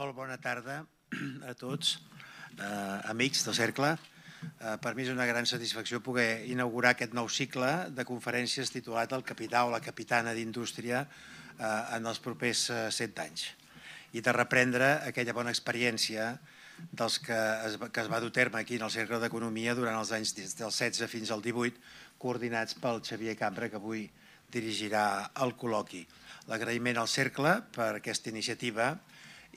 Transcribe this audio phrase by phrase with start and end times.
[0.00, 0.78] Molt bona tarda
[1.50, 1.98] a tots,
[2.56, 3.90] eh, amics del Cercle.
[4.40, 9.12] Eh, per mi és una gran satisfacció poder inaugurar aquest nou cicle de conferències titulat
[9.12, 13.44] El capità o la capitana d'indústria eh, en els propers eh, set anys
[14.16, 16.30] i de reprendre aquella bona experiència
[16.96, 17.36] dels que
[17.68, 20.56] es, que es va dur terme aquí en el Cercle d'Economia durant els anys des
[20.56, 21.76] del 16 fins al 18,
[22.16, 24.08] coordinats pel Xavier Cambra, que avui
[24.48, 25.04] dirigirà
[25.44, 26.06] el col·loqui.
[26.48, 28.94] L'agraïment al Cercle per aquesta iniciativa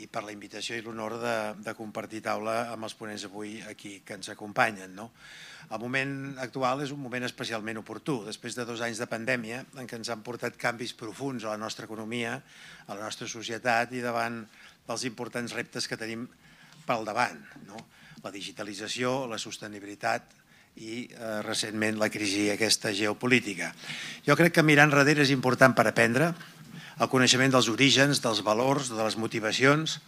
[0.02, 4.00] i per la invitació i l'honor de, de compartir taula amb els ponents avui aquí
[4.06, 4.96] que ens acompanyen.
[4.98, 5.12] No?
[5.70, 9.90] El moment actual és un moment especialment oportú, després de dos anys de pandèmia en
[9.90, 12.40] què ens han portat canvis profuns a la nostra economia,
[12.88, 14.42] a la nostra societat i davant
[14.88, 16.26] dels importants reptes que tenim
[16.88, 17.40] pel davant.
[17.68, 17.80] No?
[18.24, 20.42] La digitalització, la sostenibilitat
[20.82, 23.70] i eh, recentment la crisi aquesta geopolítica.
[24.26, 26.32] Jo crec que mirar enrere és important per aprendre,
[27.00, 30.00] el coneixement dels orígens, dels valors, de les motivacions,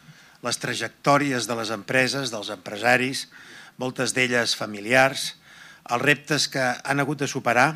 [0.45, 3.25] les trajectòries de les empreses, dels empresaris,
[3.81, 5.33] moltes d'elles familiars,
[5.89, 7.69] els reptes que han hagut de superar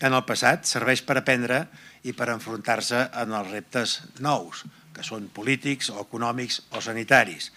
[0.00, 1.64] en el passat serveix per aprendre
[2.06, 4.64] i per enfrontar-se en els reptes nous,
[4.94, 7.50] que són polítics o econòmics o sanitaris.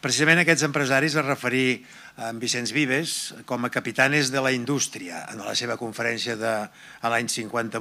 [0.00, 1.82] Precisament aquests empresaris es referir
[2.16, 6.54] a en Vicenç Vives com a capitanes de la indústria en la seva conferència de
[7.08, 7.80] l'any 58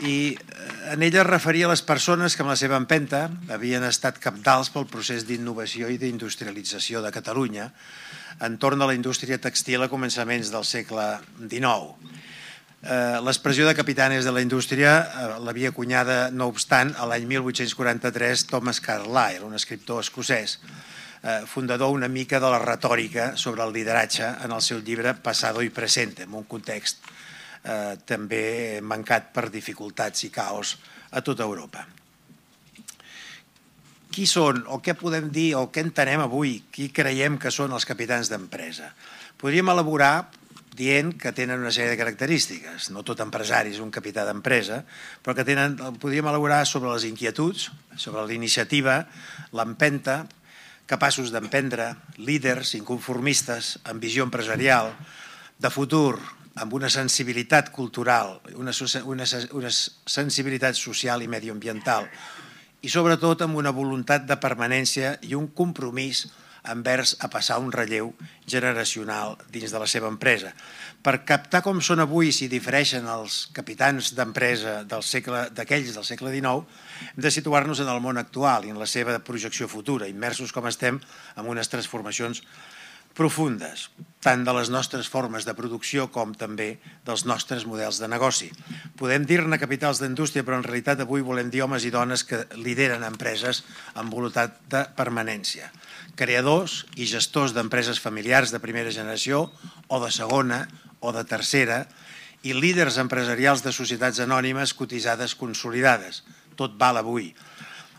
[0.00, 3.84] i eh, en ella es referia a les persones que amb la seva empenta havien
[3.86, 7.70] estat capdals pel procés d'innovació i d'industrialització de Catalunya
[8.44, 11.06] entorn de la indústria textil a començaments del segle
[11.40, 11.96] XIX.
[12.86, 18.46] Eh, l'expressió de capitanes de la indústria eh, l'havia cunyada, no obstant, a l'any 1843
[18.52, 20.60] Thomas Carlyle, un escriptor escocès,
[21.50, 25.72] fundador una mica de la retòrica sobre el lideratge en el seu llibre Passado i
[25.74, 27.00] Presente, en un context
[27.66, 30.76] eh, també mancat per dificultats i caos
[31.10, 31.84] a tota Europa.
[34.14, 36.62] Qui són o què podem dir o què entenem avui?
[36.72, 38.94] Qui creiem que són els capitans d'empresa?
[39.36, 40.30] Podríem elaborar
[40.76, 42.90] dient que tenen una sèrie de característiques.
[42.92, 44.82] No tot empresari és un capità d'empresa,
[45.24, 49.02] però que tenen, podríem elaborar sobre les inquietuds, sobre l'iniciativa,
[49.56, 50.26] l'empenta,
[50.86, 54.92] capaços d'emprendre, líders, inconformistes, amb visió empresarial,
[55.58, 56.20] de futur,
[56.56, 58.72] amb una sensibilitat cultural, una,
[59.04, 62.08] una, una sensibilitat social i medioambiental
[62.82, 66.26] i sobretot amb una voluntat de permanència i un compromís
[66.66, 68.12] envers a passar un relleu
[68.46, 70.52] generacional dins de la seva empresa.
[71.02, 76.64] Per captar com són avui si difereixen els capitans d'empresa d'aquells del segle XIX,
[77.14, 80.66] hem de situar-nos en el món actual i en la seva projecció futura, immersos com
[80.66, 80.98] estem
[81.36, 82.42] en unes transformacions
[83.16, 83.88] profundes,
[84.20, 88.50] tant de les nostres formes de producció com també dels nostres models de negoci.
[89.00, 93.06] Podem dir-ne capitals d'indústria, però en realitat avui volem dir homes i dones que lideren
[93.06, 93.62] empreses
[93.94, 95.70] amb voluntat de permanència.
[96.18, 99.46] Creadors i gestors d'empreses familiars de primera generació
[99.88, 100.66] o de segona
[101.00, 101.84] o de tercera
[102.42, 106.24] i líders empresarials de societats anònimes cotitzades consolidades.
[106.56, 107.32] Tot val avui.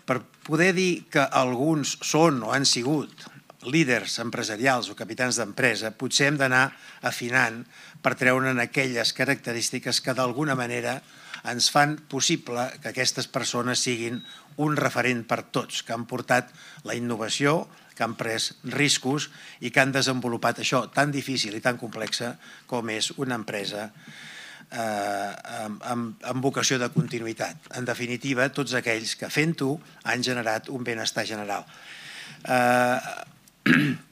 [0.07, 3.28] Per poder dir que alguns són o han sigut
[3.69, 6.72] líders empresarials o capitans d'empresa, potser hem d'anar
[7.05, 7.63] afinant
[8.01, 11.01] per treure'n aquelles característiques que d'alguna manera
[11.47, 14.22] ens fan possible que aquestes persones siguin
[14.57, 16.50] un referent per tots, que han portat
[16.88, 17.67] la innovació,
[17.97, 19.29] que han pres riscos
[19.59, 22.35] i que han desenvolupat això tan difícil i tan complexa
[22.69, 25.31] com és una empresa eh,
[25.63, 27.72] amb, amb, amb vocació de continuïtat.
[27.78, 29.73] En definitiva, tots aquells que fent-ho
[30.05, 31.66] han generat un benestar general.
[32.45, 32.99] Eh,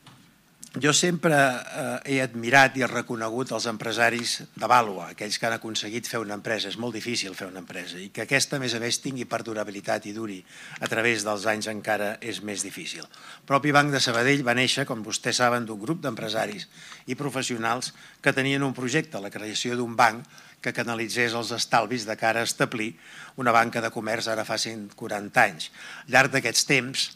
[0.83, 5.55] jo sempre eh, he admirat i he reconegut els empresaris de vàlua, aquells que han
[5.55, 6.67] aconseguit fer una empresa.
[6.71, 10.09] És molt difícil fer una empresa i que aquesta, a més a més, tingui perdurabilitat
[10.09, 10.41] i duri
[10.79, 13.05] a través dels anys encara és més difícil.
[13.05, 16.67] El propi Banc de Sabadell va néixer, com vostès saben, d'un grup d'empresaris
[17.07, 20.27] i professionals que tenien un projecte, la creació d'un banc
[20.66, 22.95] que canalitzés els estalvis de cara a establir
[23.37, 25.69] una banca de comerç ara fa 140 anys.
[26.07, 27.11] Al llarg d'aquests temps,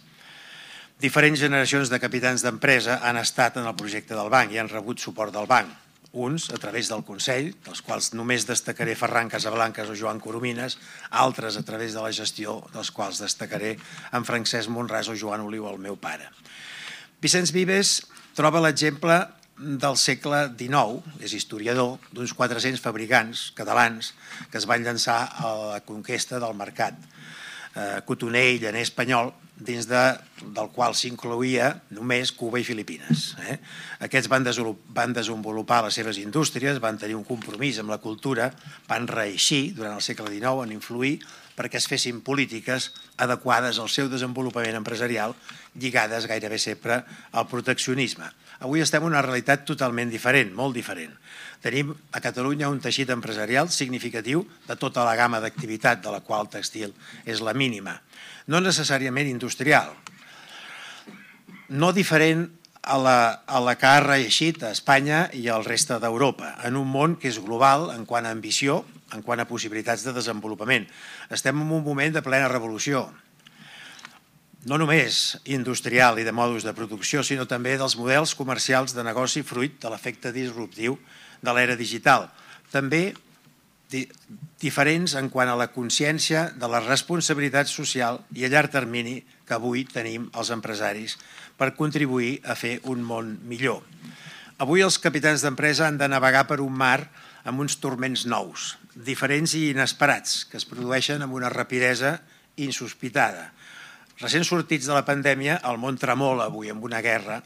[1.00, 5.00] Diferents generacions de capitans d'empresa han estat en el projecte del banc i han rebut
[5.00, 5.72] suport del banc.
[6.12, 10.76] Uns a través del Consell, dels quals només destacaré Ferran Casablanques o Joan Coromines,
[11.24, 13.78] altres a través de la gestió, dels quals destacaré
[14.12, 16.28] en Francesc Monràs o Joan Oliu, el meu pare.
[17.24, 18.02] Vicenç Vives
[18.36, 19.22] troba l'exemple
[19.56, 24.12] del segle XIX, és historiador, d'uns 400 fabricants catalans
[24.52, 29.88] que es van llançar a la conquesta del mercat eh, cotoner i llaner espanyol dins
[29.90, 30.02] de,
[30.56, 33.34] del qual s'incloïa només Cuba i Filipines.
[33.44, 33.58] Eh?
[34.08, 34.48] Aquests van,
[34.96, 38.50] van desenvolupar les seves indústries, van tenir un compromís amb la cultura,
[38.88, 41.18] van reeixir durant el segle XIX en influir,
[41.60, 45.36] perquè es fessin polítiques adequades al seu desenvolupament empresarial
[45.76, 48.30] lligades gairebé sempre al proteccionisme.
[48.64, 51.14] Avui estem en una realitat totalment diferent, molt diferent.
[51.60, 56.48] Tenim a Catalunya un teixit empresarial significatiu de tota la gamma d'activitat de la qual
[56.48, 56.94] textil
[57.26, 57.98] és la mínima.
[58.48, 59.92] No necessàriament industrial,
[61.70, 62.48] no diferent
[62.82, 66.88] a la, a la que ha reeixit a Espanya i al reste d'Europa, en un
[66.88, 70.88] món que és global en quant a ambició, en quant a possibilitats de desenvolupament.
[71.30, 73.10] Estem en un moment de plena revolució,
[74.68, 79.44] no només industrial i de modus de producció, sinó també dels models comercials de negoci
[79.44, 80.98] fruit de l'efecte disruptiu
[81.42, 82.28] de l'era digital.
[82.72, 83.10] També
[83.90, 84.06] di
[84.62, 89.56] diferents en quant a la consciència de la responsabilitat social i a llarg termini que
[89.56, 91.16] avui tenim els empresaris
[91.58, 93.80] per contribuir a fer un món millor.
[94.60, 97.08] Avui els capitans d'empresa han de navegar per un mar
[97.48, 102.18] amb uns turments nous, diferents i inesperats, que es produeixen amb una rapidesa
[102.60, 103.54] insospitada.
[104.20, 107.40] Recent sortits de la pandèmia, el món tremola avui amb una guerra,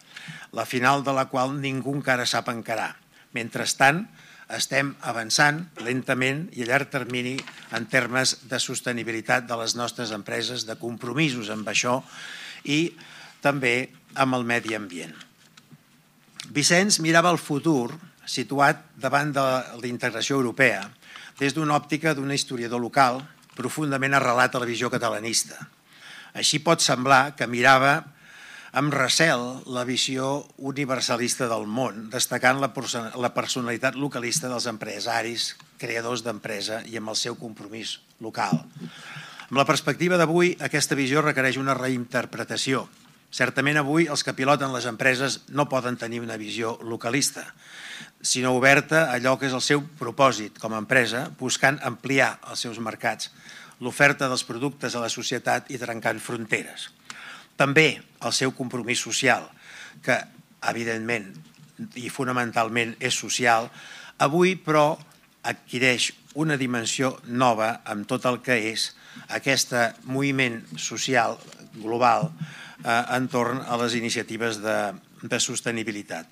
[0.58, 3.03] la final de la qual ningú encara sap encarar.
[3.34, 4.04] Mentrestant,
[4.54, 7.36] estem avançant lentament i a llarg termini
[7.74, 12.02] en termes de sostenibilitat de les nostres empreses, de compromisos amb això
[12.70, 12.94] i
[13.42, 13.90] també
[14.20, 15.16] amb el medi ambient.
[16.54, 17.94] Vicenç mirava el futur
[18.30, 19.44] situat davant de
[19.82, 20.86] l'integració europea
[21.40, 23.24] des d'una òptica d'un historiador local
[23.56, 25.58] profundament arrelat a la visió catalanista.
[26.34, 28.02] Així pot semblar que mirava
[28.74, 36.82] amb recel la visió universalista del món, destacant la personalitat localista dels empresaris, creadors d'empresa
[36.90, 38.64] i amb el seu compromís local.
[39.46, 42.88] Amb la perspectiva d'avui, aquesta visió requereix una reinterpretació.
[43.34, 47.46] Certament avui els que piloten les empreses no poden tenir una visió localista,
[48.26, 52.66] sinó oberta a allò que és el seu propòsit com a empresa, buscant ampliar els
[52.66, 53.30] seus mercats,
[53.82, 56.90] l'oferta dels productes a la societat i trencant fronteres.
[57.60, 57.88] També
[58.24, 59.46] el seu compromís social,
[60.04, 60.18] que
[60.70, 61.30] evidentment
[62.00, 63.70] i fonamentalment és social,
[64.24, 64.94] avui però
[65.44, 68.90] adquireix una dimensió nova amb tot el que és
[69.36, 69.74] aquest
[70.10, 71.36] moviment social
[71.76, 74.78] global eh, entorn a les iniciatives de,
[75.22, 76.30] de sostenibilitat.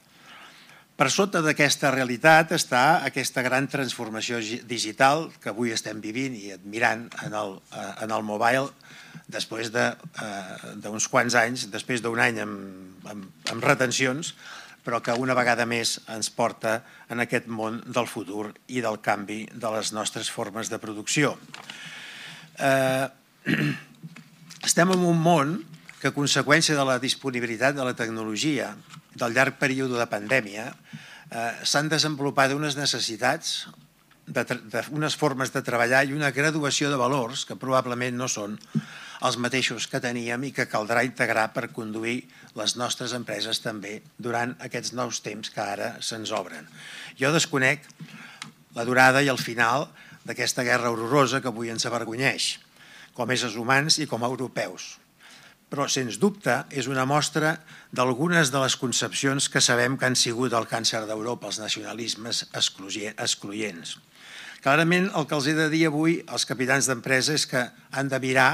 [1.02, 4.38] Per sota d'aquesta realitat està aquesta gran transformació
[4.70, 8.70] digital que avui estem vivint i admirant en el, eh, en el mobile
[9.32, 14.34] després d'uns de, quants anys, després d'un any amb, amb, amb retencions,
[14.86, 16.80] però que una vegada més ens porta
[17.14, 21.36] en aquest món del futur i del canvi de les nostres formes de producció.
[22.58, 23.06] Eh,
[24.68, 25.60] estem en un món
[26.02, 28.74] que, a conseqüència de la disponibilitat de la tecnologia,
[29.14, 30.72] del llarg període de pandèmia,
[31.30, 33.68] eh, s'han desenvolupat unes necessitats
[34.28, 38.58] d'unes formes de treballar i una graduació de valors que probablement no són
[39.22, 42.24] els mateixos que teníem i que caldrà integrar per conduir
[42.58, 46.66] les nostres empreses també durant aquests nous temps que ara se'ns obren.
[47.20, 47.86] Jo desconec
[48.76, 49.90] la durada i el final
[50.26, 52.58] d'aquesta guerra horrorosa que avui ens avergonyeix,
[53.14, 54.98] com éssers humans i com a europeus.
[55.72, 57.56] Però, sens dubte, és una mostra
[57.96, 63.96] d'algunes de les concepcions que sabem que han sigut el càncer d'Europa, els nacionalismes excloents.
[64.62, 67.64] Clarament, el que els he de dir avui als capitans d'empresa és que
[67.98, 68.52] han de mirar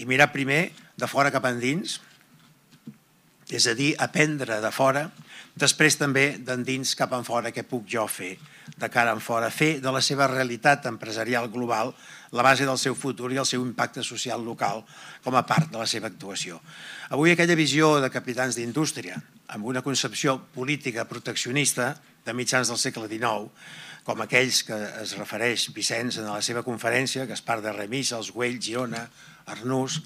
[0.00, 1.98] i mirar primer de fora cap endins,
[3.50, 5.10] és a dir, aprendre de fora,
[5.60, 8.36] després també d'endins cap en fora què puc jo fer
[8.80, 11.92] de cara en fora, fer de la seva realitat empresarial global
[12.32, 14.84] la base del seu futur i el seu impacte social local
[15.24, 16.60] com a part de la seva actuació.
[17.10, 19.18] Avui aquella visió de capitans d'indústria,
[19.50, 23.50] amb una concepció política proteccionista de mitjans del segle XIX,
[24.10, 28.58] com aquells que es refereix Vicenç en la seva conferència, Gaspar de Remis, els Güell,
[28.62, 29.04] Girona,
[29.54, 30.00] Arnús,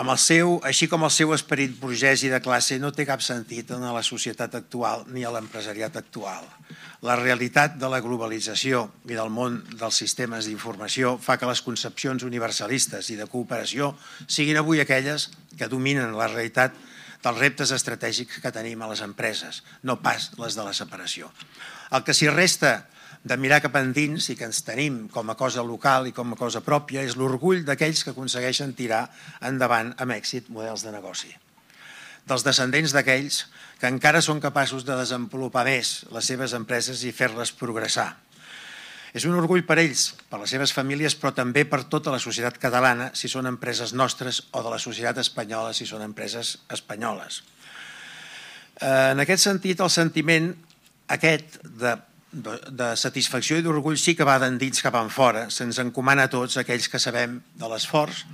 [0.00, 3.20] amb el seu, així com el seu esperit burgès i de classe no té cap
[3.20, 6.46] sentit en la societat actual ni a l'empresariat actual.
[7.04, 12.24] La realitat de la globalització i del món dels sistemes d'informació fa que les concepcions
[12.24, 13.90] universalistes i de cooperació
[14.24, 16.80] siguin avui aquelles que dominen la realitat
[17.20, 21.28] dels reptes estratègics que tenim a les empreses, no pas les de la separació.
[21.90, 22.86] El que s'hi resta
[23.22, 26.38] de mirar cap endins i que ens tenim com a cosa local i com a
[26.40, 29.04] cosa pròpia és l'orgull d'aquells que aconsegueixen tirar
[29.44, 31.34] endavant amb èxit models de negoci.
[32.28, 33.44] Dels descendents d'aquells
[33.80, 38.12] que encara són capaços de desenvolupar més les seves empreses i fer-les progressar.
[39.12, 42.60] És un orgull per ells, per les seves famílies, però també per tota la societat
[42.62, 47.40] catalana, si són empreses nostres, o de la societat espanyola, si són empreses espanyoles.
[48.78, 50.52] Eh, en aquest sentit, el sentiment
[51.16, 51.96] aquest de
[52.32, 55.48] de, de satisfacció i d'orgull sí que va d'endins cap en fora.
[55.50, 58.24] Se'ns encomana a tots aquells que sabem de l'esforç,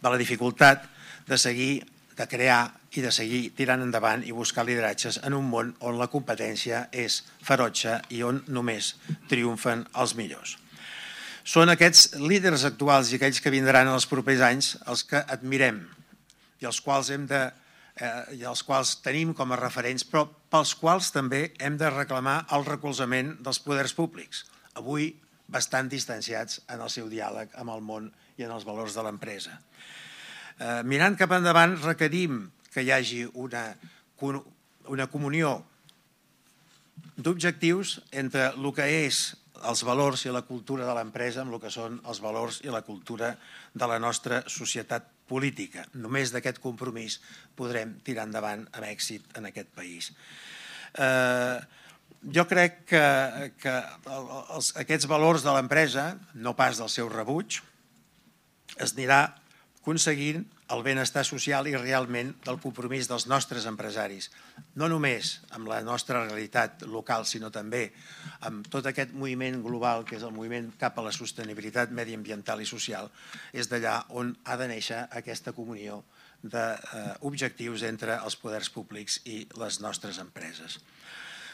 [0.00, 0.86] de la dificultat
[1.28, 1.82] de seguir,
[2.16, 2.62] de crear
[2.94, 7.20] i de seguir tirant endavant i buscar lideratges en un món on la competència és
[7.46, 8.94] ferotge i on només
[9.30, 10.56] triomfen els millors.
[11.46, 15.80] Són aquests líders actuals i aquells que vindran en els propers anys els que admirem
[16.60, 17.46] i els quals hem de
[18.00, 22.42] eh, i els quals tenim com a referents, però pels quals també hem de reclamar
[22.56, 24.44] el recolzament dels poders públics,
[24.80, 25.12] avui
[25.50, 29.58] bastant distanciats en el seu diàleg amb el món i en els valors de l'empresa.
[30.60, 33.64] Eh, mirant cap endavant, requerim que hi hagi una,
[34.88, 35.58] una comunió
[37.20, 39.22] d'objectius entre el que és
[39.68, 42.84] els valors i la cultura de l'empresa amb el que són els valors i la
[42.86, 43.34] cultura
[43.74, 45.86] de la nostra societat política.
[45.94, 47.20] Només d'aquest compromís
[47.58, 50.10] podrem tirar endavant amb èxit en aquest país.
[50.98, 51.58] Eh,
[52.34, 53.04] jo crec que,
[53.62, 53.74] que
[54.10, 57.60] els, aquests valors de l'empresa, no pas del seu rebuig,
[58.76, 59.22] es anirà
[59.80, 64.30] aconseguint el benestar social i realment del compromís dels nostres empresaris,
[64.78, 67.88] no només amb la nostra realitat local, sinó també
[68.46, 72.68] amb tot aquest moviment global que és el moviment cap a la sostenibilitat mediambiental i
[72.68, 73.10] social,
[73.52, 76.02] és d'allà on ha de néixer aquesta comunió
[76.42, 80.78] d'objectius entre els poders públics i les nostres empreses.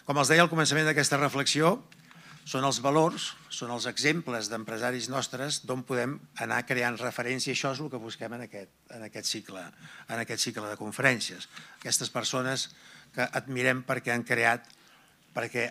[0.07, 1.81] Com els deia al començament d'aquesta reflexió,
[2.47, 7.57] són els valors, són els exemples d'empresaris nostres d'on podem anar creant referència.
[7.57, 9.65] Això és el que busquem en aquest, en aquest, cicle,
[10.07, 11.49] en aquest cicle de conferències.
[11.81, 12.69] Aquestes persones
[13.17, 14.71] que admirem perquè han creat,
[15.35, 15.69] perquè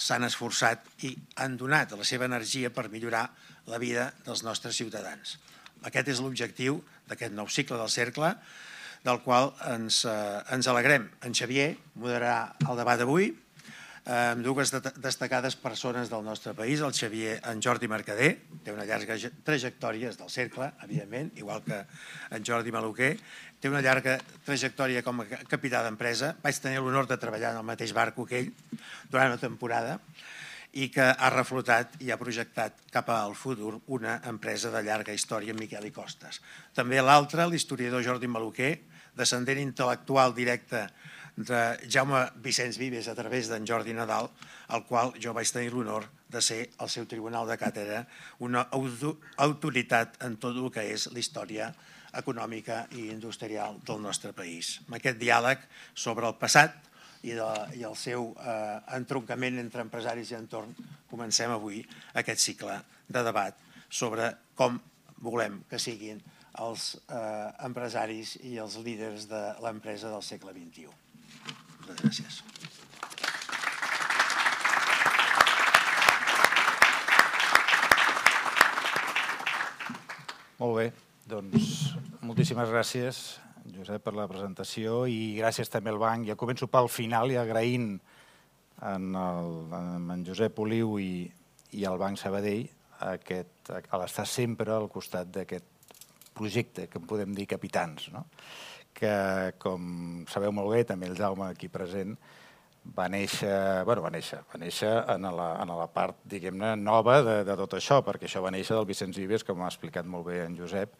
[0.00, 1.12] s'han esforçat i
[1.44, 3.28] han donat la seva energia per millorar
[3.68, 5.36] la vida dels nostres ciutadans.
[5.84, 8.32] Aquest és l'objectiu d'aquest nou cicle del cercle,
[9.04, 11.10] del qual ens, eh, ens alegrem.
[11.20, 13.34] En Xavier moderarà el debat d'avui,
[14.04, 14.68] amb dues
[15.00, 18.34] destacades persones del nostre país, el Xavier, en Jordi Mercader,
[18.64, 21.80] té una llarga trajectòria, del cercle, evidentment, igual que
[22.30, 23.14] en Jordi Maluquer,
[23.60, 27.68] té una llarga trajectòria com a capità d'empresa, vaig tenir l'honor de treballar en el
[27.68, 28.52] mateix barco que ell
[29.08, 29.98] durant una temporada,
[30.74, 35.54] i que ha reflotat i ha projectat cap al futur una empresa de llarga història,
[35.54, 36.40] Miquel i Costes.
[36.74, 38.72] També l'altre, l'historiador Jordi Maluquer,
[39.14, 40.88] descendent intel·lectual directe
[41.36, 41.60] de
[41.90, 44.28] Jaume Vicenç Vives a través d'en Jordi Nadal,
[44.68, 48.04] al qual jo vaig tenir l'honor de ser al seu tribunal de càtedra
[48.38, 51.72] una autoritat en tot el que és la història
[52.14, 54.78] econòmica i industrial del nostre país.
[54.86, 55.62] Amb aquest diàleg
[55.94, 56.76] sobre el passat
[57.24, 60.74] i, de, i el seu eh, entroncament entre empresaris i entorn,
[61.10, 61.82] comencem avui
[62.14, 63.58] aquest cicle de debat
[63.90, 64.78] sobre com
[65.24, 66.20] volem que siguin
[66.62, 71.03] els eh, empresaris i els líders de l'empresa del segle XXI.
[71.84, 72.36] Moltes gràcies.
[80.56, 80.86] Molt bé,
[81.28, 81.66] doncs
[82.24, 83.18] moltíssimes gràcies,
[83.74, 86.24] Josep, per la presentació i gràcies també al banc.
[86.24, 87.90] Ja començo pel final i agraint
[88.80, 91.26] en, el, en Josep Oliu i,
[91.76, 92.64] i al Banc Sabadell
[93.12, 95.68] aquest, a l'estar sempre al costat d'aquest
[96.32, 98.08] projecte que en podem dir capitans.
[98.14, 98.24] No?
[98.94, 99.14] Que,
[99.62, 102.14] com sabeu molt bé, també el Jaume aquí present,
[102.84, 107.36] va néixer, bueno, va néixer, va néixer en la, en la part, diguem-ne, nova de,
[107.48, 110.42] de tot això, perquè això va néixer del Vicenç Vives, com ha explicat molt bé
[110.44, 110.92] en Josep,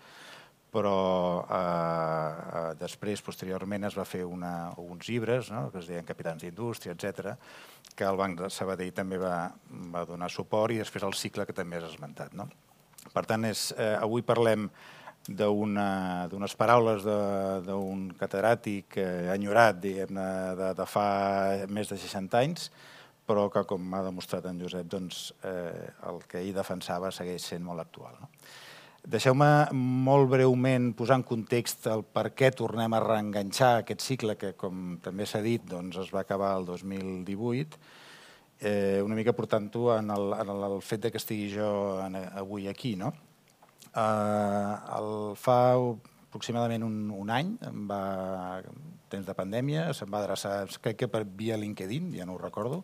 [0.74, 0.96] però
[1.44, 6.42] eh, eh, després, posteriorment, es va fer una, uns llibres, no?, que es deien Capitans
[6.42, 7.36] d'Indústria, etc,
[7.94, 9.36] que el Banc de Sabadell també va,
[9.94, 12.34] va donar suport i després el cicle que també has esmentat.
[12.34, 12.48] No?
[13.14, 14.66] Per tant, és, eh, avui parlem
[15.28, 17.04] d'unes paraules
[17.64, 20.26] d'un catedràtic eh, enyorat, diguem-ne,
[20.58, 21.06] de, de fa
[21.72, 22.68] més de 60 anys,
[23.24, 27.64] però que, com m'ha demostrat en Josep, doncs, eh, el que ell defensava segueix sent
[27.64, 28.18] molt actual.
[28.20, 28.28] No?
[29.04, 34.54] Deixeu-me molt breument posar en context el per què tornem a reenganxar aquest cicle que,
[34.60, 37.80] com també s'ha dit, doncs, es va acabar el 2018,
[38.60, 41.68] eh, una mica portant-ho en, el, en el fet de que estigui jo
[42.04, 42.94] en, avui aquí.
[43.00, 43.12] No?
[43.94, 48.62] Eh, el, fa aproximadament un, un any, em va,
[49.12, 52.82] temps de pandèmia, se'm va adreçar, crec que per via LinkedIn, ja no ho recordo,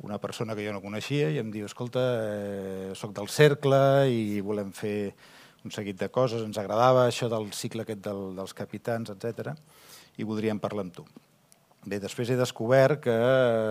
[0.00, 4.40] una persona que jo no coneixia i em diu, escolta, eh, sóc del cercle i
[4.40, 5.12] volem fer
[5.64, 9.54] un seguit de coses, ens agradava això del cicle aquest del, dels capitans, etc
[10.20, 11.06] i voldríem parlar amb tu.
[11.88, 13.16] Bé, després he descobert que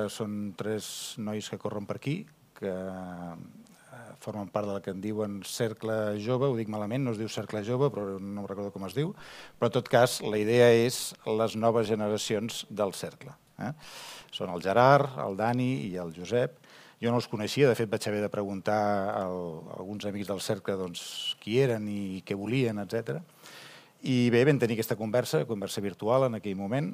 [0.10, 2.24] són tres nois que corren per aquí,
[2.58, 2.74] que
[4.24, 7.64] formen part del que en diuen cercle jove, ho dic malament, no es diu cercle
[7.68, 9.14] jove, però no recordo com es diu,
[9.60, 13.36] però en tot cas la idea és les noves generacions del cercle.
[13.60, 13.72] Eh?
[14.36, 16.60] Són el Gerard, el Dani i el Josep,
[17.00, 18.80] Jo no els coneixia, de fet vaig haver de preguntar
[19.14, 19.22] a
[19.78, 21.02] alguns amics del cercle doncs,
[21.40, 23.22] qui eren i què volien, etc.
[24.04, 26.92] I bé, vam tenir aquesta conversa, conversa virtual en aquell moment,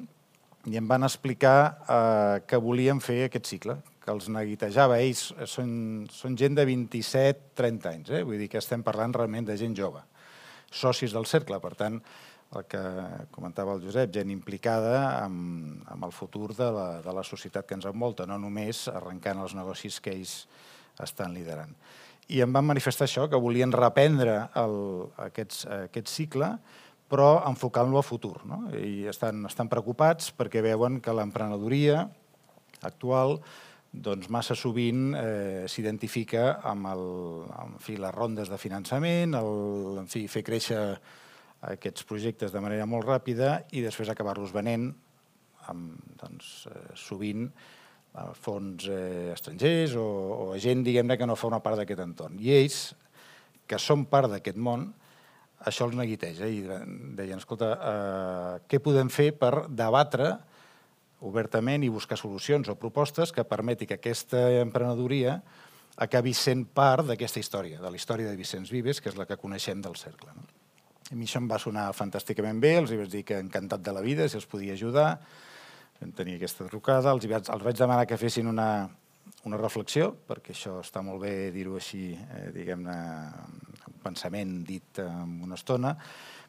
[0.70, 1.58] i em van explicar
[1.90, 5.00] eh, que volien fer aquest cicle, que els neguitejava.
[5.02, 8.22] Ells són, són gent de 27-30 anys, eh?
[8.26, 10.04] vull dir que estem parlant realment de gent jove,
[10.70, 11.98] socis del cercle, per tant,
[12.54, 12.80] el que
[13.34, 17.74] comentava el Josep, gent implicada amb, amb el futur de la, de la societat que
[17.74, 20.36] ens envolta, no només arrencant els negocis que ells
[21.02, 21.74] estan liderant.
[22.30, 24.78] I em van manifestar això, que volien reprendre el,
[25.26, 26.54] aquest, aquest cicle,
[27.10, 28.40] però enfocant-lo a futur.
[28.46, 28.64] No?
[28.74, 32.06] I estan, estan preocupats perquè veuen que l'emprenedoria
[32.86, 33.38] actual
[34.02, 37.06] doncs massa sovint eh, s'identifica amb, el,
[37.64, 40.80] en fi, les rondes de finançament, el, en fi, fer créixer
[41.72, 44.90] aquests projectes de manera molt ràpida i després acabar-los venent
[45.70, 47.48] amb, doncs, eh, sovint
[48.16, 52.04] a fons eh, estrangers o, o a gent, diguem-ne, que no fa una part d'aquest
[52.04, 52.38] entorn.
[52.40, 52.80] I ells,
[53.66, 54.86] que són part d'aquest món,
[55.66, 60.34] això els neguiteja i deien, escolta, eh, què podem fer per debatre
[61.26, 65.40] obertament i buscar solucions o propostes que permeti que aquesta emprenedoria
[65.96, 69.38] acabi sent part d'aquesta història, de la història de Vicenç Vives, que és la que
[69.40, 70.32] coneixem del cercle.
[70.36, 70.44] No?
[71.06, 74.02] A mi això em va sonar fantàsticament bé, els vaig dir que encantat de la
[74.02, 75.20] vida, si els podia ajudar.
[76.00, 78.88] Vam tenir aquesta trucada, els, vaig, els vaig demanar que fessin una,
[79.46, 82.96] una reflexió, perquè això està molt bé dir-ho així, eh, diguem-ne,
[83.86, 85.94] un pensament dit en una estona.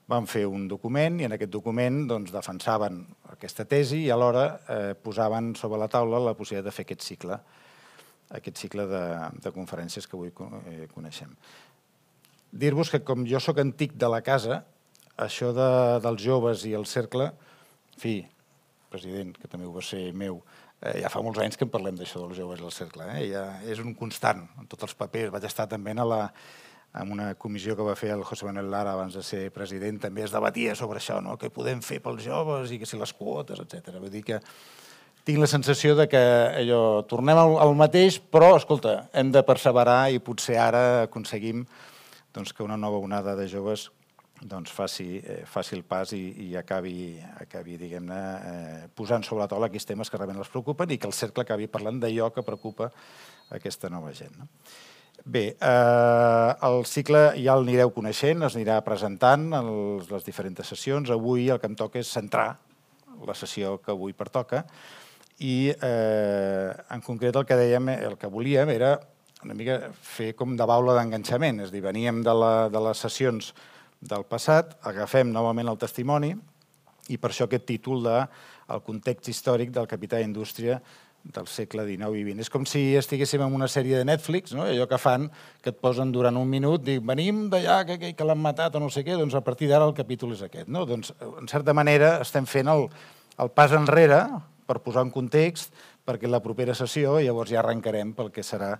[0.07, 3.01] Van fer un document i en aquest document doncs, defensaven
[3.33, 7.39] aquesta tesi i alhora eh, posaven sobre la taula la possibilitat de fer aquest cicle,
[8.39, 9.05] aquest cicle de,
[9.43, 11.35] de conferències que avui eh, coneixem
[12.51, 14.61] dir-vos que com jo sóc antic de la casa,
[15.17, 15.69] això de,
[16.03, 17.31] dels joves i el cercle,
[17.93, 18.15] en fi,
[18.91, 20.39] president, que també ho va ser meu,
[20.81, 23.09] eh, ja fa molts anys que en parlem d'això dels joves i el cercle.
[23.17, 23.25] Eh?
[23.33, 25.33] Ja és un constant en tots els papers.
[25.33, 26.21] Vaig estar també a la,
[26.95, 30.23] en una comissió que va fer el José Manuel Lara abans de ser president, també
[30.25, 31.37] es debatia sobre això, no?
[31.37, 33.97] què podem fer pels joves i que si les quotes, etc.
[33.99, 34.39] Vull dir que
[35.27, 36.21] tinc la sensació de que
[36.63, 41.65] allò, tornem al, al mateix, però, escolta, hem de perseverar i potser ara aconseguim
[42.33, 43.89] doncs, que una nova onada de joves
[44.41, 48.19] doncs, faci, eh, faci el pas i, i acabi, acabi diguem-ne,
[48.51, 51.43] eh, posant sobre la taula aquests temes que realment els preocupen i que el cercle
[51.43, 52.91] acabi parlant d'allò que preocupa
[53.57, 54.37] aquesta nova gent.
[54.37, 54.47] No?
[55.27, 59.65] Bé, eh, el cicle ja el anireu coneixent, es anirà presentant en
[60.07, 61.09] les diferents sessions.
[61.11, 62.53] Avui el que em toca és centrar
[63.27, 64.61] la sessió que avui pertoca
[65.43, 68.93] i eh, en concret el que dèiem, el que volíem era
[69.43, 73.03] una mica fer com de baula d'enganxament, és a dir, veníem de, la, de les
[73.03, 73.51] sessions
[73.99, 76.31] del passat, agafem novament el testimoni
[77.11, 78.21] i per això aquest títol de
[78.71, 80.79] el context històric del capità d'indústria
[81.33, 82.45] del segle XIX i XX.
[82.45, 84.65] És com si estiguéssim en una sèrie de Netflix, no?
[84.67, 85.27] allò que fan,
[85.63, 88.83] que et posen durant un minut, dic, venim d'allà, que, que, que l'han matat o
[88.83, 90.71] no sé què, doncs a partir d'ara el capítol és aquest.
[90.71, 90.85] No?
[90.89, 92.87] Doncs, en certa manera, estem fent el,
[93.43, 94.23] el pas enrere
[94.67, 95.75] per posar en context,
[96.07, 98.77] perquè la propera sessió llavors ja arrencarem pel que serà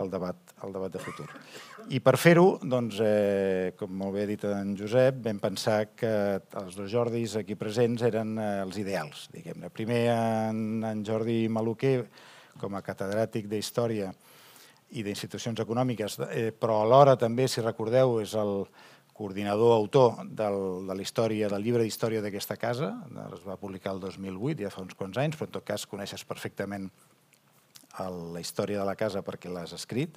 [0.00, 1.26] el debat, el debat de futur.
[1.92, 6.12] I per fer-ho, doncs, eh, com molt bé ha dit en Josep, vam pensar que
[6.62, 9.72] els dos Jordis aquí presents eren eh, els ideals, diguem-ne.
[9.74, 11.98] Primer en, en Jordi Maluquer,
[12.60, 14.12] com a catedràtic d'Història
[14.92, 18.66] i d'Institucions Econòmiques, eh, però alhora també, si recordeu, és el
[19.12, 22.94] coordinador autor del, de la història, del llibre d'història d'aquesta casa,
[23.28, 26.24] es va publicar el 2008, ja fa uns quants anys, però en tot cas coneixes
[26.24, 26.88] perfectament
[28.00, 30.16] la història de la casa perquè l'has escrit,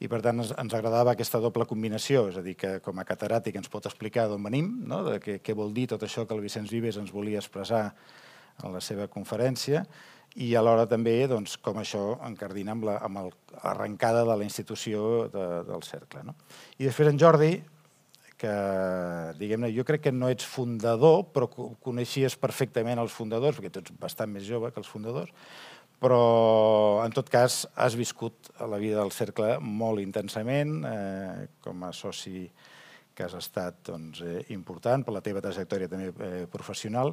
[0.00, 3.58] i per tant ens, agradava aquesta doble combinació, és a dir, que com a catedràtic
[3.60, 5.02] ens pot explicar d'on venim, no?
[5.04, 7.90] de què, què vol dir tot això que el Vicenç Vives ens volia expressar
[8.64, 9.84] en la seva conferència,
[10.40, 15.46] i alhora també doncs, com això encardina amb l'arrencada la, amb de la institució de,
[15.68, 16.22] del cercle.
[16.24, 16.36] No?
[16.78, 17.50] I després en Jordi,
[18.40, 18.52] que
[19.36, 21.50] diguem-ne, jo crec que no ets fundador, però
[21.84, 25.34] coneixies perfectament els fundadors, perquè tu ets bastant més jove que els fundadors,
[26.00, 31.92] però en tot cas has viscut la vida del cercle molt intensament, eh, com a
[31.92, 32.48] soci
[33.14, 37.12] que has estat doncs, eh, important per la teva trajectòria també eh, professional,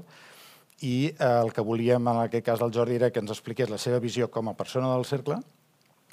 [0.80, 3.82] i eh, el que volíem en aquest cas del Jordi era que ens expliqués la
[3.82, 5.42] seva visió com a persona del cercle,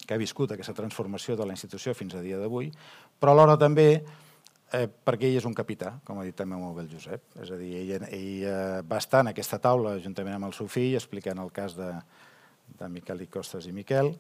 [0.04, 2.72] que ha viscut aquesta transformació de la institució fins a dia d'avui,
[3.20, 3.88] però alhora també
[4.74, 7.22] eh, perquè ell és un capità, com ha dit també molt bé el Josep.
[7.44, 10.98] És a dir, ell, ell eh, va estar en aquesta taula juntament amb el fill
[10.98, 11.92] explicant el cas de,
[12.78, 14.14] de Miquel i Costes i Miquel,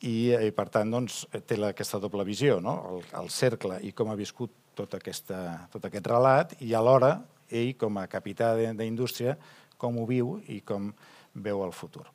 [0.00, 2.76] i, i per tant doncs, té la, aquesta doble visió, no?
[2.90, 7.18] el, el cercle i com ha viscut tot, aquesta, tot aquest relat, i alhora
[7.50, 9.36] ell, com a capità d'indústria,
[9.80, 10.90] com ho viu i com
[11.34, 12.06] veu el futur.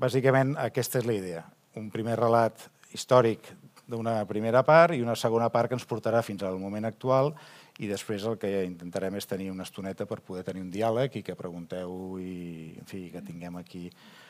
[0.00, 1.44] Bàsicament, aquesta és la idea.
[1.74, 3.48] un primer relat històric
[3.90, 7.32] d'una primera part i una segona part que ens portarà fins al moment actual
[7.82, 11.22] i després el que intentarem és tenir una estoneta per poder tenir un diàleg i
[11.26, 14.23] que pregunteu i en fi, que tinguem aquí eh,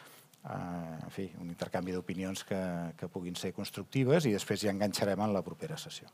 [0.45, 2.61] en fi, un intercanvi d'opinions que,
[2.99, 6.11] que puguin ser constructives i després ja enganxarem en la propera sessió.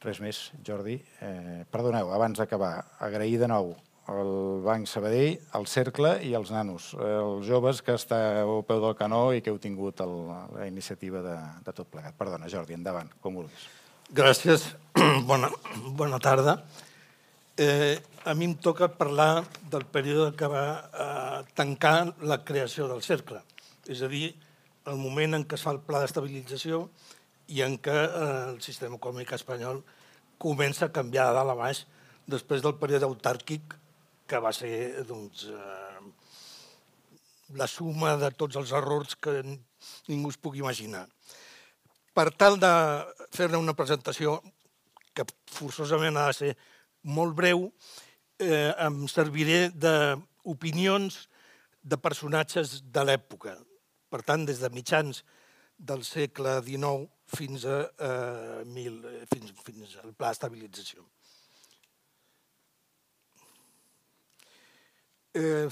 [0.00, 0.96] Res més, Jordi.
[1.24, 2.74] Eh, perdoneu, abans d'acabar,
[3.04, 3.74] agrair de nou
[4.10, 8.96] el Banc Sabadell, el Cercle i els nanos, els joves que esteu al peu del
[8.98, 10.14] canó i que heu tingut el,
[10.56, 12.16] la iniciativa de, de tot plegat.
[12.18, 13.68] Perdona, Jordi, endavant, com vulguis.
[14.10, 14.66] Gràcies,
[15.30, 15.52] bona,
[15.94, 16.58] bona tarda.
[17.62, 23.02] Eh, a mi em toca parlar del període que va eh, tancar la creació del
[23.04, 23.42] Cercle,
[23.84, 24.30] és a dir,
[24.88, 26.86] el moment en què es fa el pla d'estabilització
[27.52, 29.82] i en què eh, el sistema econòmic espanyol
[30.40, 31.82] comença a canviar de dalt a baix
[32.32, 33.76] després del període autàrquic
[34.24, 36.00] que va ser doncs, eh,
[37.60, 39.36] la suma de tots els errors que
[40.08, 41.04] ningú es pugui imaginar.
[42.16, 42.74] Per tal de
[43.36, 44.40] fer-ne una presentació
[45.12, 46.54] que forçosament ha de ser
[47.02, 47.68] molt breu,
[48.38, 51.28] eh, em serviré d'opinions
[51.82, 53.56] de personatges de l'època.
[54.10, 55.22] Per tant, des de mitjans
[55.78, 59.00] del segle XIX fins, a, eh, mil,
[59.32, 61.06] fins, fins al pla d'estabilització.
[65.34, 65.68] Eh,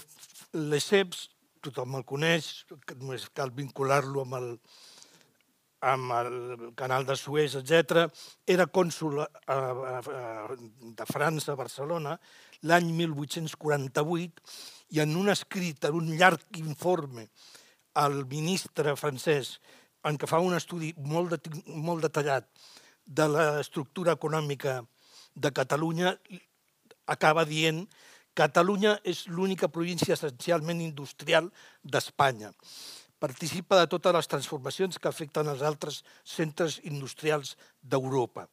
[0.53, 1.29] Lesseps,
[1.61, 2.64] tothom el coneix,
[2.95, 4.53] només cal vincular-lo amb el,
[5.81, 8.09] amb el canal de Suez, etc.
[8.47, 9.59] Era cònsul a, a,
[10.99, 12.17] de França, a Barcelona,
[12.67, 14.43] l'any 1848,
[14.97, 17.29] i en un escrit, en un llarg informe
[17.99, 19.59] al ministre francès,
[20.07, 22.47] en què fa un estudi molt, de, molt detallat
[23.05, 24.81] de l'estructura econòmica
[25.35, 26.14] de Catalunya,
[27.09, 27.87] acaba dient
[28.38, 31.49] Catalunya és l'única província essencialment industrial
[31.83, 32.53] d'Espanya.
[33.19, 38.47] Participa de totes les transformacions que afecten els altres centres industrials d'Europa.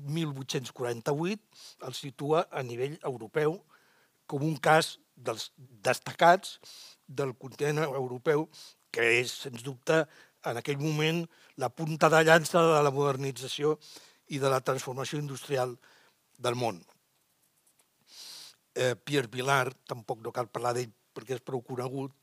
[0.00, 3.58] 1848 el situa a nivell europeu
[4.30, 6.58] com un cas dels destacats
[7.06, 8.46] del continent europeu
[8.94, 10.04] que és, sens dubte,
[10.46, 11.24] en aquell moment
[11.60, 13.76] la punta de llança de la modernització
[14.32, 15.76] i de la transformació industrial
[16.38, 16.80] del món
[18.74, 22.14] eh, Pierre Vilar, tampoc no cal parlar d'ell perquè és prou conegut,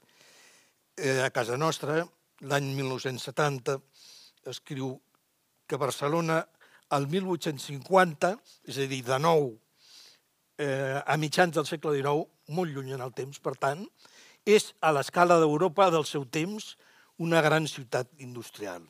[0.97, 2.01] eh, a casa nostra,
[2.41, 3.77] l'any 1970,
[4.49, 4.95] escriu
[5.67, 6.41] que Barcelona,
[6.89, 8.33] al 1850,
[8.67, 9.51] és a dir, de nou,
[10.57, 12.25] eh, a mitjans del segle XIX,
[12.57, 13.85] molt lluny en el temps, per tant,
[14.47, 16.77] és, a l'escala d'Europa del seu temps,
[17.17, 18.85] una gran ciutat industrial.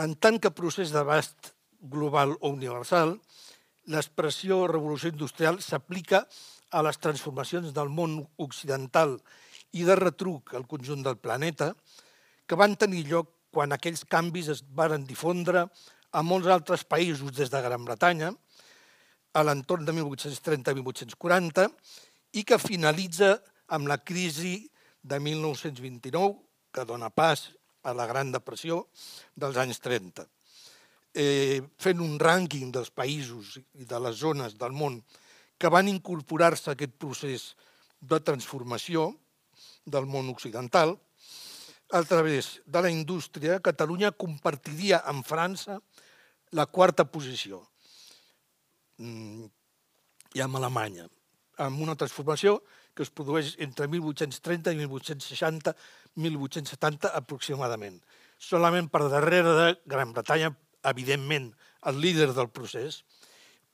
[0.00, 1.52] En tant que procés d'abast
[1.92, 3.18] global o universal,
[3.90, 6.24] l'expressió revolució industrial s'aplica
[6.70, 9.16] a les transformacions del món occidental
[9.74, 11.72] i de retruc al conjunt del planeta,
[12.46, 15.66] que van tenir lloc quan aquells canvis es varen difondre
[16.10, 18.32] a molts altres països des de Gran Bretanya,
[19.34, 21.68] a l'entorn de 1830-1840,
[22.38, 23.36] i que finalitza
[23.70, 24.70] amb la crisi
[25.02, 26.34] de 1929,
[26.74, 27.48] que dona pas
[27.82, 28.84] a la Gran Depressió
[29.34, 30.26] dels anys 30.
[31.10, 35.00] Eh, fent un rànquing dels països i de les zones del món
[35.58, 37.46] que van incorporar-se a aquest procés
[38.00, 39.10] de transformació
[39.84, 40.94] del món occidental,
[41.90, 45.80] a través de la indústria, Catalunya compartiria amb França
[46.54, 47.58] la quarta posició
[49.02, 49.50] mm,
[50.38, 51.08] i amb Alemanya,
[51.58, 52.60] amb una transformació
[52.94, 55.74] que es produeix entre 1830 i 1860
[56.16, 58.00] 1870 aproximadament.
[58.38, 60.50] Solament per darrere de Gran Bretanya,
[60.84, 61.50] evidentment,
[61.86, 63.02] el líder del procés,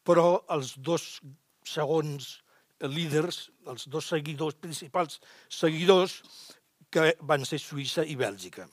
[0.07, 1.21] però els dos
[1.67, 2.37] segons
[2.81, 6.21] líders, els dos seguidors principals seguidors,
[6.91, 8.67] que van ser Suïssa i Bèlgica.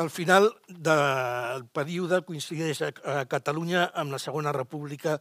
[0.00, 5.18] Al final del període coincideix a Catalunya amb la Segona República,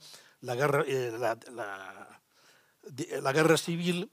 [0.47, 1.67] la guerra, eh, la, la,
[3.25, 4.05] la guerra civil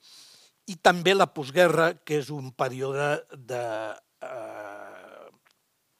[0.69, 3.63] i també la postguerra, que és un període de
[4.27, 4.68] eh,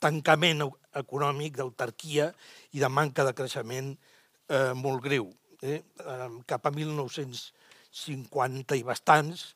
[0.01, 0.65] tancament
[0.99, 2.31] econòmic, d'autarquia
[2.73, 5.29] i de manca de creixement eh, molt greu.
[5.63, 5.83] Eh?
[6.47, 9.55] Cap a 1950 i bastants,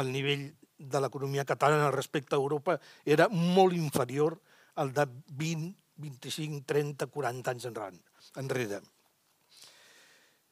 [0.00, 4.40] el nivell de l'economia catalana respecte a Europa era molt inferior
[4.82, 5.06] al de
[5.38, 5.70] 20,
[6.02, 8.80] 25, 30, 40 anys enrere.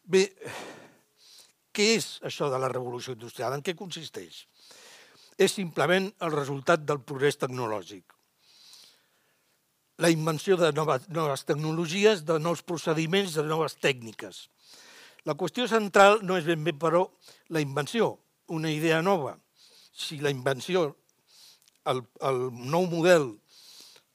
[0.03, 0.23] Bé,
[1.73, 3.57] què és això de la revolució industrial?
[3.57, 4.45] En què consisteix?
[5.39, 8.13] És simplement el resultat del progrés tecnològic.
[10.03, 14.49] La invenció de noves, noves tecnologies, de nous procediments, de noves tècniques.
[15.29, 17.05] La qüestió central no és ben bé, però,
[17.55, 18.17] la invenció,
[18.51, 19.37] una idea nova.
[19.95, 20.89] Si la invenció,
[21.87, 23.29] el, el nou model,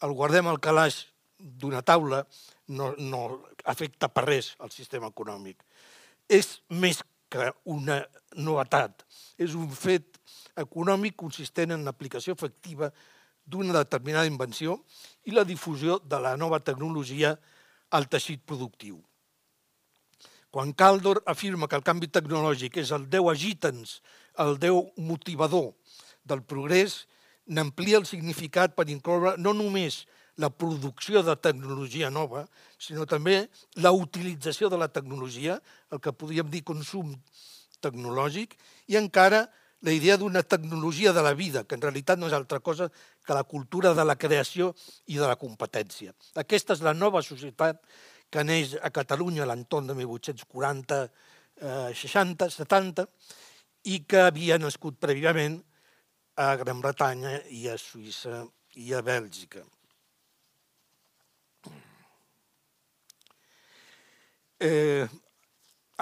[0.03, 1.05] el guardem al calaix
[1.37, 2.25] d'una taula,
[2.67, 3.21] no, no
[3.63, 5.63] afecta per res al sistema econòmic.
[6.27, 6.99] És més
[7.31, 8.01] que una
[8.35, 9.05] novetat,
[9.39, 10.19] és un fet
[10.59, 12.91] econòmic consistent en l'aplicació efectiva
[13.47, 14.81] d'una determinada invenció
[15.25, 17.37] i la difusió de la nova tecnologia
[17.95, 18.99] al teixit productiu.
[20.51, 24.01] Quan Caldor afirma que el canvi tecnològic és el Déu agitens,
[24.39, 25.73] el Déu motivador
[26.27, 27.05] del progrés,
[27.47, 30.05] n'amplia el significat per incloure no només
[30.37, 32.45] la producció de tecnologia nova,
[32.77, 33.47] sinó també
[33.81, 35.57] la utilització de la tecnologia,
[35.91, 37.15] el que podríem dir consum
[37.81, 38.53] tecnològic,
[38.87, 39.47] i encara
[39.81, 43.35] la idea d'una tecnologia de la vida, que en realitat no és altra cosa que
[43.37, 44.73] la cultura de la creació
[45.05, 46.13] i de la competència.
[46.35, 47.83] Aquesta és la nova societat
[48.29, 51.01] que neix a Catalunya a l'entorn de 1840,
[51.61, 53.07] eh, 60, 70,
[53.85, 55.61] i que havia nascut prèviament
[56.37, 58.43] a Gran Bretanya i a Suïssa
[58.75, 59.63] i a Bèlgica.
[64.59, 65.05] Eh,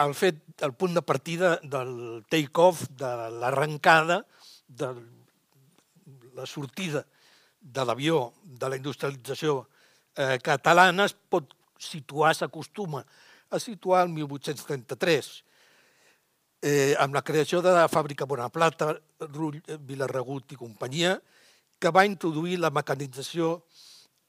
[0.03, 4.25] el fet, el punt de partida del take-off, de l'arrencada,
[4.67, 4.91] de
[6.35, 7.05] la sortida
[7.59, 9.61] de l'avió, de la industrialització
[10.15, 13.05] eh, catalana, es pot situar, s'acostuma
[13.49, 15.31] a situar el 1833,
[16.61, 18.93] eh, amb la creació de la fàbrica Bonaplata,
[19.31, 21.15] Rull, Vilarregut i companyia,
[21.79, 23.61] que va introduir la mecanització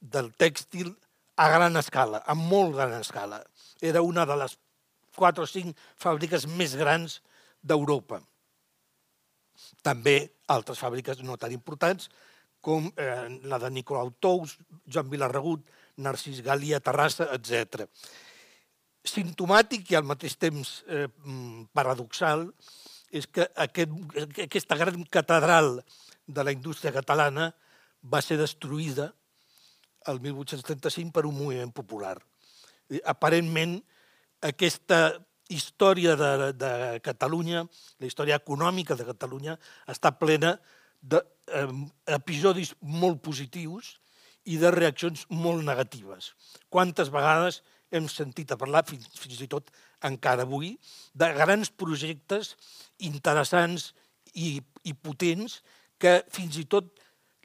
[0.01, 0.95] del tèxtil
[1.37, 3.43] a gran escala, a molt gran escala.
[3.81, 4.57] Era una de les
[5.17, 7.21] quatre o cinc fàbriques més grans
[7.63, 8.21] d'Europa.
[9.83, 10.19] També
[10.53, 12.11] altres fàbriques no tan importants,
[12.61, 15.69] com eh, la de Nicolau Tous, Joan Vilarregut,
[16.03, 17.87] Narcís Galí a Terrassa, etc.
[19.07, 21.07] Simptomàtic i al mateix temps eh,
[21.73, 22.49] paradoxal
[23.15, 23.93] és que aquest,
[24.45, 25.79] aquesta gran catedral
[26.27, 27.53] de la indústria catalana
[28.03, 29.13] va ser destruïda
[30.11, 32.17] el 1835 per un moviment popular.
[33.07, 33.79] Aparentment,
[34.45, 35.17] aquesta
[35.49, 36.73] història de, de
[37.05, 37.65] Catalunya,
[38.01, 40.57] la història econòmica de Catalunya, està plena
[41.07, 43.95] d'episodis molt positius
[44.47, 46.33] i de reaccions molt negatives.
[46.71, 47.63] Quantes vegades
[47.95, 49.71] hem sentit a parlar, fins, fins i tot
[50.07, 50.75] encara avui,
[51.15, 52.57] de grans projectes
[53.07, 53.93] interessants
[54.35, 55.61] i, i potents
[56.03, 56.91] que fins i tot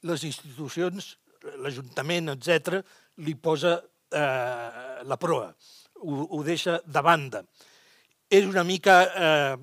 [0.05, 1.15] les institucions,
[1.61, 2.81] l'Ajuntament, etc,
[3.21, 5.51] li posa eh, la proa
[6.01, 7.43] ho, ho deixa de banda.
[8.31, 9.55] És una mica eh,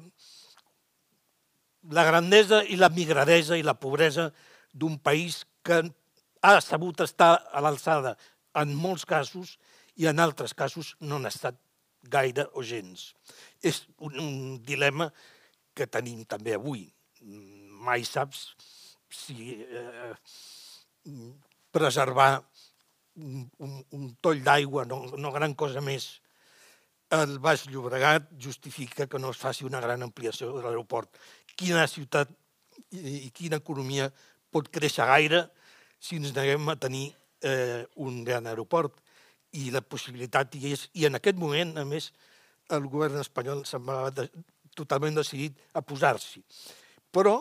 [1.90, 4.28] la grandesa i la migradesa i la pobresa
[4.72, 5.82] d'un país que
[6.42, 8.14] ha sabut estar a l'alçada
[8.58, 9.56] en molts casos
[9.96, 11.56] i en altres casos no n'ha estat
[12.02, 13.12] gaire o gens.
[13.62, 15.10] És un, un dilema
[15.74, 16.86] que tenim també avui.
[17.82, 18.52] Mai saps
[19.10, 20.14] si eh,
[21.72, 22.30] preservar
[23.18, 26.18] un, un, un toll d'aigua, no, no gran cosa més,
[27.10, 31.08] el Baix Llobregat justifica que no es faci una gran ampliació de l'aeroport.
[31.56, 32.30] Quina ciutat
[32.92, 34.10] i quina economia
[34.52, 35.46] pot créixer gaire
[35.98, 37.08] si ens neguem a tenir
[37.42, 39.00] eh, un gran aeroport?
[39.56, 42.12] I la possibilitat hi és, i en aquest moment, a més,
[42.68, 44.28] el govern espanyol semblava de,
[44.76, 46.44] totalment decidit a posar-s'hi.
[47.10, 47.40] Però,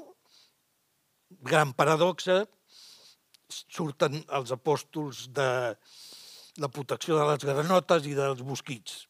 [1.44, 2.46] gran paradoxa,
[3.52, 5.50] surten els apòstols de
[6.58, 9.07] la protecció de les granotes i dels mosquits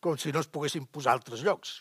[0.00, 1.80] com si no es poguessin posar altres llocs.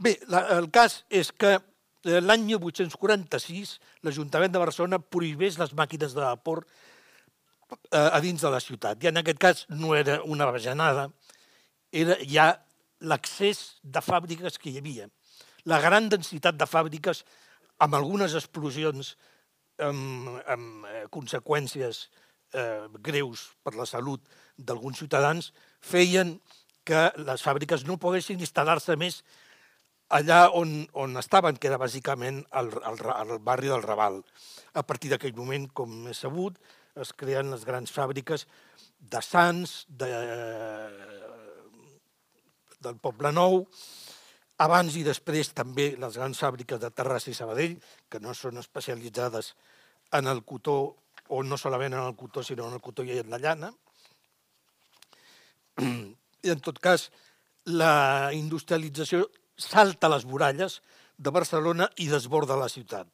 [0.00, 3.74] Bé, la, el cas és que eh, l'any 1846
[4.06, 9.02] l'Ajuntament de Barcelona prohibés les màquines de vapor eh, a dins de la ciutat.
[9.02, 11.10] I en aquest cas no era una bajanada,
[11.92, 12.52] era ja
[13.00, 15.08] l'accés de fàbriques que hi havia.
[15.68, 17.24] La gran densitat de fàbriques
[17.80, 19.14] amb algunes explosions
[19.80, 22.06] amb, amb eh, conseqüències
[22.52, 24.24] eh, greus per la salut
[24.56, 26.36] d'alguns ciutadans feien
[26.90, 29.20] que les fàbriques no poguessin instal·lar-se més
[30.10, 34.20] allà on, on estaven, que era bàsicament el, el, el barri del Raval.
[34.74, 36.58] A partir d'aquell moment, com és sabut,
[36.98, 38.46] es creen les grans fàbriques
[38.98, 40.10] de Sants, de,
[42.82, 43.62] del Poble Nou,
[44.60, 47.78] abans i després també les grans fàbriques de Terrassa i Sabadell,
[48.10, 49.54] que no són especialitzades
[50.18, 50.80] en el cotó,
[51.30, 53.70] o no solament en el cotó, sinó en el cotó i en la llana,
[56.42, 57.08] i en tot cas
[57.66, 59.26] la industrialització
[59.60, 60.80] salta les muralles
[61.20, 63.08] de Barcelona i desborda la ciutat.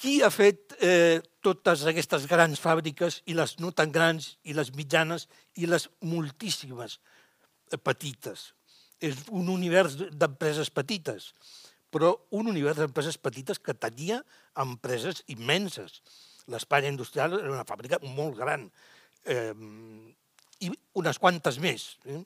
[0.00, 4.72] Qui ha fet eh, totes aquestes grans fàbriques i les no tan grans i les
[4.74, 5.28] mitjanes
[5.60, 6.98] i les moltíssimes
[7.84, 8.50] petites.
[9.00, 11.30] És un univers d'empreses petites,
[11.92, 14.22] però un univers d'empreses petites que tenia
[14.64, 16.00] empreses immenses.
[16.50, 18.66] L'Espanya industrial era una fàbrica molt gran
[19.24, 19.52] eh,
[20.60, 20.70] i
[21.00, 21.86] unes quantes més.
[22.06, 22.20] Eh?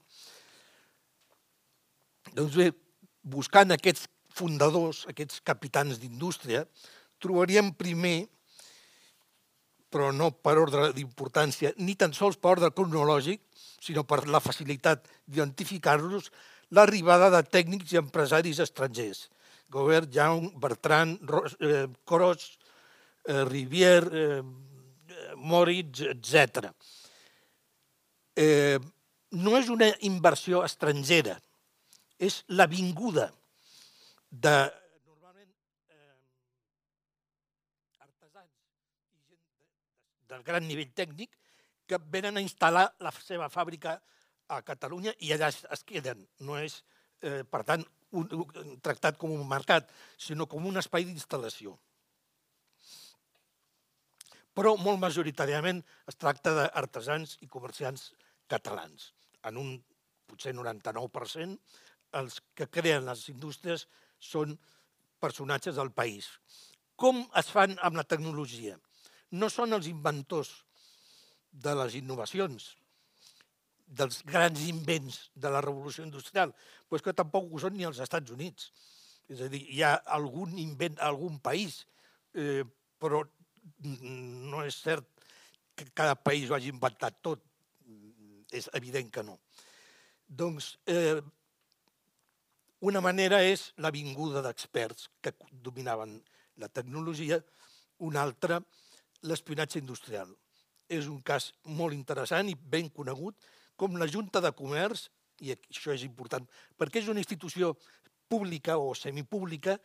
[2.35, 2.71] Doncs bé,
[3.23, 6.65] buscant aquests fundadors, aquests capitans d'indústria,
[7.23, 8.27] trobaríem primer,
[9.95, 13.45] però no per ordre d'importància, ni tan sols per ordre cronològic,
[13.85, 16.33] sinó per la facilitat d'identificar-los,
[16.75, 19.29] l'arribada de tècnics i empresaris estrangers.
[19.71, 22.59] Gobert, Young, Bertrand, Ros, eh, Cros,
[23.27, 24.43] eh, Rivière, eh,
[25.37, 26.73] Moritz, etc.
[28.35, 28.79] Eh,
[29.35, 31.37] no és una inversió estrangera,
[32.19, 33.29] és la vinguda
[34.31, 34.55] de
[35.07, 35.51] normalment
[35.91, 36.17] eh,
[38.03, 38.51] artesans
[39.15, 41.39] i gent de, de, del gran nivell tècnic
[41.87, 43.99] que venen a instal·lar la seva fàbrica
[44.49, 46.27] a Catalunya i allà es, es queden.
[46.41, 46.81] No és,
[47.23, 51.75] eh, per tant, un, un, tractat com un mercat, sinó com un espai d'instal·lació.
[54.55, 58.13] Però molt majoritàriament es tracta d'artesans i comerciants
[58.51, 59.13] catalans.
[59.45, 59.75] En un
[60.29, 61.59] potser 99%,
[62.21, 63.87] els que creen les indústries
[64.23, 64.55] són
[65.21, 66.29] personatges del país.
[66.97, 68.79] Com es fan amb la tecnologia?
[69.35, 70.53] No són els inventors
[71.51, 72.75] de les innovacions,
[73.85, 76.55] dels grans invents de la revolució industrial,
[76.89, 78.71] però és que tampoc ho són ni els Estats Units.
[79.31, 81.85] És a dir, hi ha algun invent a algun país,
[82.35, 82.65] eh,
[83.01, 83.23] però
[83.85, 85.07] no és cert
[85.75, 87.43] que cada país ho hagi inventat tot.
[88.55, 89.39] És evident que no.
[90.29, 91.19] Doncs eh,
[92.85, 96.19] una manera és la vinguda d'experts que dominaven
[96.63, 97.41] la tecnologia,
[98.05, 98.61] una altra
[99.25, 100.31] l'espionatge industrial.
[100.89, 103.39] És un cas molt interessant i ben conegut
[103.81, 105.09] com la Junta de Comerç,
[105.43, 106.45] i això és important,
[106.79, 107.73] perquè és una institució
[108.31, 109.79] pública o semipública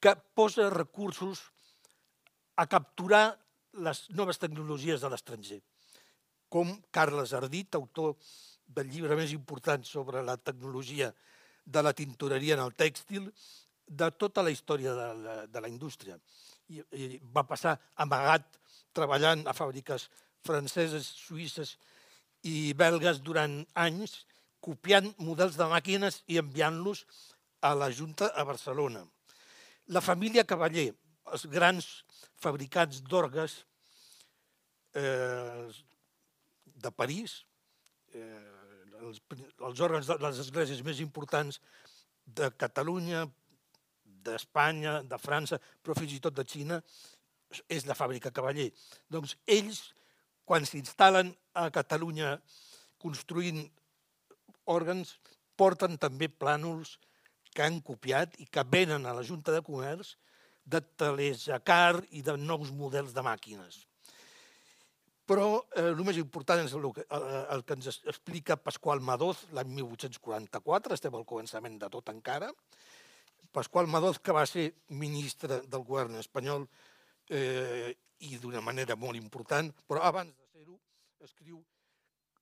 [0.00, 1.46] que posa recursos
[2.56, 3.38] a capturar
[3.86, 5.60] les noves tecnologies de l'estranger.
[6.50, 8.16] Com Carles Ardit, autor
[8.66, 11.10] del llibre més important sobre la tecnologia
[11.64, 13.30] de la tintoreria en el tèxtil,
[13.90, 16.16] de tota la història de la, de la indústria.
[16.70, 18.46] I, I va passar amagat
[18.94, 20.06] treballant a fàbriques
[20.46, 21.74] franceses, suïsses
[22.46, 24.22] i belgues durant anys,
[24.62, 27.04] copiant models de màquines i enviant-los
[27.66, 29.02] a la Junta a Barcelona.
[29.90, 30.90] La família Cavaller,
[31.32, 31.88] els grans
[32.40, 33.56] fabricants d'orgues
[34.94, 35.66] eh,
[36.82, 37.40] de París,
[38.14, 38.24] eh,
[39.00, 39.20] els,
[39.68, 41.60] els òrgans de les esglésies més importants
[42.26, 43.24] de Catalunya,
[44.24, 46.80] d'Espanya, de França, però fins i tot de Xina,
[47.68, 48.68] és la fàbrica Cavaller.
[49.10, 49.82] Doncs ells,
[50.46, 52.36] quan s'instal·len a Catalunya
[53.00, 53.64] construint
[54.70, 55.16] òrgans,
[55.58, 56.96] porten també plànols
[57.50, 60.14] que han copiat i que venen a la Junta de Comerç
[60.64, 63.86] de talers car i de nous models de màquines.
[65.30, 69.44] Però eh, el més important és el que, eh, el que ens explica Pasqual Madoz
[69.54, 72.48] l'any 1844, estem al començament de tot encara.
[73.54, 74.64] Pasqual Madoz, que va ser
[74.98, 76.66] ministre del govern espanyol
[77.30, 77.94] eh,
[78.26, 80.74] i d'una manera molt important, però abans de ser-ho
[81.22, 81.62] escriu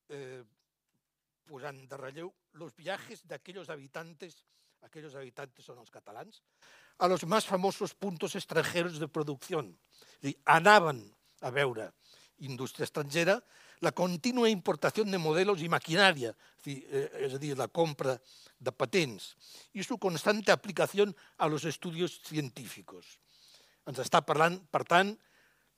[0.08, 0.40] eh,
[1.48, 4.40] posant de relleu los viajes d'aquells habitantes,
[4.88, 6.40] aquells habitantes són els catalans,
[6.98, 9.60] a los más famosos puntos extranjeros de producció.
[9.60, 11.04] És dir, anaven
[11.44, 11.92] a veure
[12.46, 13.38] indústria estrangera
[13.80, 16.32] la contínua importació de models i maquinària,
[16.66, 18.16] eh, és a dir la compra
[18.58, 19.36] de patents,
[19.74, 21.06] i su constante aplicació
[21.38, 23.18] a los estudios científicos.
[23.86, 25.14] Ens està parlant, per tant,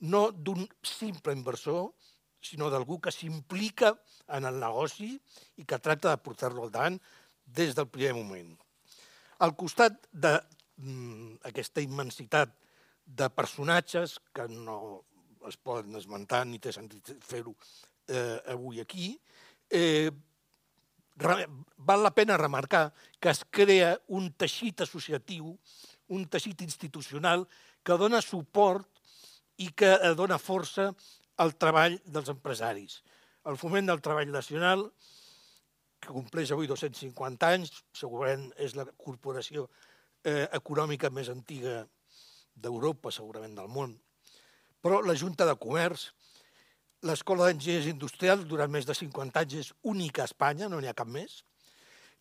[0.01, 1.93] no d'un simple inversor,
[2.41, 3.93] sinó d'algú que s'implica
[4.33, 5.13] en el negoci
[5.61, 6.97] i que tracta de portar-lo al davant
[7.45, 8.57] des del primer moment.
[9.45, 10.39] Al costat de
[10.81, 11.37] Mm,
[11.77, 12.55] immensitat
[13.05, 15.05] de personatges que no
[15.49, 17.55] es poden esmentar ni té sentit fer-ho
[18.09, 19.15] eh, avui aquí,
[19.71, 20.11] eh,
[21.21, 25.53] val la pena remarcar que es crea un teixit associatiu,
[26.09, 27.47] un teixit institucional
[27.85, 28.89] que dona suport
[29.61, 30.91] i que dona força
[31.41, 33.01] al treball dels empresaris.
[33.49, 34.85] El foment del treball nacional,
[36.01, 39.69] que compleix avui 250 anys, segurament és la corporació
[40.25, 41.83] eh, econòmica més antiga
[42.57, 43.97] d'Europa, segurament del món.
[44.81, 46.09] Però la Junta de Comerç,
[47.09, 50.97] l'Escola d'Enginyers Industrials, durant més de 50 anys, és única a Espanya, no n'hi ha
[50.97, 51.43] cap més.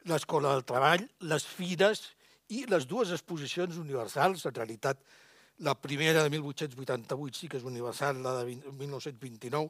[0.07, 2.03] L'Escola del Treball, les fires
[2.55, 5.01] i les dues exposicions universals, en realitat
[5.60, 9.68] la primera de 1888 sí que és universal, la de 1929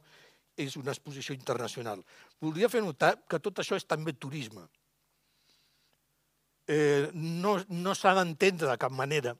[0.60, 2.04] és una exposició internacional.
[2.42, 4.68] Voldria fer notar que tot això és també turisme.
[6.70, 9.34] eh, no, no s'ha d'entendre de cap manera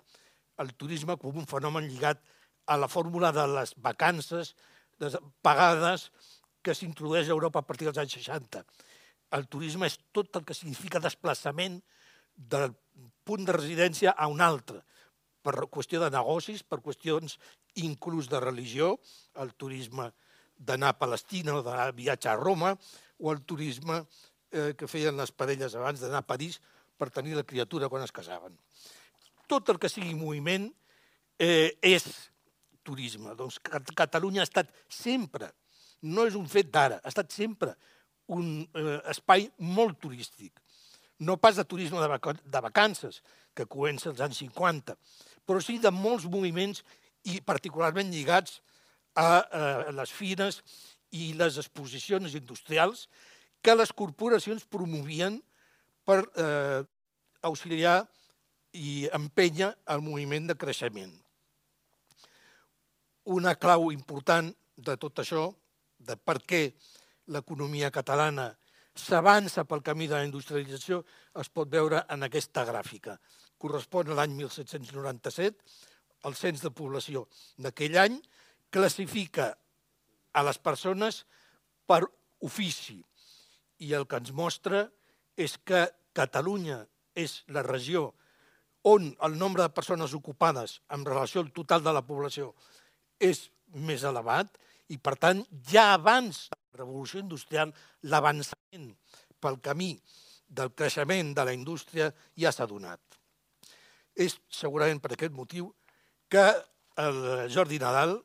[0.59, 2.40] el turisme com un fenomen lligat a
[2.77, 4.55] la fórmula de les vacances
[5.43, 6.11] pagades
[6.63, 8.63] que s'introdueix a Europa a partir dels anys 60.
[9.37, 11.81] El turisme és tot el que significa desplaçament
[12.35, 12.75] del
[13.25, 14.83] punt de residència a un altre,
[15.41, 17.39] per qüestió de negocis, per qüestions
[17.81, 18.97] inclús de religió,
[19.41, 20.11] el turisme
[20.57, 22.75] d'anar a Palestina o d'anar a viatge a Roma,
[23.19, 24.03] o el turisme
[24.53, 26.61] eh, que feien les parelles abans d'anar a París
[27.01, 28.59] per tenir la criatura quan es casaven.
[29.49, 30.69] Tot el que sigui moviment
[31.41, 32.05] eh, és
[32.87, 33.35] turisme.
[33.39, 33.59] Doncs
[33.97, 35.51] Catalunya ha estat sempre,
[36.03, 37.75] no és un fet d'ara, ha estat sempre
[38.31, 40.61] un eh, espai molt turístic.
[41.21, 43.21] No pas de turisme de, vac de vacances,
[43.55, 44.97] que comença als anys 50,
[45.45, 46.85] però sí de molts moviments
[47.29, 48.61] i particularment lligats
[49.19, 49.43] a,
[49.93, 50.61] les fires
[51.11, 53.09] i les exposicions industrials
[53.61, 55.41] que les corporacions promovien
[56.07, 56.81] per eh,
[57.45, 58.05] auxiliar
[58.73, 61.13] i empenya el moviment de creixement.
[63.25, 65.51] Una clau important de tot això,
[65.99, 66.63] de per què
[67.29, 68.55] l'economia catalana
[68.97, 71.03] s'avança pel camí de la industrialització,
[71.41, 73.19] es pot veure en aquesta gràfica.
[73.61, 75.61] Correspon a l'any 1797,
[76.25, 77.27] el cens de població
[77.61, 78.17] d'aquell any
[78.73, 79.53] classifica
[80.33, 81.25] a les persones
[81.87, 82.03] per
[82.41, 83.01] ofici
[83.85, 84.87] i el que ens mostra
[85.37, 86.83] és que Catalunya
[87.15, 88.11] és la regió
[88.83, 92.55] on el nombre de persones ocupades en relació al total de la població
[93.21, 93.45] és
[93.77, 94.57] més elevat
[94.91, 97.75] i, per tant, ja abans de la revolució industrial,
[98.11, 98.91] l'avançament
[99.41, 99.93] pel camí
[100.49, 103.01] del creixement de la indústria ja s'ha donat.
[104.17, 105.71] És segurament per aquest motiu
[106.31, 106.43] que
[107.01, 107.21] el
[107.53, 108.17] Jordi Nadal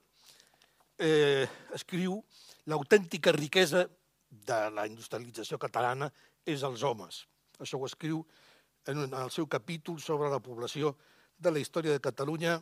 [0.97, 1.45] eh,
[1.77, 2.17] escriu
[2.65, 3.85] l'autèntica riquesa
[4.29, 6.09] de la industrialització catalana
[6.45, 7.23] és els homes.
[7.61, 8.23] Això ho escriu
[8.89, 10.95] en el seu capítol sobre la població
[11.37, 12.59] de la història de Catalunya,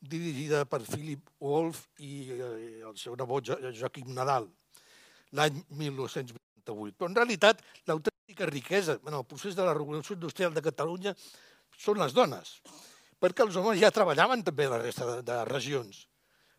[0.00, 4.46] dirigida per Philip Wolf i eh, el seu nebot Joaquim Nadal,
[5.34, 6.96] l'any 1988.
[6.98, 11.14] Però en realitat l'autèntica riquesa en el procés de la revolució industrial de Catalunya
[11.78, 12.58] són les dones,
[13.18, 16.06] perquè els homes ja treballaven també a la resta de, de regions.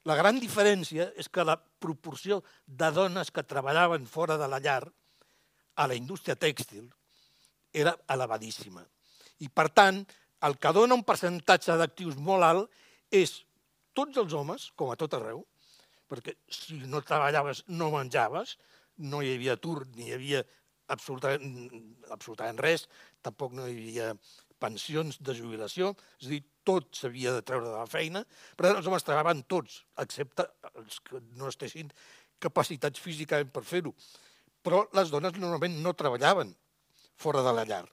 [0.07, 4.83] La gran diferència és que la proporció de dones que treballaven fora de la llar
[5.75, 6.87] a la indústria tèxtil
[7.73, 8.83] era elevadíssima.
[9.39, 10.01] I, per tant,
[10.47, 12.79] el que dona un percentatge d'actius molt alt
[13.11, 13.39] és
[13.97, 15.43] tots els homes, com a tot arreu,
[16.09, 18.57] perquè si no treballaves no menjaves,
[18.97, 20.43] no hi havia atur ni hi havia
[20.89, 21.69] absolutament,
[22.09, 22.87] absolutament res,
[23.25, 24.13] tampoc no hi havia
[24.59, 28.23] pensions de jubilació, és a dir, tot s'havia de treure de la feina,
[28.57, 31.89] però els homes treballaven tots, excepte els que no estessin
[32.43, 33.93] capacitats físicament per fer-ho.
[34.63, 36.51] Però les dones normalment no treballaven
[37.19, 37.85] fora de la llar.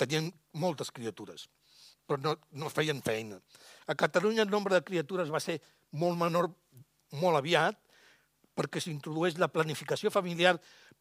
[0.00, 1.46] Tenien moltes criatures,
[2.10, 3.38] però no, no feien feina.
[3.86, 5.60] A Catalunya el nombre de criatures va ser
[6.02, 6.50] molt menor
[7.22, 7.78] molt aviat
[8.58, 10.56] perquè s'introdueix la planificació familiar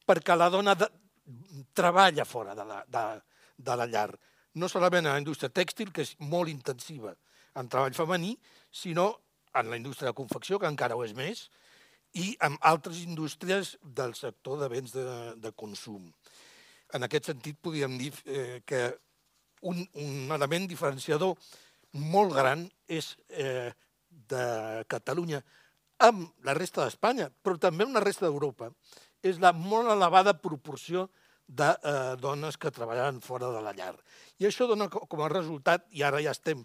[0.08, 0.88] perquè la dona de,
[1.74, 3.06] treballa fora de la, de,
[3.58, 4.10] de la llar
[4.60, 7.14] no solament en la indústria tèxtil, que és molt intensiva
[7.60, 8.36] en treball femení,
[8.72, 9.12] sinó
[9.58, 11.48] en la indústria de confecció, que encara ho és més,
[12.18, 15.06] i en altres indústries del sector de béns de,
[15.38, 16.10] de consum.
[16.94, 18.82] En aquest sentit, podríem dir eh, que
[19.62, 21.36] un, un element diferenciador
[22.14, 23.72] molt gran és eh,
[24.10, 24.44] de
[24.90, 25.42] Catalunya
[26.00, 28.70] amb la resta d'Espanya, però també amb la resta d'Europa,
[29.22, 31.10] és la molt elevada proporció
[31.50, 33.96] de eh, dones que treballaven fora de la llar.
[34.40, 36.64] I això dona com a resultat, i ara ja estem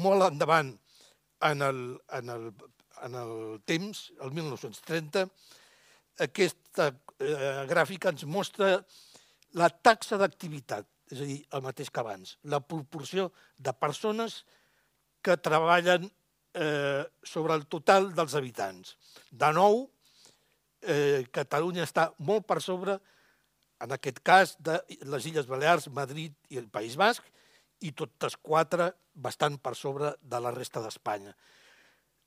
[0.00, 0.72] molt endavant
[1.44, 1.80] en el,
[2.16, 2.46] en el,
[3.04, 3.34] en el
[3.68, 5.26] temps, el 1930,
[6.24, 8.78] aquesta eh, gràfica ens mostra
[9.58, 14.44] la taxa d'activitat, és a dir, el mateix que abans, la proporció de persones
[15.22, 16.08] que treballen
[16.54, 18.96] eh, sobre el total dels habitants.
[19.30, 19.84] De nou,
[20.82, 22.98] eh, Catalunya està molt per sobre
[23.80, 27.24] en aquest cas de les Illes Balears, Madrid i el País Basc,
[27.80, 31.32] i totes quatre bastant per sobre de la resta d'Espanya.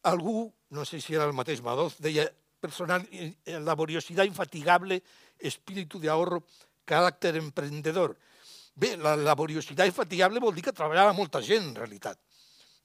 [0.10, 2.26] Algú, no sé si era el mateix Madoz, deia
[2.60, 5.04] personal, eh, laboriosidad infatigable,
[5.40, 6.44] espíritu de ahorro,
[6.88, 8.18] caràcter emprendedor.
[8.76, 12.18] Bé, la laboriositat infatigable vol dir que treballava molta gent, en realitat.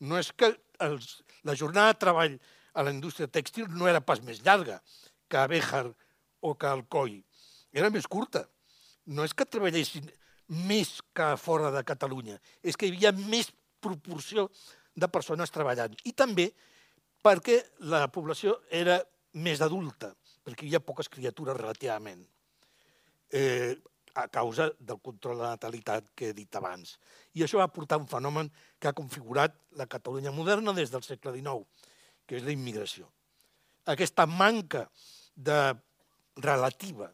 [0.05, 0.53] No és que
[0.85, 2.37] els, la jornada de treball
[2.75, 4.83] a la indústria tèxtil no era pas més llarga
[5.29, 5.89] que a Béjar
[6.41, 7.19] o que a Alcoi.
[7.73, 8.45] Era més curta
[9.09, 10.09] no és que treballessin
[10.69, 13.51] més que fora de Catalunya, és que hi havia més
[13.85, 14.49] proporció
[14.99, 15.95] de persones treballant.
[16.05, 16.49] I també
[17.25, 17.59] perquè
[17.93, 18.99] la població era
[19.45, 20.13] més adulta,
[20.45, 22.25] perquè hi havia poques criatures relativament.
[23.33, 23.77] Eh,
[24.19, 26.97] a causa del control de la natalitat que he dit abans.
[27.39, 31.37] I això va portar un fenomen que ha configurat la Catalunya moderna des del segle
[31.37, 31.63] XIX,
[32.27, 33.07] que és la immigració.
[33.87, 34.89] Aquesta manca
[35.35, 35.59] de
[36.37, 37.13] relativa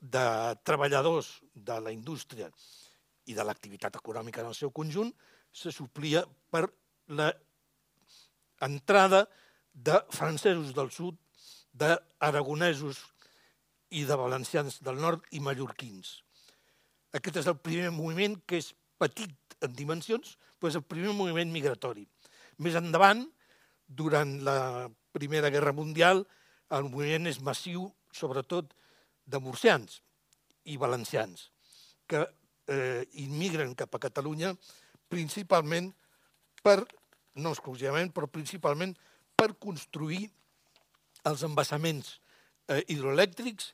[0.00, 0.26] de
[0.62, 2.50] treballadors de la indústria
[3.26, 5.10] i de l'activitat econòmica en el seu conjunt
[5.50, 6.22] se suplia
[6.52, 6.66] per
[7.08, 7.32] la
[8.62, 9.26] entrada
[9.72, 11.16] de francesos del sud,
[11.76, 13.02] d'aragonesos
[13.90, 16.22] i de valencians del nord i mallorquins.
[17.14, 21.52] Aquest és el primer moviment que és petit en dimensions, però és el primer moviment
[21.52, 22.06] migratori.
[22.64, 23.22] Més endavant,
[23.86, 26.24] durant la Primera Guerra Mundial,
[26.74, 28.72] el moviment és massiu, sobretot
[29.26, 30.00] de murcians
[30.66, 31.50] i valencians,
[32.08, 32.24] que
[32.66, 34.54] eh, immigren cap a Catalunya
[35.12, 35.92] principalment
[36.64, 36.80] per,
[37.38, 38.96] no exclusivament, però principalment
[39.38, 40.26] per construir
[41.28, 42.16] els embassaments
[42.68, 43.72] eh, hidroelèctrics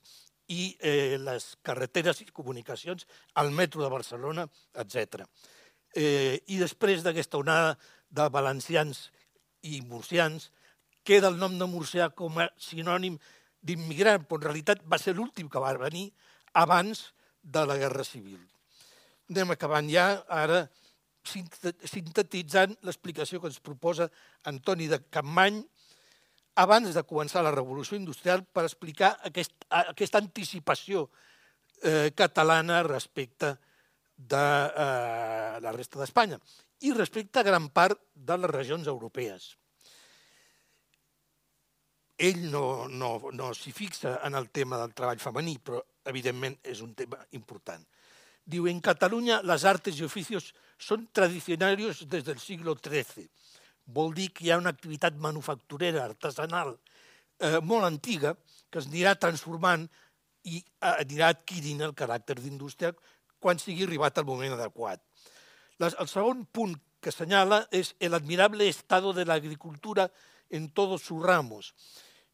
[0.48, 4.46] i eh, les carreteres i comunicacions, al metro de Barcelona,
[4.82, 5.26] etc.
[5.94, 7.76] Eh, I després d'aquesta onada
[8.10, 9.10] de valencians
[9.62, 10.50] i murcians,
[11.04, 13.18] queda el nom de murcià com a sinònim
[13.62, 16.10] d'immigrant, però en realitat va ser l'últim que va venir
[16.58, 17.12] abans
[17.42, 18.40] de la Guerra Civil.
[19.30, 20.66] Anem acabant ja, ara
[21.24, 24.08] sintetitzant l'explicació que ens proposa
[24.50, 25.62] Antoni de Campmany
[26.60, 31.06] abans de començar la revolució industrial per explicar aquest, aquesta anticipació
[31.82, 33.54] eh, catalana respecte
[34.16, 36.38] de eh, la resta d'Espanya
[36.82, 39.52] i respecte a gran part de les regions europees
[42.22, 46.82] ell no, no, no s'hi fixa en el tema del treball femení, però evidentment és
[46.84, 47.82] un tema important.
[48.44, 53.26] Diu, en Catalunya les artes i oficios són tradicionaris des del siglo XIII.
[53.92, 56.76] Vol dir que hi ha una activitat manufacturera, artesanal,
[57.38, 58.34] eh, molt antiga,
[58.70, 59.88] que es anirà transformant
[60.48, 62.92] i eh, anirà adquirint el caràcter d'indústria
[63.42, 65.02] quan sigui arribat el moment adequat.
[65.82, 70.10] Les, el segon punt que assenyala és el admirable estado de la agricultura
[70.48, 71.74] en todos sus ramos.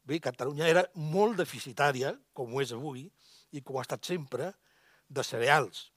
[0.05, 3.07] Bé, Catalunya era molt deficitària, com ho és avui,
[3.51, 4.51] i com ha estat sempre,
[5.09, 5.87] de cereals.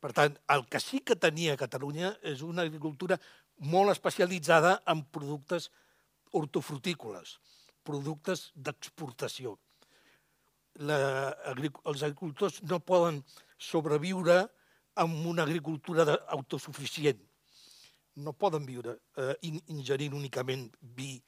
[0.00, 3.18] Per tant, el que sí que tenia Catalunya és una agricultura
[3.60, 5.70] molt especialitzada en productes
[6.32, 7.38] hortofrutícoles,
[7.84, 9.58] productes d'exportació.
[10.80, 13.24] els agricultors no poden
[13.58, 14.48] sobreviure
[14.94, 17.20] amb una agricultura autosuficient.
[18.16, 19.34] No poden viure eh,
[19.68, 21.20] ingerint únicament vi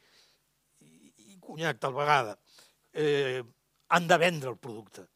[1.43, 2.39] conyac tal vegada,
[2.93, 3.43] eh,
[3.89, 5.07] han de vendre el producte.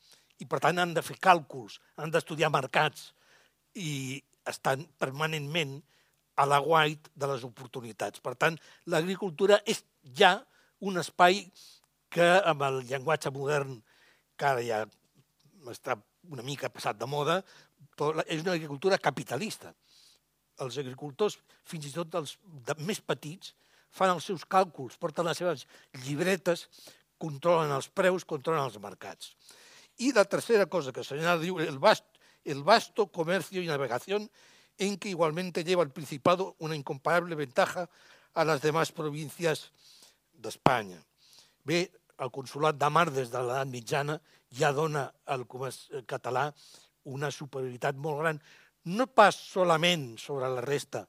[0.42, 3.12] I, per tant, han de fer càlculs, han d'estudiar mercats
[3.80, 5.78] i estan permanentment
[6.36, 8.20] a la guait de les oportunitats.
[8.20, 8.58] Per tant,
[8.92, 9.82] l'agricultura és
[10.16, 10.36] ja
[10.84, 11.46] un espai
[12.12, 13.78] que, amb el llenguatge modern,
[14.36, 14.82] que ara ja
[15.72, 15.96] està
[16.30, 17.40] una mica passat de moda,
[17.96, 19.72] però és una agricultura capitalista.
[20.60, 23.54] Els agricultors, fins i tot els de, més petits,
[23.92, 25.64] fan els seus càlculs, porten les seves
[26.04, 26.66] llibretes,
[27.20, 29.32] controlen els preus, controlen els mercats.
[30.04, 32.04] I la tercera cosa que señala diu, el, vast,
[32.44, 34.28] el vasto comercio y navegación
[34.78, 37.88] en que igualmente lleva el Principado una incomparable ventaja
[38.34, 39.72] a las demás provincias
[40.32, 41.00] d'Espanya.
[41.64, 44.18] Bé, el Consolat de Mar des de l'edat mitjana
[44.52, 46.50] ja dona al comerç català
[47.08, 48.40] una superioritat molt gran,
[48.84, 51.06] no pas solament sobre la resta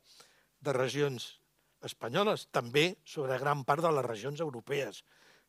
[0.59, 1.37] de regions
[1.85, 5.03] espanyoles, també sobre gran part de les regions europees.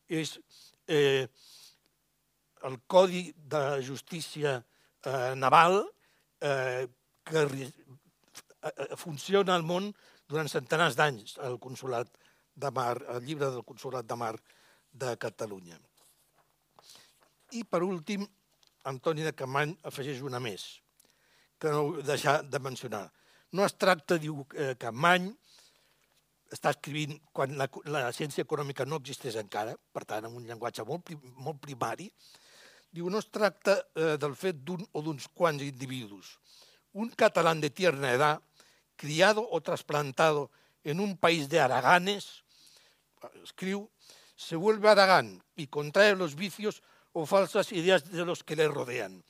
[0.09, 0.37] És
[0.87, 1.29] eh,
[2.65, 5.83] el Codi de Justícia eh, Naval
[6.41, 6.89] eh,
[7.25, 7.73] que eh, eh,
[8.97, 9.93] funciona al món
[10.29, 12.11] durant centenars d'anys, el Consolat
[12.55, 14.35] de Mar, el llibre del Consolat de Mar
[14.91, 15.79] de Catalunya.
[17.55, 18.27] I, per últim,
[18.89, 20.65] Antoni de Camany afegeix una més,
[21.59, 23.07] que no heu deixat de mencionar.
[23.53, 25.31] No es tracta, diu eh, Campany,
[26.53, 30.85] està escrivint quan la, la ciència econòmica no existeix encara, per tant, amb un llenguatge
[30.89, 32.09] molt, molt primari,
[32.93, 36.37] diu, no es tracta eh, del fet d'un o d'uns quants individus.
[36.97, 38.45] Un català de tierna edad,
[38.99, 40.51] criado o trasplantado
[40.83, 42.43] en un país de haraganes,
[43.47, 43.87] escriu,
[44.35, 46.83] se vuelve aragán y contrae los vicios
[47.15, 49.23] o falsas ideas de los que le rodean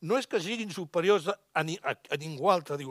[0.00, 2.16] no es que siguin superiors a, ni, a, a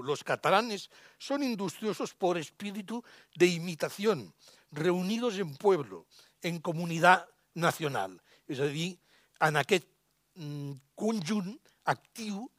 [0.03, 3.03] los catalanes son industriosos por espíritu
[3.35, 4.33] de imitación,
[4.71, 6.07] reunidos en pueblo,
[6.41, 8.21] en comunitat nacional.
[8.49, 8.99] A dir,
[9.39, 9.87] en aquest
[10.35, 11.55] mm, conjunt
[11.85, 12.49] actiu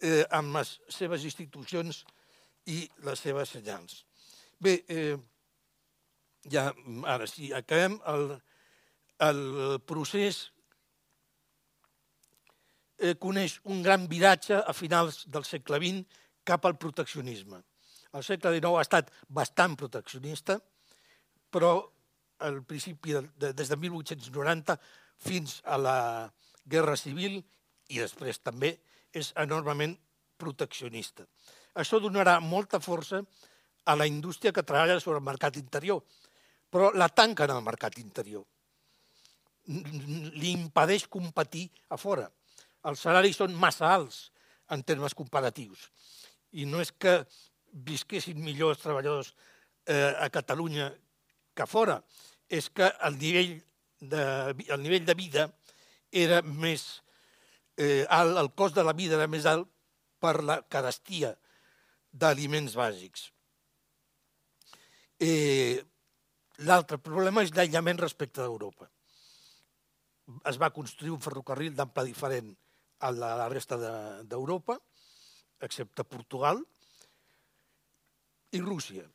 [0.00, 0.56] eh, amb
[1.24, 2.04] institucions
[2.68, 4.04] i les seves senyals.
[4.60, 5.16] Bé, eh,
[6.52, 6.68] ja
[7.06, 8.30] ara sí, acabem el,
[9.24, 9.42] el
[9.88, 10.48] procés
[12.98, 17.60] eh, coneix un gran viratge a finals del segle XX cap al proteccionisme.
[18.16, 20.58] El segle XIX ha estat bastant proteccionista,
[21.52, 21.72] però
[22.46, 24.78] al principi, de, de, des de 1890
[25.18, 25.98] fins a la
[26.64, 27.40] Guerra Civil
[27.88, 28.76] i després també
[29.16, 29.96] és enormement
[30.38, 31.26] proteccionista.
[31.78, 33.22] Això donarà molta força
[33.88, 36.02] a la indústria que treballa sobre el mercat interior,
[36.68, 38.44] però la tanca en el mercat interior.
[39.68, 42.26] Li impedeix competir a fora.
[42.88, 44.28] Els salaris són massa alts
[44.74, 45.88] en termes comparatius.
[46.52, 47.20] I no és que
[47.88, 49.34] visquessin millor els treballadors
[49.86, 50.90] eh, a Catalunya
[51.54, 51.98] que a fora,
[52.48, 53.58] és que el nivell
[54.00, 54.22] de,
[54.68, 55.48] el nivell de vida
[56.12, 57.02] era més
[57.76, 59.68] eh, alt, el cost de la vida era més alt
[60.22, 61.34] per la carestia
[62.18, 63.28] d'aliments bàsics.
[65.18, 65.82] Eh,
[66.66, 68.88] L'altre problema és l'aïllament respecte d'Europa.
[70.50, 72.50] Es va construir un ferrocarril d'ample diferent
[73.06, 73.78] a la, la resta
[74.26, 76.58] d'Europa, de, excepte Portugal
[78.50, 79.06] i Rússia.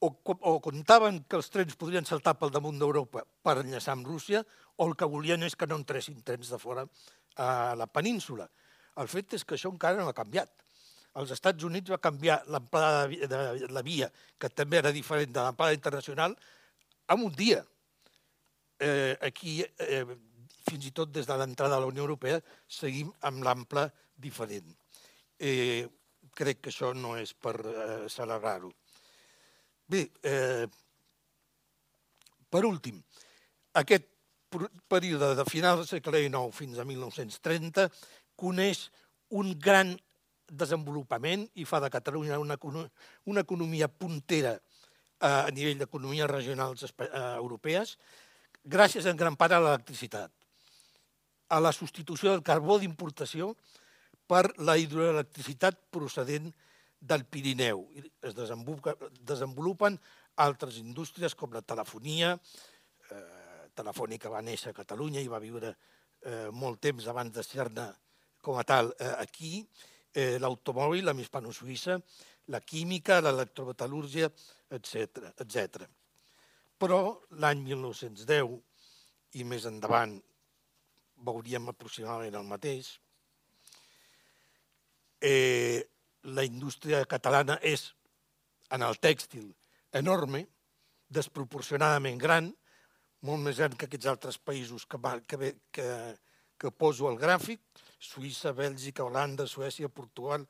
[0.00, 4.42] O, o comptaven que els trens podrien saltar pel damunt d'Europa per enllaçar amb Rússia,
[4.76, 6.86] o el que volien és que no entressin trens de fora
[7.36, 8.48] a la península.
[8.98, 10.50] El fet és que això encara no ha canviat
[11.18, 15.32] als Estats Units va canviar l'amplada de, de, de la via, que també era diferent
[15.34, 16.36] de l'amplada internacional,
[17.10, 17.64] en un dia.
[18.80, 20.04] Eh, aquí, eh,
[20.68, 24.70] fins i tot des de l'entrada a la Unió Europea, seguim amb l'ample diferent.
[25.38, 25.88] Eh,
[26.36, 28.70] crec que això no és per eh, celebrar-ho.
[29.90, 30.68] Bé, eh,
[32.50, 33.02] per últim,
[33.80, 34.06] aquest
[34.90, 37.86] període de final del segle XIX fins a 1930
[38.38, 38.88] coneix
[39.40, 39.92] un gran
[40.50, 42.58] desenvolupament i fa de Catalunya una,
[43.24, 44.58] una economia puntera
[45.20, 47.98] a nivell d'economies regionals eh, europees,
[48.64, 50.32] gràcies en gran part a l'electricitat,
[51.50, 53.52] a la substitució del carbó d'importació
[54.30, 56.48] per la hidroelectricitat procedent
[57.00, 57.84] del Pirineu.
[58.22, 59.98] Es desenvolupen
[60.40, 62.36] altres indústries com la telefonia,
[63.10, 63.24] eh,
[63.76, 67.86] Telefònica va néixer a Catalunya i va viure eh, molt temps abans de ser-ne
[68.40, 69.64] com a tal eh, aquí,
[70.14, 71.98] eh, l'automòbil, la hispano-suïssa,
[72.50, 74.30] la química, l'electrometal·lúrgia,
[74.70, 75.86] etc etc.
[76.80, 78.58] Però l'any 1910
[79.38, 80.16] i més endavant
[81.26, 82.94] veuríem aproximadament el mateix,
[85.20, 85.84] eh,
[86.22, 87.90] la indústria catalana és,
[88.70, 89.50] en el tèxtil,
[89.92, 90.46] enorme,
[91.10, 92.50] desproporcionadament gran,
[93.26, 94.98] molt més gran que aquests altres països que,
[95.28, 95.88] que, que,
[96.56, 97.60] que poso al gràfic,
[98.00, 100.46] Suïssa, Bèlgica, Holanda, Suècia, Portugal,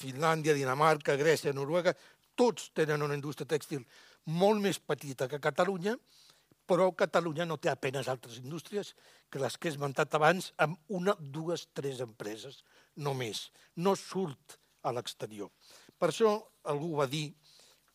[0.00, 1.94] Finlàndia, Dinamarca, Grècia, Noruega,
[2.36, 3.84] tots tenen una indústria tèxtil
[4.40, 5.96] molt més petita que Catalunya,
[6.68, 8.92] però Catalunya no té apenes altres indústries
[9.30, 12.60] que les que he esmentat abans amb una, dues, tres empreses,
[12.96, 13.48] només.
[13.76, 15.50] No surt a l'exterior.
[15.98, 16.36] Per això
[16.70, 17.26] algú va dir,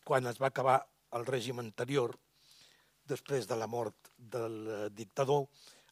[0.04, 0.80] quan es va acabar
[1.16, 2.12] el règim anterior,
[3.06, 5.46] després de la mort del dictador,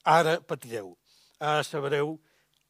[0.04, 0.92] ara patireu,
[1.40, 2.18] ara sabreu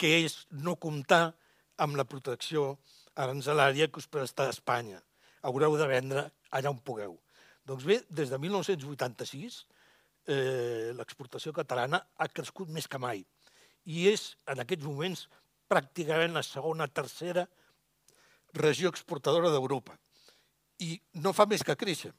[0.03, 1.35] és no comptar
[1.79, 2.79] amb la protecció
[3.15, 5.01] arancelària que us presta Espanya.
[5.43, 7.19] Haureu de vendre allà on pugueu.
[7.65, 9.67] Doncs bé, des de 1986
[10.27, 13.25] eh, l'exportació catalana ha crescut més que mai
[13.85, 15.29] i és en aquests moments
[15.69, 17.49] pràcticament la segona, tercera
[18.55, 19.99] regió exportadora d'Europa.
[20.81, 22.13] I no fa més que créixer.
[22.13, 22.17] Mm,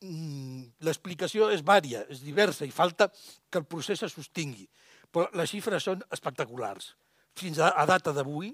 [0.00, 3.08] l'explicació és vària, és diversa i falta
[3.50, 4.68] que el procés se sostingui.
[5.10, 6.92] Però les xifres són espectaculars.
[7.38, 8.52] Fins a, a data d'avui,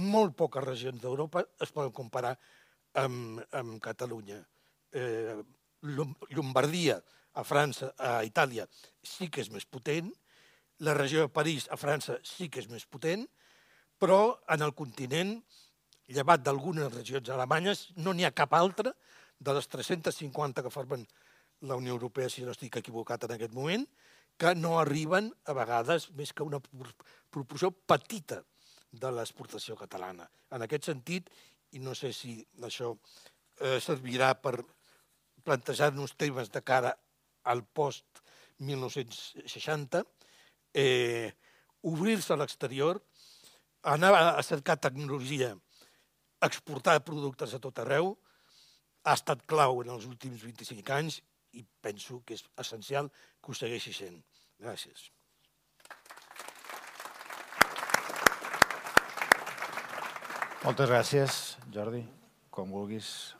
[0.00, 2.36] molt poques regions d'Europa es poden comparar
[2.98, 4.40] amb, amb Catalunya.
[4.92, 5.38] Eh,
[5.82, 6.98] Llombardia,
[7.34, 8.66] a França, a Itàlia,
[9.02, 10.10] sí que és més potent,
[10.80, 13.26] la regió de París, a França, sí que és més potent,
[14.00, 15.36] però en el continent,
[16.10, 18.94] llevat d'algunes regions alemanyes, no n'hi ha cap altra
[19.40, 21.06] de les 350 que formen
[21.60, 23.86] la Unió Europea, si no estic equivocat en aquest moment,
[24.40, 28.42] que no arriben a vegades més que una proporció petita
[28.90, 30.30] de l'exportació catalana.
[30.50, 31.30] En aquest sentit,
[31.76, 32.96] i no sé si això
[33.60, 34.64] eh, servirà per
[35.44, 36.98] plantejar-nos temes de cara
[37.44, 40.04] al post-1960,
[40.74, 41.32] eh,
[41.82, 43.02] obrir-se a l'exterior,
[43.82, 45.56] anar a cercar tecnologia,
[46.44, 48.18] exportar productes a tot arreu,
[49.04, 51.20] ha estat clau en els últims 25 anys
[51.56, 54.20] i penso que és essencial que ho segueixi sent.
[54.60, 55.08] Gràcies.
[60.60, 61.36] Moltes gràcies,
[61.72, 62.04] Jordi.
[62.52, 63.39] Com vulguis.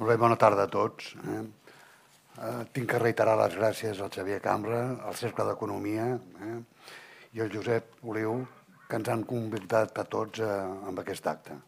[0.00, 1.10] Molt bé, bona tarda a tots.
[1.28, 1.38] Eh?
[2.40, 6.06] Eh, tinc que reiterar les gràcies al Xavier Cambra, al Cercle d'Economia
[6.46, 6.54] eh?
[7.36, 8.38] i al Josep Oliu,
[8.88, 10.54] que ens han convidat a tots eh,
[10.88, 11.58] amb aquest acte.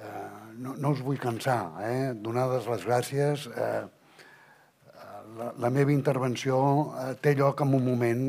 [0.00, 0.22] Eh,
[0.64, 2.14] no, no us vull cansar, eh?
[2.16, 3.82] donades les gràcies, eh,
[5.36, 6.62] la, la meva intervenció
[7.02, 8.24] eh, té lloc en un moment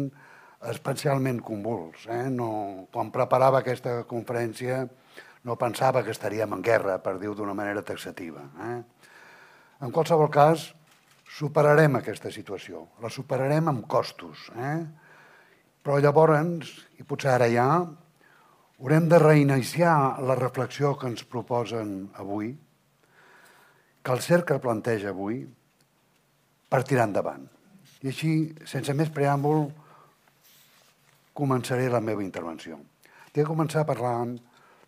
[0.76, 2.04] especialment convuls.
[2.12, 2.26] Eh?
[2.36, 2.50] No,
[2.92, 4.84] quan preparava aquesta conferència
[5.44, 8.44] no pensava que estaríem en guerra, per dir-ho d'una manera taxativa.
[8.64, 8.80] Eh?
[9.84, 10.70] En qualsevol cas,
[11.28, 14.48] superarem aquesta situació, la superarem amb costos.
[14.56, 14.78] Eh?
[15.84, 17.68] Però llavors, i potser ara ja,
[18.80, 22.54] haurem de reiniciar la reflexió que ens proposen avui,
[24.04, 25.44] que el cercle planteja avui,
[26.72, 27.44] per tirar endavant.
[28.04, 28.32] I així,
[28.68, 29.68] sense més preàmbul,
[31.36, 32.80] començaré la meva intervenció.
[33.32, 34.36] Tinc que començar parlant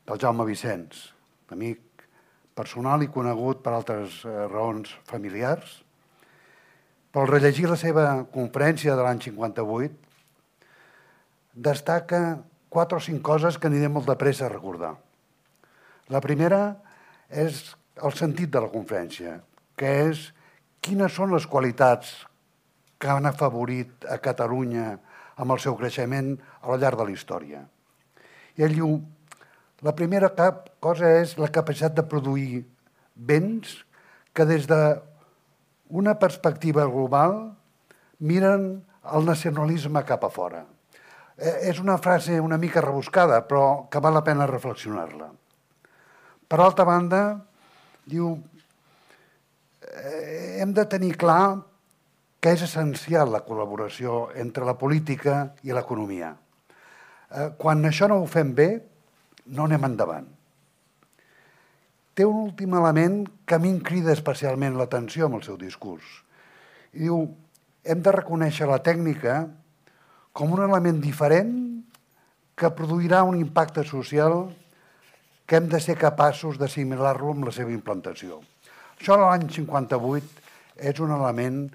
[0.06, 1.10] del Jaume Vicenç,
[1.54, 2.06] amic
[2.56, 5.82] personal i conegut per altres eh, raons familiars.
[7.12, 9.96] Però al rellegir la seva conferència de l'any 58,
[11.56, 12.22] destaca
[12.70, 14.94] quatre o cinc coses que aniré molt de pressa a recordar.
[16.12, 16.62] La primera
[17.30, 19.40] és el sentit de la conferència,
[19.80, 20.28] que és
[20.84, 22.12] quines són les qualitats
[23.00, 24.92] que han afavorit a Catalunya
[25.42, 27.64] amb el seu creixement a la llarg de la història.
[28.56, 28.92] I ell diu,
[29.86, 30.32] la primera
[30.82, 32.64] cosa és la capacitat de produir
[33.14, 33.84] béns
[34.34, 37.36] que des d'una perspectiva global
[38.20, 38.82] miren
[39.14, 40.64] el nacionalisme cap a fora.
[41.38, 45.30] Eh, és una frase una mica rebuscada, però que val la pena reflexionar-la.
[46.48, 47.22] Per altra banda,
[48.06, 48.40] diu,
[49.82, 51.62] eh, hem de tenir clar
[52.40, 56.34] que és essencial la col·laboració entre la política i l'economia.
[57.30, 58.70] Eh, quan això no ho fem bé,
[59.46, 60.28] no anem endavant.
[62.16, 66.06] Té un últim element que a mi em crida especialment l'atenció amb el seu discurs.
[66.96, 67.26] I diu,
[67.84, 69.44] hem de reconèixer la tècnica
[70.36, 71.54] com un element diferent
[72.56, 74.46] que produirà un impacte social
[75.46, 78.40] que hem de ser capaços d'assimilar-lo amb la seva implantació.
[78.96, 80.46] Això l'any 58
[80.90, 81.66] és un element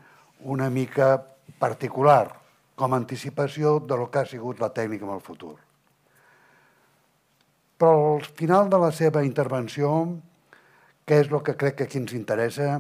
[0.40, 1.18] una mica
[1.60, 2.32] particular,
[2.74, 5.58] com a anticipació de lo que ha sigut la tècnica en el futur.
[7.80, 9.90] Però al final de la seva intervenció,
[11.08, 12.74] que és el que crec que aquí ens interessa,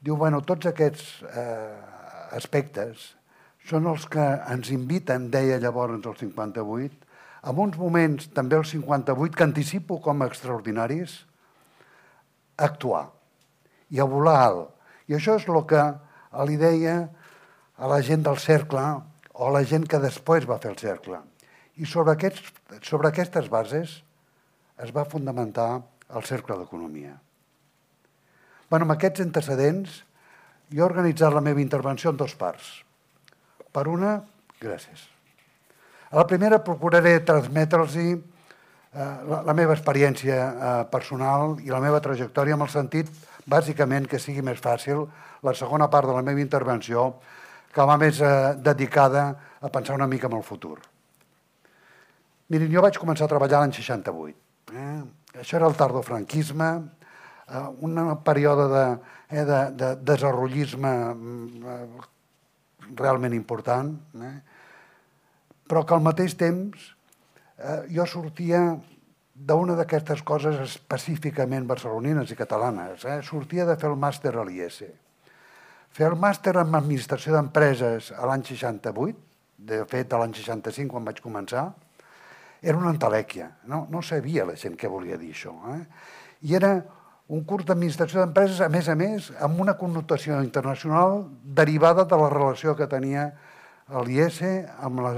[0.00, 1.74] diu, bueno, tots aquests eh,
[2.38, 3.10] aspectes
[3.68, 7.06] són els que ens inviten, deia llavors el 58,
[7.46, 11.20] en uns moments, també el 58, que anticipo com a extraordinaris,
[12.56, 13.04] a actuar
[13.92, 14.72] i a volar alt.
[15.06, 15.84] I això és el que
[16.48, 16.96] li deia
[17.76, 18.82] a la gent del cercle
[19.36, 21.20] o a la gent que després va fer el cercle.
[21.76, 22.50] I sobre, aquests,
[22.82, 24.00] sobre aquestes bases
[24.82, 25.80] es va fundamentar
[26.14, 27.14] el Cercle d'Economia.
[28.70, 30.00] Bueno, amb aquests antecedents,
[30.70, 32.82] jo he organitzat la meva intervenció en dos parts.
[33.72, 34.18] Per una,
[34.60, 35.06] gràcies.
[36.10, 38.16] A la primera procuraré transmetre'ls eh,
[38.92, 43.10] la, la meva experiència eh, personal i la meva trajectòria amb el sentit,
[43.46, 45.04] bàsicament, que sigui més fàcil
[45.46, 47.12] la segona part de la meva intervenció,
[47.72, 49.28] que va més eh, dedicada
[49.60, 50.78] a pensar una mica en el futur.
[52.50, 54.45] Mirin, jo vaig començar a treballar l'any 68
[54.76, 55.40] Eh?
[55.40, 56.68] Això era el tardofranquisme,
[57.48, 58.84] eh, un període de,
[59.30, 60.92] eh, de, de desenvolupisme
[61.72, 61.86] eh,
[62.94, 64.36] realment important, eh?
[65.66, 66.92] però que al mateix temps
[67.58, 68.60] eh, jo sortia
[69.36, 73.04] d'una d'aquestes coses específicament barcelonines i catalanes.
[73.04, 73.20] Eh?
[73.26, 74.84] Sortia de fer el màster a l'IES.
[75.96, 79.18] Fer el màster en administració d'empreses a l'any 68,
[79.68, 81.70] de fet a l'any 65 quan vaig començar,
[82.66, 83.52] era una entelèquia.
[83.70, 85.54] No, no sabia la gent què volia dir això.
[85.76, 85.82] Eh?
[86.50, 86.72] I era
[87.30, 92.30] un curs d'administració d'empreses, a més a més, amb una connotació internacional derivada de la
[92.32, 93.28] relació que tenia
[94.06, 94.40] l'IES
[94.82, 95.12] amb la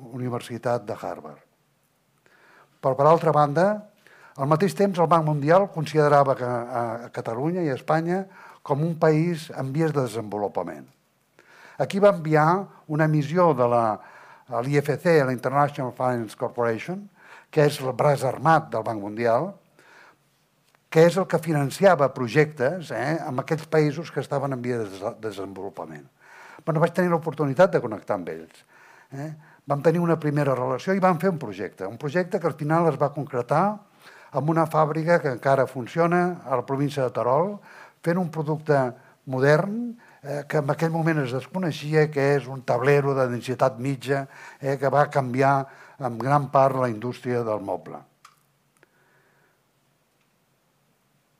[0.00, 1.42] Universitat de Harvard.
[2.80, 3.66] Però, per altra banda,
[4.36, 8.24] al mateix temps el Banc Mundial considerava que a Catalunya i a Espanya
[8.62, 10.84] com un país en vies de desenvolupament.
[11.78, 13.84] Aquí va enviar una missió de la
[14.48, 17.02] a l'IFC, la International Finance Corporation,
[17.50, 19.50] que és el braç armat del Banc Mundial,
[20.90, 25.12] que és el que financiava projectes eh, amb aquells països que estaven en via de
[25.22, 26.06] desenvolupament.
[26.64, 28.62] Bueno, vaig tenir l'oportunitat de connectar amb ells.
[29.12, 29.30] Eh?
[29.66, 32.88] Vam tenir una primera relació i vam fer un projecte, un projecte que al final
[32.90, 33.64] es va concretar
[34.36, 37.56] amb una fàbrica que encara funciona a la província de Terol,
[38.02, 38.78] fent un producte
[39.26, 39.96] modern
[40.26, 44.26] eh, que en aquell moment es desconeixia, que és un tablero de densitat mitja
[44.60, 45.54] eh, que va canviar
[46.02, 48.02] en gran part la indústria del moble.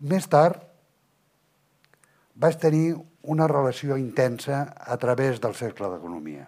[0.07, 0.61] Més tard,
[2.37, 2.95] vaig tenir
[3.27, 6.47] una relació intensa a través del Cercle d'Economia.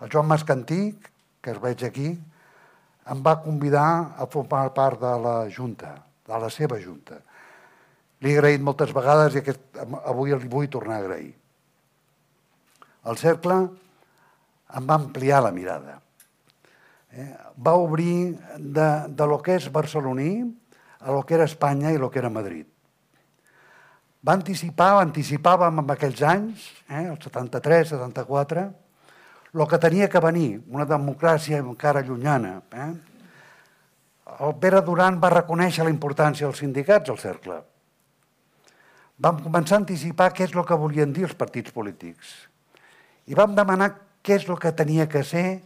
[0.00, 0.94] El Joan Mascantí,
[1.42, 2.14] que es veig aquí,
[3.12, 5.96] em va convidar a formar part de la Junta,
[6.26, 7.18] de la seva Junta.
[8.22, 9.62] Li he agraït moltes vegades i aquest,
[10.06, 11.32] avui li vull tornar a agrair.
[13.08, 13.56] El cercle
[14.72, 15.98] em va ampliar la mirada.
[17.12, 17.28] Eh?
[17.58, 20.32] Va obrir de, de lo que és barceloní
[21.02, 22.66] a lo que era Espanya i lo que era Madrid.
[24.22, 28.68] Va anticipar, anticipàvem en aquells anys, eh, el 73, 74,
[29.52, 32.60] el que tenia que venir, una democràcia encara llunyana.
[32.70, 32.92] Eh?
[34.46, 37.58] El Pere Duran va reconèixer la importància dels sindicats al cercle.
[39.22, 42.32] Vam començar a anticipar què és el que volien dir els partits polítics.
[43.30, 43.92] I vam demanar
[44.22, 45.62] què és el que tenia que ser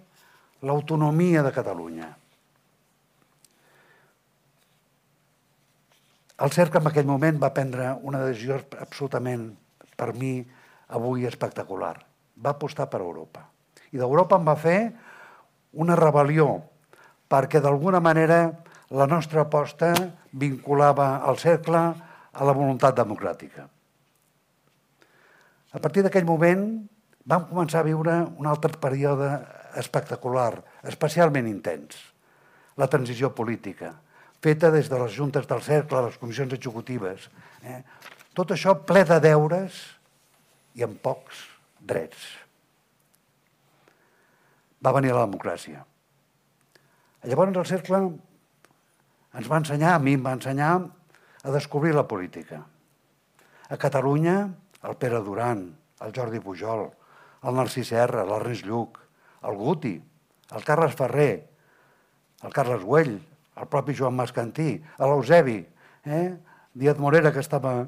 [0.67, 2.09] l'autonomia de Catalunya.
[6.37, 9.49] El CERC en aquell moment va prendre una decisió absolutament,
[9.97, 10.43] per mi,
[10.93, 11.95] avui espectacular.
[12.37, 13.47] Va apostar per Europa.
[13.93, 14.79] I d'Europa en va fer
[15.81, 16.51] una rebel·lió,
[17.29, 18.41] perquè d'alguna manera
[18.91, 19.95] la nostra aposta
[20.33, 21.81] vinculava el cercle
[22.37, 23.65] a la voluntat democràtica.
[25.73, 26.69] A partir d'aquell moment
[27.27, 29.29] vam començar a viure un altre període
[29.77, 31.99] espectacular, especialment intens,
[32.79, 33.93] la transició política,
[34.43, 37.27] feta des de les juntes del cercle, les comissions executives.
[37.67, 37.81] Eh?
[38.37, 39.81] Tot això ple de deures
[40.77, 41.43] i amb pocs
[41.81, 42.29] drets.
[44.85, 45.83] Va venir la democràcia.
[47.27, 48.01] Llavors el cercle
[49.37, 50.75] ens va ensenyar, a mi em va ensenyar,
[51.43, 52.61] a descobrir la política.
[53.67, 54.37] A Catalunya,
[54.87, 55.67] el Pere Duran,
[56.07, 56.87] el Jordi Pujol,
[57.47, 58.99] el Narcís Serra, l'Ernest Lluc,
[59.47, 59.95] el Guti,
[60.53, 61.47] el Carles Ferrer,
[62.43, 63.17] el Carles Güell,
[63.57, 65.61] el propi Joan Mascantí, l'Eusebi,
[66.05, 66.27] eh?
[66.77, 67.79] Díaz Morera, que estava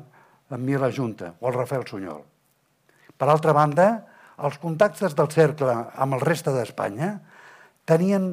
[0.48, 2.22] amb mi a la Junta, o el Rafael Sunyol.
[3.18, 3.88] Per altra banda,
[4.38, 7.16] els contactes del cercle amb el reste d'Espanya
[7.88, 8.30] tenien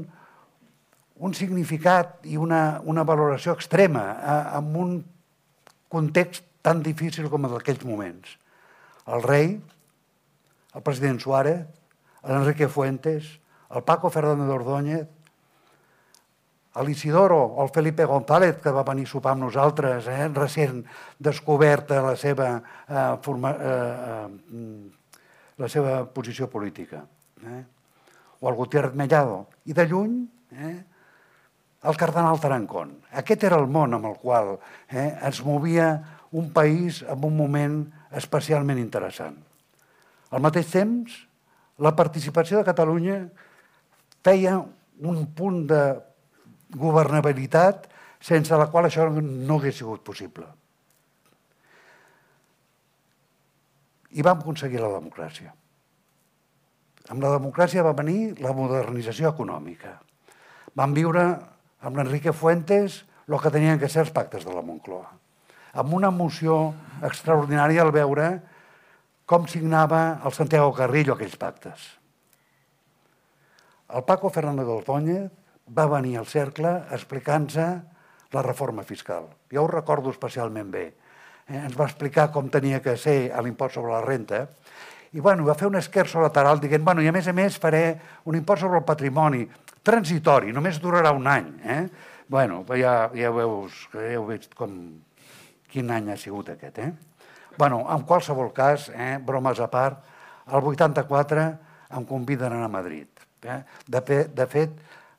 [1.26, 4.95] un significat i una, una valoració extrema eh, en un
[5.91, 8.36] context tan difícil com el d'aquells moments.
[9.11, 9.55] El rei,
[10.76, 11.65] el president Suárez,
[12.28, 13.39] l'Enrique Fuentes,
[13.71, 15.07] el Paco Fernández Ordóñez,
[16.84, 20.84] l'Isidoro, el Felipe González, que va venir a sopar amb nosaltres, eh, recent
[21.17, 22.49] descoberta la seva,
[22.88, 24.91] eh, forma, eh, eh,
[25.57, 27.05] la seva posició política.
[27.45, 27.63] Eh?
[28.41, 29.47] O el Gutiérrez Mellado.
[29.65, 30.84] I de lluny, eh,
[31.84, 32.99] el cardenal Tarancón.
[33.13, 34.57] Aquest era el món amb el qual
[34.89, 39.44] eh, ens movia un país en un moment especialment interessant.
[40.32, 41.15] Al mateix temps,
[41.78, 43.19] la participació de Catalunya
[44.26, 44.57] feia
[45.05, 45.82] un punt de
[46.76, 47.89] governabilitat
[48.26, 50.47] sense la qual això no hagués sigut possible.
[54.15, 55.51] I vam aconseguir la democràcia.
[57.11, 59.99] Amb la democràcia va venir la modernització econòmica.
[60.73, 61.26] Vam viure
[61.86, 65.11] amb l'Enrique Fuentes el que tenien que ser els pactes de la Moncloa.
[65.76, 66.73] Amb una emoció
[67.03, 68.30] extraordinària al veure
[69.26, 71.86] com signava el Santiago Carrillo aquells pactes.
[73.89, 75.32] El Paco Fernández Ordóñez
[75.69, 77.82] va venir al cercle explicant-nos
[78.36, 79.30] la reforma fiscal.
[79.51, 80.86] Jo ho recordo especialment bé.
[81.47, 84.47] Eh, ens va explicar com tenia que ser l'impost sobre la renta
[85.15, 87.95] i bueno, va fer un esquerzo lateral dient bueno, i a més a més faré
[88.28, 89.45] un impost sobre el patrimoni
[89.86, 91.51] transitori, només durarà un any.
[91.63, 91.84] Eh?
[92.28, 94.73] bueno, ja, ja, veus, ja heu vist com,
[95.71, 96.82] quin any ha sigut aquest.
[96.82, 96.91] Eh?
[97.57, 100.03] Bueno, en qualsevol cas, eh, bromes a part,
[100.47, 101.45] el 84
[101.95, 103.07] em conviden a anar a Madrid.
[103.43, 103.63] Eh?
[103.87, 104.75] De, fe, de fet,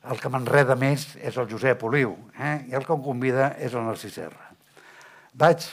[0.07, 2.67] el que m'enreda més és el Josep Oliu, eh?
[2.69, 4.51] i el que em convida és el Narcís Serra.
[5.37, 5.65] Vaig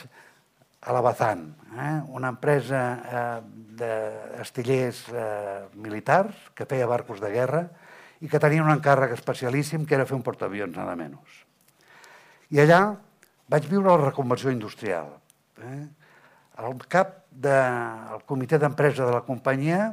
[0.85, 1.95] a la Bazán, eh?
[2.13, 3.39] una empresa eh,
[3.79, 7.65] d'estillers eh, militars que feia barcos de guerra
[8.21, 11.41] i que tenia un encàrrec especialíssim que era fer un portaavions, nada menys.
[12.53, 12.81] I allà
[13.49, 15.09] vaig viure la reconversió industrial.
[15.61, 15.83] Eh?
[16.61, 19.91] El cap del comitè d'empresa de la companyia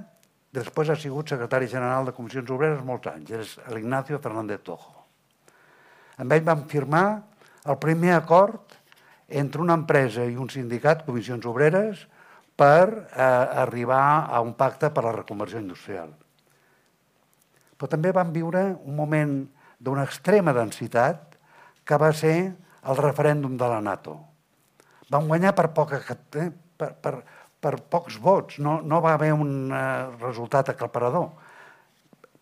[0.53, 4.93] Després ha sigut secretari general de Comissions Obreres molts anys, és l'Ignacio Fernández Tojo.
[6.21, 7.07] Amb ell vam firmar
[7.73, 8.77] el primer acord
[9.33, 12.05] entre una empresa i un sindicat, Comissions Obreres,
[12.53, 13.25] per eh,
[13.65, 16.13] arribar a un pacte per a la reconversió industrial.
[17.81, 19.39] Però també vam viure un moment
[19.81, 21.39] d'una extrema densitat
[21.89, 24.19] que va ser el referèndum de la NATO.
[25.13, 26.01] Vam guanyar per poca...
[26.41, 26.51] Eh,
[26.83, 27.17] per, per,
[27.63, 31.29] per pocs vots, no, no va haver un uh, resultat aclaparador.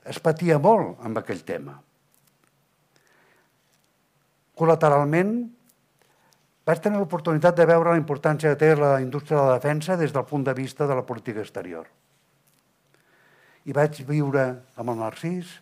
[0.08, 1.74] Es patia molt amb aquell tema.
[4.56, 5.34] Col·lateralment,
[6.64, 10.16] vaig tenir l'oportunitat de veure la importància que té la indústria de la defensa des
[10.16, 11.84] del punt de vista de la política exterior.
[13.68, 14.46] I vaig viure
[14.80, 15.58] amb el Narcís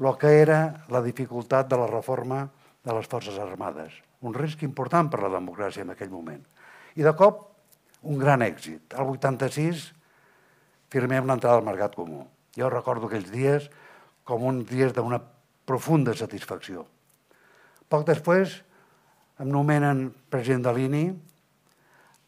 [0.00, 2.46] el que era la dificultat de la reforma
[2.80, 3.92] de les Forces Armades.
[4.26, 6.42] Un risc important per la democràcia en aquell moment.
[6.96, 7.46] I de cop,
[8.02, 8.92] un gran èxit.
[8.96, 9.86] El 86
[10.92, 12.26] firmem l'entrada al Mercat Comú.
[12.56, 13.70] Jo recordo aquells dies
[14.26, 15.20] com uns dies d'una
[15.66, 16.84] profunda satisfacció.
[17.90, 18.60] Poc després
[19.40, 21.04] em nomenen president de l'INI,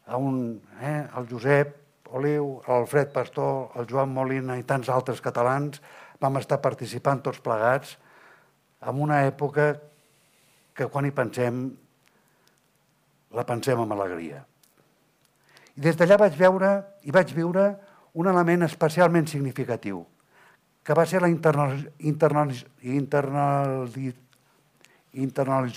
[0.07, 1.77] a un, eh, el Josep
[2.13, 5.79] Oliu, l'Alfred Pastor, el Joan Molina i tants altres catalans
[6.21, 7.95] vam estar participant tots plegats
[8.85, 9.71] en una època
[10.77, 11.63] que quan hi pensem
[13.33, 14.43] la pensem amb alegria.
[15.73, 16.73] I des d'allà vaig veure
[17.03, 17.65] i vaig viure
[18.13, 20.03] un element especialment significatiu,
[20.83, 22.53] que va ser la internal, internal,
[22.83, 23.89] internal,
[25.13, 25.71] internal,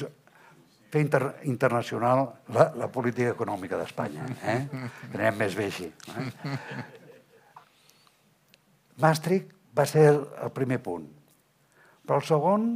[0.90, 4.26] fer inter, internacional la, la política econòmica d'Espanya.
[4.42, 4.60] Eh?
[5.14, 5.88] Anem més bé així.
[5.88, 6.26] Eh?
[9.02, 11.08] Maastricht va ser el primer punt.
[12.06, 12.68] Però el segon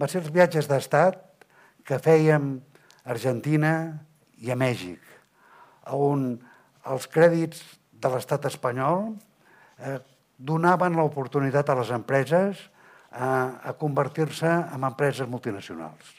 [0.00, 1.18] va ser els viatges d'estat
[1.84, 2.52] que fèiem
[3.04, 3.72] a Argentina
[4.40, 5.00] i a Mèxic,
[5.92, 6.32] on
[6.90, 7.60] els crèdits
[8.00, 9.10] de l'estat espanyol
[9.78, 9.98] eh,
[10.40, 12.60] donaven l'oportunitat a les empreses
[13.10, 16.16] a, a convertir-se en empreses multinacionals.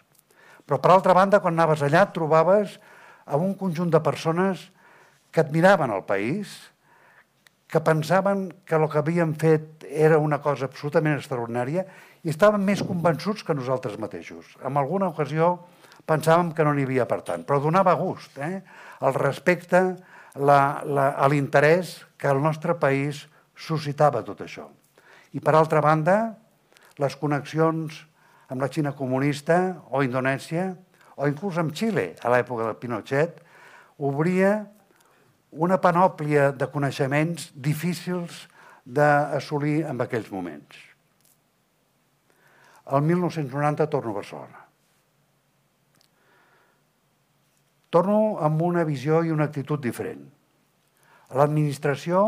[0.65, 2.78] Però, per altra banda, quan anaves allà, et trobaves
[3.26, 4.67] amb un conjunt de persones
[5.32, 6.53] que admiraven el país,
[7.72, 11.86] que pensaven que el que havien fet era una cosa absolutament extraordinària
[12.22, 14.57] i estaven més convençuts que nosaltres mateixos.
[14.59, 15.53] En alguna ocasió
[16.08, 18.62] pensàvem que no n'hi havia per tant, però donava gust eh?
[19.02, 19.82] el respecte,
[20.36, 23.26] l'interès que el nostre país
[23.56, 24.68] suscitava tot això.
[25.36, 26.36] I per altra banda,
[26.99, 28.04] les connexions
[28.52, 29.58] amb la Xina comunista
[29.89, 30.72] o Indonèsia,
[31.16, 33.41] o inclús amb Xile, a l'època del Pinochet,
[34.02, 34.54] obria
[35.52, 38.47] una panòplia de coneixements difícils
[38.86, 40.80] d'assolir en aquells moments.
[42.91, 44.61] El 1990 torno a Barcelona.
[47.92, 50.24] Torno amb una visió i una actitud diferent.
[51.36, 52.24] L'administració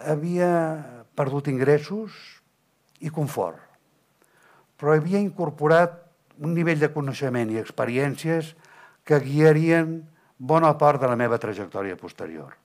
[0.00, 0.50] havia
[1.16, 2.16] perdut ingressos
[3.04, 3.60] i confort,
[4.76, 6.02] però havia incorporat
[6.40, 8.52] un nivell de coneixement i experiències
[9.04, 9.98] que guiarien
[10.36, 12.56] bona part de la meva trajectòria posterior.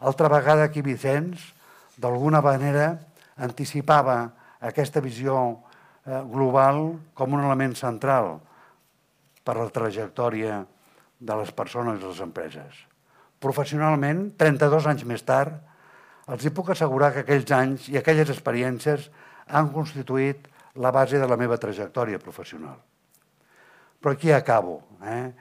[0.00, 1.52] Altra vegada aquí Vicenç,
[1.96, 2.98] d'alguna manera,
[3.36, 4.18] anticipava
[4.60, 8.36] aquesta visió eh, global com un element central
[9.44, 10.62] per la trajectòria
[11.20, 12.80] de les persones i les empreses.
[13.44, 15.54] Professionalment, 32 anys més tard,
[16.32, 19.10] els hi puc assegurar que aquells anys i aquelles experiències
[19.46, 20.48] han constituït
[20.80, 22.78] la base de la meva trajectòria professional.
[24.00, 24.80] Però aquí acabo.
[25.04, 25.32] Eh?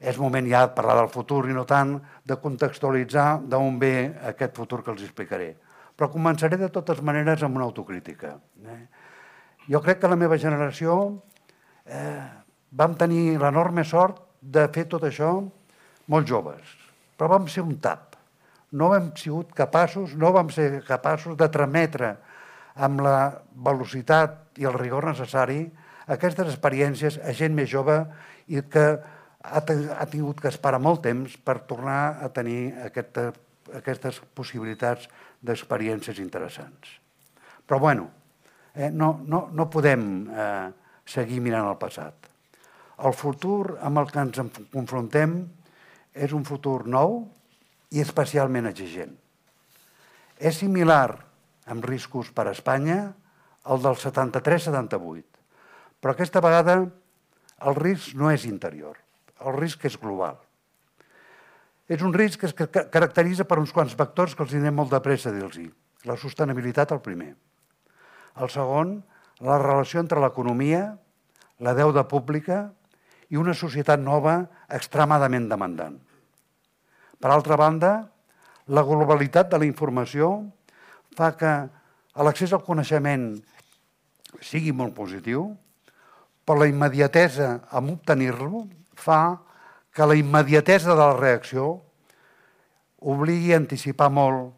[0.00, 3.94] És moment ja de parlar del futur i no tant de contextualitzar d'on ve
[4.30, 5.54] aquest futur que els explicaré.
[5.96, 8.38] Però començaré de totes maneres amb una autocrítica.
[8.64, 8.80] Eh?
[9.68, 10.94] Jo crec que la meva generació
[11.84, 12.39] eh,
[12.70, 15.32] vam tenir l'enorme sort de fer tot això
[16.10, 16.62] molt joves,
[17.16, 18.16] però vam ser un tap.
[18.72, 22.14] No vam sigut capaços, no vam ser capaços de trametre
[22.80, 23.16] amb la
[23.52, 25.64] velocitat i el rigor necessari
[26.10, 27.98] aquestes experiències a gent més jove
[28.50, 28.86] i que
[29.42, 33.30] ha, ha tingut que esperar molt temps per tornar a tenir aquesta,
[33.74, 35.08] aquestes possibilitats
[35.42, 36.96] d'experiències interessants.
[37.66, 38.08] Però, bueno,
[38.74, 40.70] eh, no, no, no podem eh,
[41.06, 42.29] seguir mirant el passat.
[43.00, 44.40] El futur amb el que ens
[44.72, 45.38] confrontem
[46.12, 47.22] és un futur nou
[47.90, 49.14] i especialment exigent.
[50.36, 51.16] És similar
[51.70, 53.00] amb riscos per a Espanya
[53.64, 55.24] al del 73-78,
[56.00, 56.76] però aquesta vegada
[57.60, 58.96] el risc no és interior,
[59.44, 60.38] el risc és global.
[61.90, 65.00] És un risc que es caracteritza per uns quants vectors que els anem molt de
[65.02, 65.58] pressa dir-los.
[66.06, 67.32] La sostenibilitat, el primer.
[68.40, 69.00] El segon,
[69.44, 70.94] la relació entre l'economia,
[71.58, 72.70] la deuda pública
[73.30, 75.98] i una societat nova extremadament demandant.
[77.20, 77.92] Per altra banda,
[78.70, 80.30] la globalitat de la informació
[81.16, 81.52] fa que
[82.26, 83.32] l'accés al coneixement
[84.44, 85.50] sigui molt positiu,
[86.44, 88.64] però la immediatesa amb obtenir-lo
[88.98, 89.38] fa
[89.94, 91.70] que la immediatesa de la reacció
[93.00, 94.50] obligui a anticipar molt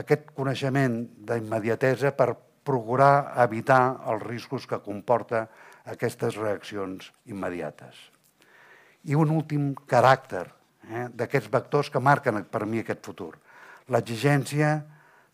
[0.00, 0.96] aquest coneixement
[1.28, 2.32] d'immediatesa per
[2.64, 5.46] procurar evitar els riscos que comporta
[5.92, 8.13] aquestes reaccions immediates.
[9.04, 10.46] I un últim caràcter
[10.88, 13.34] eh, d'aquests vectors que marquen per mi aquest futur.
[13.92, 14.78] L'exigència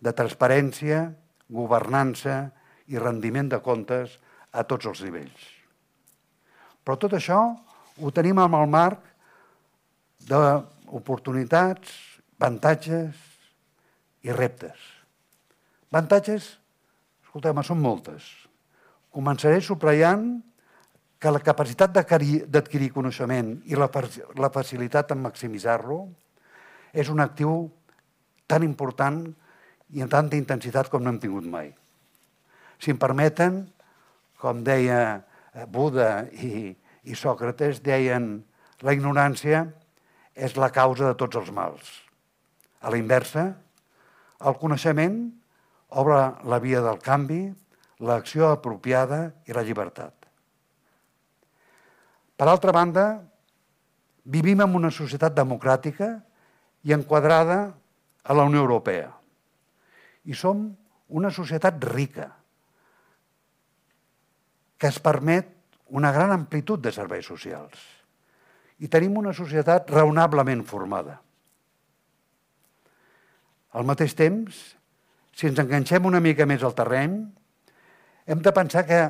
[0.00, 1.04] de transparència,
[1.50, 2.50] governança
[2.90, 4.16] i rendiment de comptes
[4.50, 5.48] a tots els nivells.
[6.82, 7.40] Però tot això
[8.00, 9.04] ho tenim amb el marc
[10.26, 11.92] d'oportunitats,
[12.40, 13.14] avantatges
[14.24, 14.78] i reptes.
[15.92, 16.56] Avantatges,
[17.24, 18.24] escolteu són moltes.
[19.12, 20.40] Començaré subratllant
[21.20, 23.90] que la capacitat d'adquirir coneixement i la,
[24.40, 26.00] la facilitat en maximitzar-lo
[26.96, 27.66] és un actiu
[28.48, 29.20] tan important
[29.92, 31.74] i amb tanta intensitat com no hem tingut mai.
[32.80, 33.66] Si em permeten,
[34.40, 35.20] com deia
[35.68, 36.72] Buda i,
[37.04, 38.38] i Sòcrates, deien
[38.80, 39.66] la ignorància
[40.32, 41.90] és la causa de tots els mals.
[42.80, 43.50] A la inversa,
[44.40, 45.20] el coneixement
[46.00, 47.42] obre la via del canvi,
[48.00, 50.19] l'acció apropiada i la llibertat.
[52.40, 53.20] Per altra banda,
[54.24, 56.14] vivim en una societat democràtica
[56.88, 57.58] i enquadrada
[58.24, 59.10] a la Unió Europea.
[60.24, 60.70] I som
[61.12, 62.30] una societat rica,
[64.80, 65.52] que es permet
[65.92, 67.76] una gran amplitud de serveis socials.
[68.80, 71.18] I tenim una societat raonablement formada.
[73.76, 74.62] Al mateix temps,
[75.36, 77.20] si ens enganxem una mica més al terreny,
[78.24, 79.02] hem de pensar que,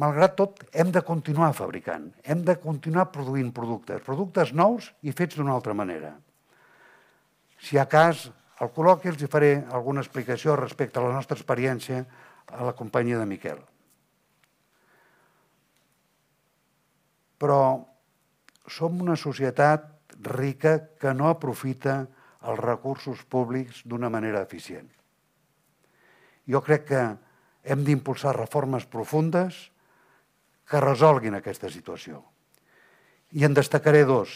[0.00, 5.36] malgrat tot, hem de continuar fabricant, hem de continuar produint productes, productes nous i fets
[5.36, 6.14] d'una altra manera.
[7.60, 8.28] Si a cas,
[8.60, 12.06] al col·loqui els faré alguna explicació respecte a la nostra experiència
[12.50, 13.60] a la companyia de Miquel.
[17.40, 17.80] però
[18.68, 19.88] som una societat
[20.36, 22.02] rica que no aprofita
[22.50, 24.88] els recursos públics d'una manera eficient.
[26.44, 27.02] Jo crec que
[27.64, 29.69] hem d'impulsar reformes profundes
[30.70, 32.22] que resolguin aquesta situació.
[33.34, 34.32] I en destacaré dos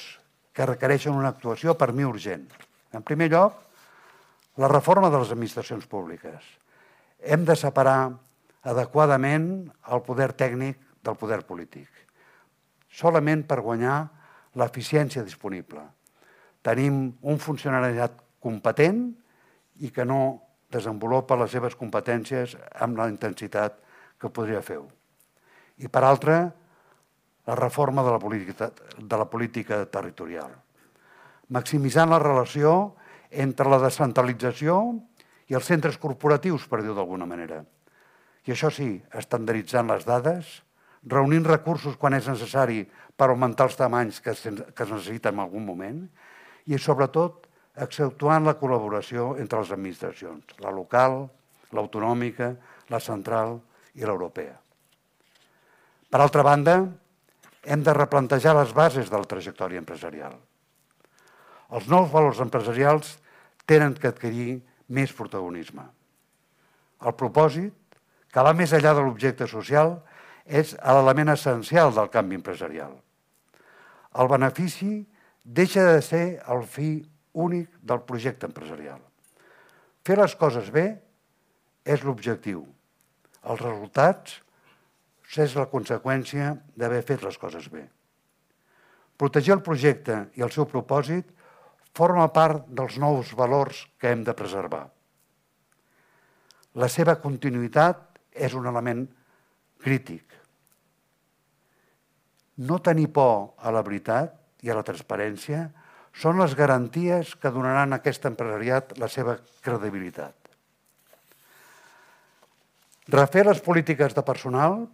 [0.55, 2.47] que requereixen una actuació per mi urgent.
[2.95, 3.57] En primer lloc,
[4.59, 6.43] la reforma de les administracions públiques.
[7.23, 8.15] Hem de separar
[8.63, 9.51] adequadament
[9.91, 12.05] el poder tècnic del poder polític
[12.95, 13.99] solament per guanyar
[14.61, 15.83] l'eficiència disponible.
[16.65, 18.15] Tenim un funcionariat
[18.45, 19.09] competent
[19.83, 20.21] i que no
[20.73, 22.55] desenvolupa les seves competències
[22.87, 23.81] amb la intensitat
[24.21, 24.87] que podria fer-ho.
[25.83, 26.37] I per altra,
[27.47, 30.53] la reforma de la política, de la política territorial,
[31.53, 32.95] maximitzant la relació
[33.31, 34.79] entre la descentralització
[35.51, 37.61] i els centres corporatius, per dir-ho d'alguna manera.
[38.45, 40.61] I això sí, estandarditzant les dades,
[41.05, 42.85] reunint recursos quan és necessari
[43.17, 46.01] per augmentar els tamanys que que es necessiten en algun moment
[46.67, 47.47] i, sobretot,
[47.77, 51.25] exceptuant la col·laboració entre les administracions, la local,
[51.75, 52.55] l'autonòmica,
[52.89, 53.59] la central
[53.95, 54.64] i l'europea.
[56.15, 56.77] Per altra banda,
[57.67, 60.37] hem de replantejar les bases de la trajectòria empresarial.
[61.75, 63.17] Els nous valors empresarials
[63.67, 64.61] tenen que adquirir
[64.95, 65.83] més protagonisme.
[67.03, 67.75] El propòsit,
[68.31, 69.97] que va més enllà de l'objecte social,
[70.47, 72.95] és l'element essencial del canvi empresarial.
[74.15, 75.01] El benefici
[75.43, 76.93] deixa de ser el fi
[77.35, 79.03] únic del projecte empresarial.
[80.07, 80.87] Fer les coses bé
[81.83, 82.63] és l'objectiu.
[83.43, 84.44] Els resultats
[85.45, 87.87] és la conseqüència d'haver fet les coses bé.
[89.17, 91.31] Protegir el projecte i el seu propòsit
[91.95, 94.89] forma part dels nous valors que hem de preservar.
[96.75, 99.05] La seva continuïtat és un element
[99.85, 100.25] crític.
[102.67, 105.69] No tenir por a la veritat i a la transparència
[106.15, 110.35] són les garanties que donaran a aquest empresariat la seva credibilitat.
[113.15, 114.87] Refer les polítiques de personal,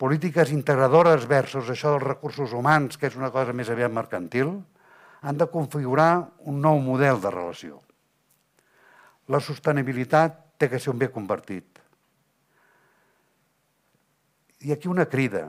[0.00, 4.56] polítiques integradores versus això dels recursos humans, que és una cosa més aviat mercantil,
[5.24, 7.80] han de configurar un nou model de relació.
[9.32, 11.80] La sostenibilitat té que ser un bé convertit.
[14.64, 15.46] I aquí una crida.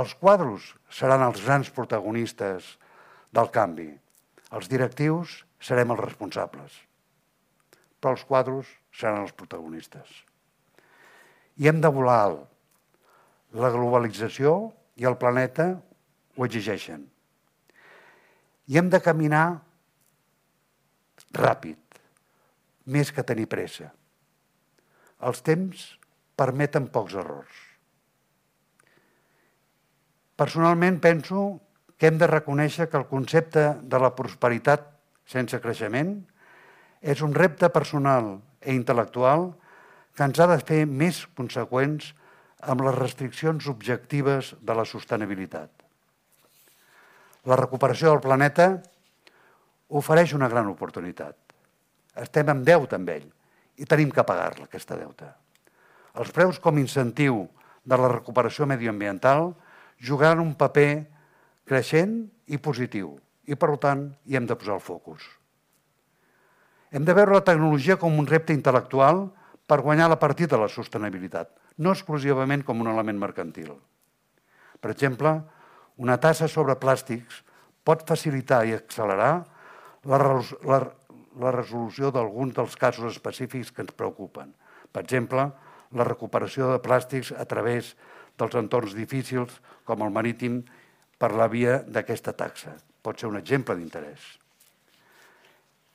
[0.00, 2.76] Els quadros seran els grans protagonistes
[3.34, 3.90] del canvi.
[4.56, 6.72] Els directius serem els responsables.
[8.00, 10.08] Però els quadros seran els protagonistes.
[11.60, 12.49] I hem de volar alt.
[13.58, 14.70] La globalització
[15.00, 15.72] i el planeta
[16.36, 17.02] ho exigeixen.
[18.70, 19.46] I hem de caminar
[21.34, 21.78] ràpid,
[22.86, 23.90] més que tenir pressa.
[25.26, 25.82] Els temps
[26.38, 27.66] permeten pocs errors.
[30.40, 31.60] Personalment penso
[32.00, 34.86] que hem de reconèixer que el concepte de la prosperitat
[35.28, 36.14] sense creixement
[37.00, 39.50] és un repte personal i intel·lectual
[40.16, 42.14] que ens ha de fer més conseqüents
[42.62, 45.70] amb les restriccions objectives de la sostenibilitat.
[47.48, 48.66] La recuperació del planeta
[49.96, 51.36] ofereix una gran oportunitat.
[52.20, 53.26] Estem en deute amb ell
[53.80, 55.32] i tenim que pagar-la, aquesta deuta.
[56.20, 57.46] Els preus com incentiu
[57.84, 59.54] de la recuperació medioambiental
[60.04, 61.06] jugaran un paper
[61.68, 63.14] creixent i positiu,
[63.46, 65.22] i per tant hi hem de posar el focus.
[66.90, 69.28] Hem de veure la tecnologia com un repte intel·lectual
[69.70, 73.72] per guanyar la partida de la sostenibilitat, no exclusivament com un element mercantil.
[74.80, 75.32] Per exemple,
[76.00, 77.40] una tassa sobre plàstics
[77.84, 79.32] pot facilitar i accelerar
[80.08, 80.18] la,
[80.68, 80.80] la,
[81.40, 84.52] la resolució d'alguns dels casos específics que ens preocupen.
[84.92, 85.48] Per exemple,
[85.96, 87.94] la recuperació de plàstics a través
[88.38, 90.62] dels entorns difícils, com el marítim,
[91.20, 92.76] per la via d'aquesta taxa.
[93.04, 94.22] Pot ser un exemple d'interès.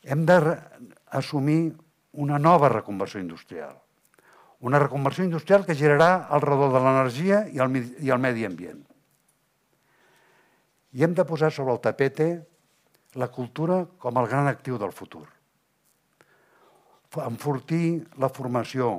[0.06, 1.74] Hem d'assumir
[2.22, 3.74] una nova reconversió industrial.
[4.60, 8.82] Una reconversió industrial que girarà al redor de l'energia i, el, i el medi ambient.
[10.96, 12.30] I hem de posar sobre el tapete
[13.20, 15.26] la cultura com el gran actiu del futur.
[17.16, 18.98] Enfortir la formació,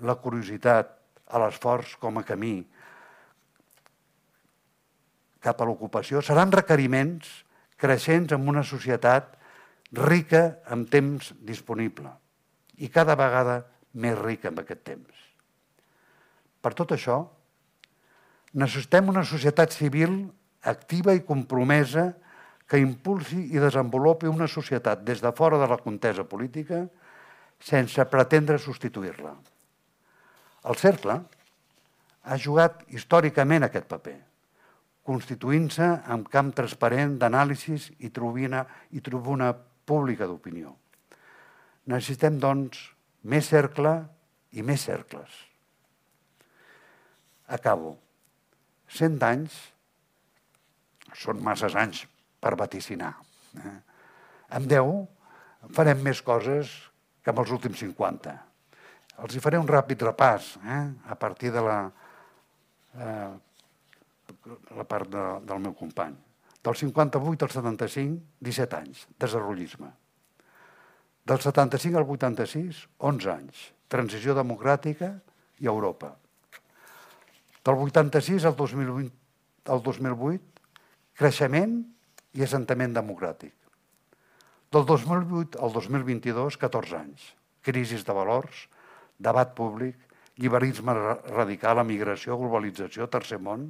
[0.00, 0.96] la curiositat,
[1.34, 2.60] l'esforç com a camí
[5.42, 7.28] cap a l'ocupació seran requeriments
[7.80, 9.34] creixents en una societat
[9.92, 12.12] rica en temps disponible
[12.78, 13.75] i cada vegada més
[14.20, 15.24] rica en aquest temps.
[16.60, 17.20] Per tot això,
[18.52, 20.24] necessitem una societat civil
[20.66, 22.10] activa i compromesa
[22.66, 26.82] que impulsi i desenvolupi una societat des de fora de la contesa política
[27.62, 29.32] sense pretendre substituir-la.
[30.66, 31.20] El cercle
[32.26, 34.16] ha jugat històricament aquest paper,
[35.06, 39.52] constituint-se en camp transparent d'anàlisis i tribuna, i tribuna
[39.86, 40.74] pública d'opinió.
[41.86, 42.80] Necessitem, doncs,
[43.26, 43.92] més cercle
[44.56, 45.30] i més cercles.
[47.56, 47.96] Acabo.
[48.86, 49.54] Cent anys
[51.16, 52.04] són masses anys
[52.42, 53.12] per vaticinar.
[53.58, 53.76] Eh?
[54.56, 56.70] Amb 10 farem més coses
[57.22, 58.34] que amb els últims 50.
[59.24, 60.82] Els hi faré un ràpid repàs eh?
[61.10, 61.78] a partir de la,
[62.94, 63.30] eh,
[64.76, 66.14] la part de, del meu company.
[66.66, 69.90] Del 58 al 75, 17 anys, desenvolupisme.
[71.26, 75.10] Del 75 al 86, 11 anys, transició democràtica
[75.58, 76.12] i Europa.
[77.66, 79.10] Del 86 al 2020,
[79.74, 80.62] al 2008,
[81.18, 81.80] creixement
[82.38, 83.54] i assentament democràtic.
[84.70, 87.26] Del 2008 al 2022, 14 anys.
[87.66, 88.66] Crisis de valors,
[89.18, 89.98] debat públic,
[90.38, 90.94] liberalisme
[91.32, 93.66] radical, emigració, globalització, tercer món,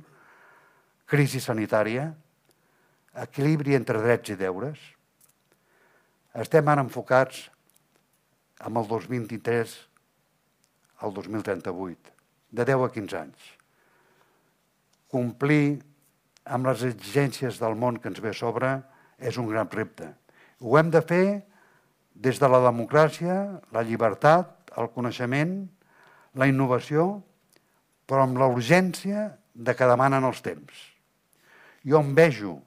[1.09, 2.11] crisi sanitària,
[3.23, 4.77] equilibri entre drets i deures.
[6.37, 7.47] Estem ara enfocats
[8.61, 9.71] amb el 2023
[11.01, 12.13] al 2038,
[12.53, 13.47] de 10 a 15 anys.
[15.09, 15.79] Complir
[16.45, 18.75] amb les exigències del món que ens ve a sobre
[19.17, 20.11] és un gran repte.
[20.61, 21.25] Ho hem de fer
[22.13, 23.39] des de la democràcia,
[23.73, 25.57] la llibertat, el coneixement,
[26.37, 27.23] la innovació,
[28.05, 30.85] però amb la urgència de que demanen els temps.
[31.81, 32.59] Jo em vejo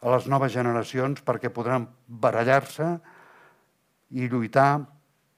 [0.00, 2.88] a les noves generacions perquè podran barallar-se
[4.16, 4.80] i lluitar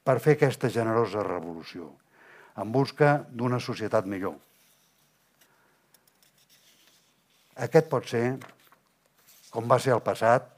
[0.02, 1.90] per fer aquesta generosa revolució
[2.62, 4.34] en busca d'una societat millor.
[7.66, 8.24] Aquest pot ser,
[9.52, 10.48] com va ser el passat,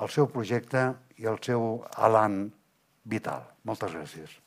[0.00, 0.88] el seu projecte
[1.20, 2.42] i el seu alant
[3.04, 3.46] vital.
[3.64, 4.45] Moltes gràcies.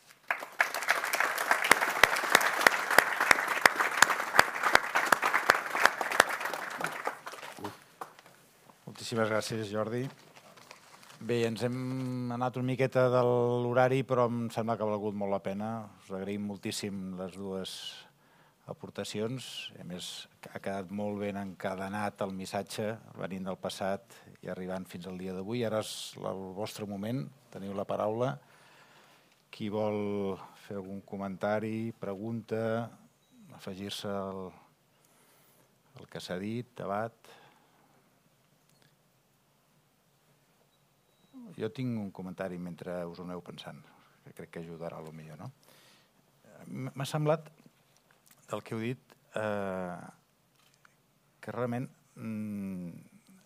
[9.10, 10.03] Moltíssimes gràcies, Jordi.
[11.26, 15.34] Bé, ens hem anat una miqueta de l'horari, però em sembla que ha valgut molt
[15.34, 15.69] la pena.
[16.03, 17.73] Us agraïm moltíssim les dues
[18.69, 19.48] aportacions.
[19.81, 20.11] A més,
[20.52, 22.86] ha quedat molt ben encadenat el missatge
[23.18, 24.14] venint del passat
[24.44, 25.65] i arribant fins al dia d'avui.
[25.65, 28.36] Ara és el vostre moment, teniu la paraula.
[29.49, 30.38] Qui vol
[30.68, 32.61] fer algun comentari, pregunta,
[33.57, 34.45] afegir-se al,
[35.98, 37.39] al que s'ha dit, debat?
[41.58, 43.82] Jo tinc un comentari mentre us ho aneu pensant,
[44.26, 45.52] que crec que ajudarà a lo millor, no?
[46.70, 47.48] M'ha semblat
[48.50, 50.00] del que heu dit, eh,
[51.40, 51.88] que realment
[52.20, 52.90] mm,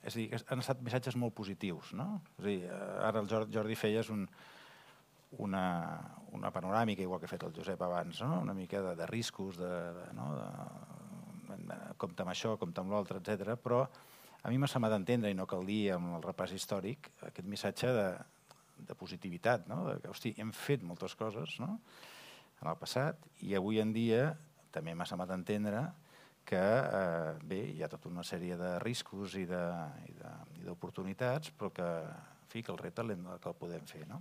[0.03, 1.93] és a dir, han estat missatges molt positius.
[1.95, 2.07] No?
[2.37, 4.25] És a dir, eh, ara el Jordi feies un,
[5.43, 5.65] una,
[6.35, 8.41] una panoràmica, igual que ha fet el Josep abans, no?
[8.43, 10.29] una mica de, de riscos, de, de, no?
[10.35, 13.55] de, de, compte amb això, compte amb l'altre, etc.
[13.61, 13.85] però
[14.43, 17.91] a mi m'ha semblat entendre, i no cal dir amb el repàs històric, aquest missatge
[17.95, 18.07] de,
[18.89, 19.83] de positivitat, no?
[19.87, 21.77] de que, hosti, hem fet moltes coses no?
[22.61, 24.33] en el passat i avui en dia
[24.73, 25.85] també m'ha semblat entendre
[26.43, 32.47] que eh, bé, hi ha tota una sèrie de riscos i d'oportunitats, però que, en
[32.51, 34.03] fi, que el repte que el podem fer.
[34.09, 34.19] No?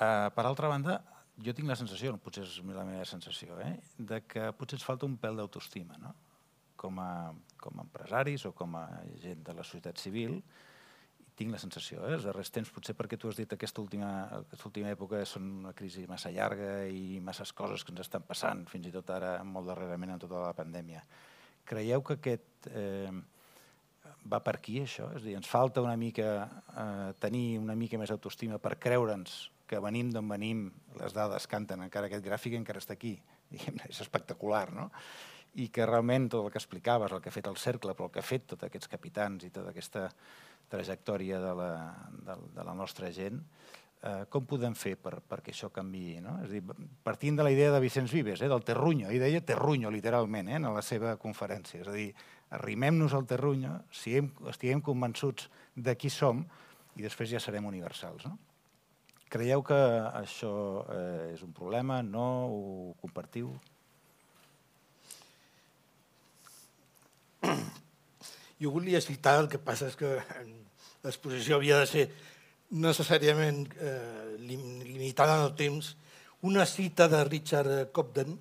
[0.00, 0.98] Eh, per altra banda,
[1.38, 5.06] jo tinc la sensació, potser és la meva sensació, eh, de que potser ens falta
[5.06, 6.14] un pèl d'autoestima, no?
[6.84, 7.32] Com a,
[7.64, 8.84] com a empresaris o com a
[9.24, 10.38] gent de la societat civil,
[11.34, 12.14] tinc la sensació, eh?
[12.14, 15.48] els darrers temps, potser perquè tu has dit que aquesta última, aquesta última època són
[15.64, 19.36] una crisi massa llarga i masses coses que ens estan passant, fins i tot ara
[19.48, 21.02] molt darrerament en tota la pandèmia.
[21.66, 23.10] Creieu que aquest eh,
[24.30, 25.10] va per aquí, això?
[25.16, 26.30] És a dir, ens falta una mica
[26.70, 30.66] eh, tenir una mica més autoestima per creure'ns que venim d'on venim,
[31.00, 33.16] les dades canten, encara aquest gràfic encara està aquí,
[33.50, 34.90] diguem és espectacular, no?
[35.62, 38.14] I que realment tot el que explicaves, el que ha fet el cercle, però el
[38.14, 40.08] que ha fet tots aquests capitans i tota aquesta
[40.72, 41.70] trajectòria de la,
[42.26, 43.38] de, de la nostra gent,
[44.04, 46.18] eh, com podem fer per, perquè això canvi?
[46.24, 46.36] No?
[46.44, 46.62] És dir,
[47.06, 50.58] partint de la idea de Vicenç Vives, eh, del terrunyo, ell deia terrunyo literalment eh,
[50.60, 52.08] en la seva conferència, és a dir,
[52.54, 56.44] arrimem-nos al terrunyo, siguem, estiguem convençuts de qui som
[56.96, 58.26] i després ja serem universals.
[58.28, 58.36] No?
[59.32, 59.78] Creieu que
[60.20, 60.52] això
[60.94, 62.02] eh, és un problema?
[62.06, 62.26] No?
[62.50, 63.54] Ho compartiu?
[68.64, 70.14] Jo volia citar, el que passa és que
[71.04, 72.04] l'exposició havia de ser
[72.72, 75.90] necessàriament eh, limitada en el temps,
[76.48, 78.38] una cita de Richard Cobden,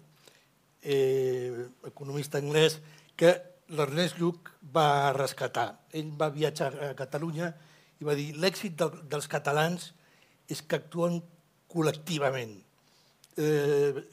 [0.79, 2.79] eh, economista anglès,
[3.19, 3.33] que
[3.75, 5.67] l'Ernest Lluc va rescatar.
[5.91, 7.51] Ell va viatjar a Catalunya
[7.99, 9.91] i va dir l'èxit de, dels catalans
[10.47, 11.19] és que actuen
[11.67, 12.55] col·lectivament.
[13.43, 14.07] Eh,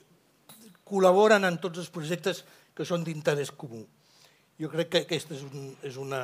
[0.91, 2.43] col·laboren en tots els projectes
[2.75, 3.85] que són d'interès comú.
[4.61, 6.21] Jo crec que aquesta és, un, és, una,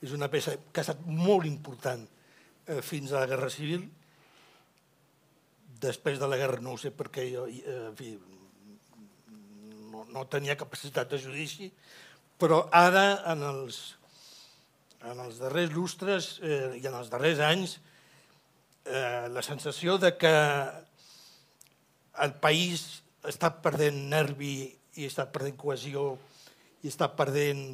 [0.00, 3.82] és una peça que ha estat molt important eh, fins a la Guerra Civil.
[5.82, 8.14] Després de la guerra no ho sé perquè jo eh, en fi,
[9.92, 11.68] no, no tenia capacitat de judici,
[12.40, 13.80] però ara, en els,
[15.04, 17.76] en els darrers lustres eh, i en els darrers anys,
[18.88, 20.32] eh, la sensació de que
[22.24, 22.86] el país
[23.28, 26.14] està perdent nervi i està perdent cohesió
[26.86, 27.72] i està perdent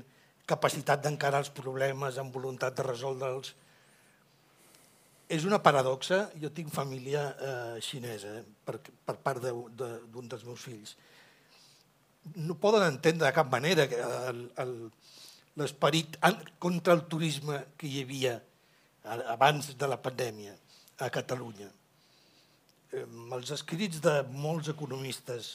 [0.48, 3.52] capacitat d'encarar els problemes amb voluntat de resoldre'ls.
[5.32, 6.26] És una paradoxa.
[6.40, 10.96] Jo tinc família eh, xinesa eh, per, per part d'un de, de, dels meus fills.
[12.38, 13.86] No poden entendre de cap manera
[15.58, 16.18] l'esperit
[16.62, 18.36] contra el turisme que hi havia
[19.34, 20.54] abans de la pandèmia
[21.02, 21.70] a Catalunya.
[22.92, 23.06] Eh,
[23.38, 25.54] els escrits de molts economistes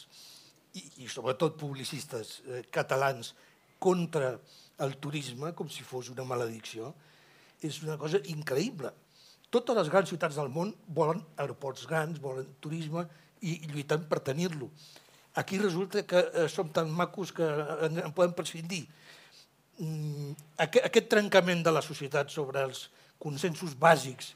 [0.74, 3.34] i, i sobretot publicistes eh, catalans
[3.80, 4.36] contra
[4.84, 6.94] el turisme com si fos una maledicció,
[7.62, 8.92] és una cosa increïble.
[9.50, 13.06] Totes les grans ciutats del món volen aeroports grans, volen turisme
[13.42, 14.70] i, lluiten per tenir-lo.
[15.38, 17.46] Aquí resulta que eh, som tan macos que
[17.86, 18.88] en, en podem prescindir.
[19.78, 20.34] Mm,
[20.66, 22.88] aquest, aquest trencament de la societat sobre els
[23.22, 24.34] consensos bàsics,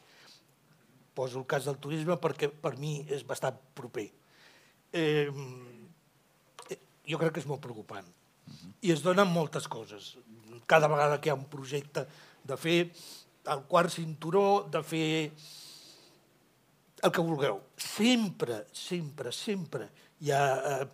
[1.17, 4.07] poso el cas del turisme perquè per mi és bastant proper,
[4.93, 5.27] eh,
[7.09, 8.07] jo crec que és molt preocupant.
[8.81, 10.15] I es donen moltes coses.
[10.67, 12.05] Cada vegada que hi ha un projecte
[12.43, 12.79] de fer
[13.51, 15.09] el quart cinturó, de fer
[17.01, 17.61] el que vulgueu.
[17.77, 19.89] Sempre, sempre, sempre
[20.21, 20.87] hi ha eh,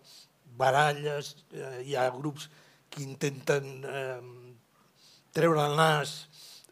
[0.58, 2.48] baralles, eh, hi ha grups
[2.90, 4.22] que intenten eh,
[5.36, 6.16] treure el nas,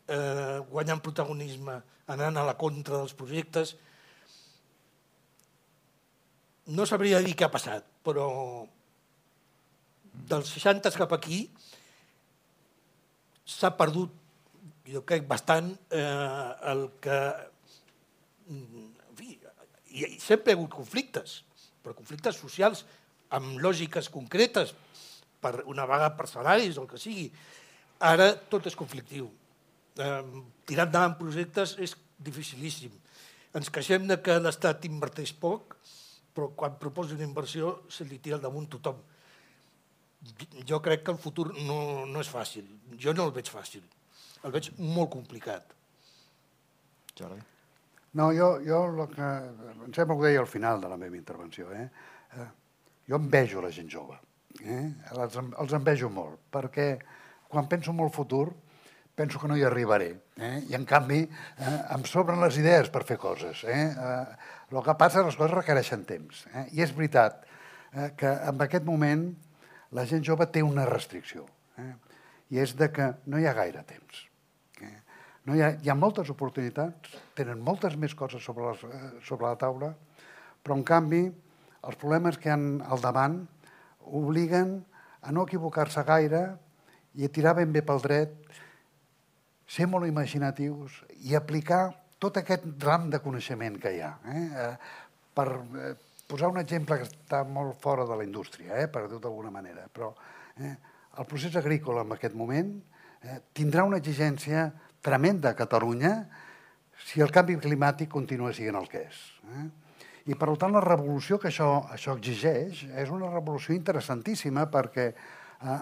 [0.07, 3.76] eh, guanyant protagonisme, anant a la contra dels projectes.
[6.72, 8.30] No sabria dir què ha passat, però
[10.30, 11.46] dels 60 cap aquí
[13.46, 14.14] s'ha perdut,
[14.90, 17.20] jo crec, bastant eh, el que...
[18.50, 19.36] En fi,
[19.96, 21.40] i sempre hi ha hagut conflictes,
[21.82, 22.84] però conflictes socials
[23.36, 24.74] amb lògiques concretes,
[25.42, 27.28] per una vaga per salaris o el que sigui.
[28.06, 29.30] Ara tot és conflictiu.
[30.02, 30.22] Eh,
[30.68, 32.94] tirar endavant projectes és dificilíssim.
[33.56, 35.78] Ens queixem de que l'Estat inverteix poc,
[36.36, 38.98] però quan proposa una inversió se li tira al damunt tothom
[40.68, 42.68] jo crec que el futur no, no és fàcil.
[43.02, 43.84] Jo no el veig fàcil.
[44.45, 45.73] El veig molt complicat.
[47.18, 47.41] Jordi?
[48.15, 49.31] No, jo, jo el que,
[49.85, 51.72] em sembla que ho deia al final de la meva intervenció.
[51.72, 51.89] Eh?
[52.39, 52.52] eh
[53.07, 54.18] jo envejo la gent jove.
[54.64, 54.85] Eh?
[55.14, 56.88] Els, els envejo molt, perquè
[57.52, 58.47] quan penso en el futur
[59.15, 60.10] penso que no hi arribaré.
[60.35, 60.65] Eh?
[60.69, 63.64] I en canvi eh, em sobren les idees per fer coses.
[63.64, 63.84] Eh?
[63.88, 66.43] Eh, el que passa és que les coses requereixen temps.
[66.52, 66.65] Eh?
[66.76, 69.30] I és veritat eh, que en aquest moment
[69.91, 71.45] la gent jove té una restricció,
[71.78, 71.94] eh?
[72.53, 74.26] i és de que no hi ha gaire temps.
[74.82, 74.98] Eh?
[75.45, 79.49] No hi, ha, hi ha moltes oportunitats, tenen moltes més coses sobre, les, eh, sobre
[79.49, 79.91] la taula,
[80.64, 81.24] però en canvi
[81.86, 83.44] els problemes que hi han al davant
[84.06, 84.80] obliguen
[85.22, 86.45] a no equivocar-se gaire
[87.16, 88.34] i a tirar ben bé pel dret,
[89.66, 91.88] ser molt imaginatius i aplicar
[92.22, 94.14] tot aquest ram de coneixement que hi ha.
[94.34, 94.45] Eh?
[94.66, 94.76] eh
[95.36, 95.49] per,
[96.27, 99.85] posar un exemple que està molt fora de la indústria, eh, per dir-ho d'alguna manera,
[99.91, 100.11] però
[100.57, 100.73] eh,
[101.18, 102.73] el procés agrícola en aquest moment
[103.22, 104.68] eh, tindrà una exigència
[105.06, 106.14] tremenda a Catalunya
[107.06, 109.23] si el canvi climàtic continua sent el que és.
[109.53, 109.65] Eh?
[110.26, 115.11] I, per tant, la revolució que això, això exigeix és una revolució interessantíssima perquè
[115.61, 115.76] a,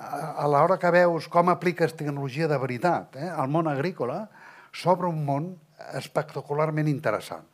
[0.43, 4.25] a l'hora que veus com apliques tecnologia de veritat eh, al món agrícola,
[4.73, 5.49] s'obre un món
[5.95, 7.47] espectacularment interessant.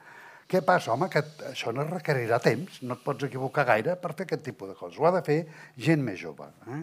[0.49, 0.95] Què passa?
[0.95, 1.21] Home, que
[1.51, 4.97] això no requerirà temps, no et pots equivocar gaire per fer aquest tipus de coses.
[4.97, 5.37] Ho ha de fer
[5.77, 6.47] gent més jove.
[6.73, 6.79] Eh?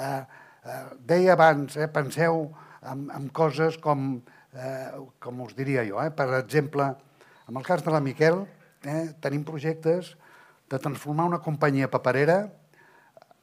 [0.00, 0.20] Eh,
[0.72, 0.78] eh,
[1.10, 2.46] deia abans, eh, penseu
[2.80, 4.06] en, en coses com,
[4.56, 4.88] eh,
[5.20, 6.08] com us diria jo, eh?
[6.16, 6.88] per exemple,
[7.44, 8.40] en el cas de la Miquel,
[8.88, 10.14] eh, tenim projectes
[10.72, 12.38] de transformar una companyia paperera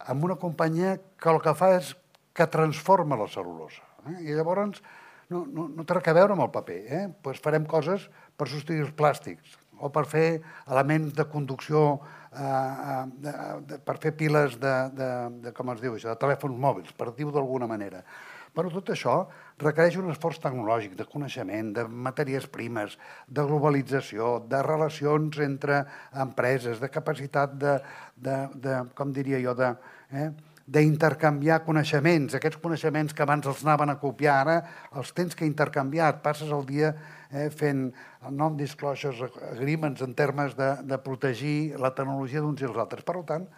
[0.10, 1.94] en una companyia que el que fa és
[2.34, 3.86] que transforma la cel·lulosa.
[4.10, 4.18] Eh?
[4.26, 4.82] I llavors
[5.30, 6.80] no, no, no té res a veure amb el paper.
[6.82, 7.06] Eh?
[7.24, 8.10] Pues farem coses
[8.42, 11.86] per substituir els plàstics o per fer elements de conducció,
[12.34, 13.32] eh, eh, de,
[13.70, 15.10] de, per fer piles de, de,
[15.46, 18.04] de, com es diu això, de telèfons mòbils, per dir-ho d'alguna manera.
[18.52, 19.16] Però tot això
[19.64, 22.98] requereix un esforç tecnològic, de coneixement, de matèries primes,
[23.28, 25.86] de globalització, de relacions entre
[26.26, 27.78] empreses, de capacitat de,
[28.18, 29.72] de, de com diria jo, de,
[30.12, 30.30] eh,
[30.72, 32.36] d'intercanviar coneixements.
[32.38, 34.56] Aquests coneixements que abans els anaven a copiar, ara
[34.96, 36.14] els tens que intercanviar.
[36.14, 37.90] Et passes el dia eh, fent
[38.28, 43.04] el non-disclosure agreements en termes de, de protegir la tecnologia d'uns i els altres.
[43.08, 43.50] Per tant,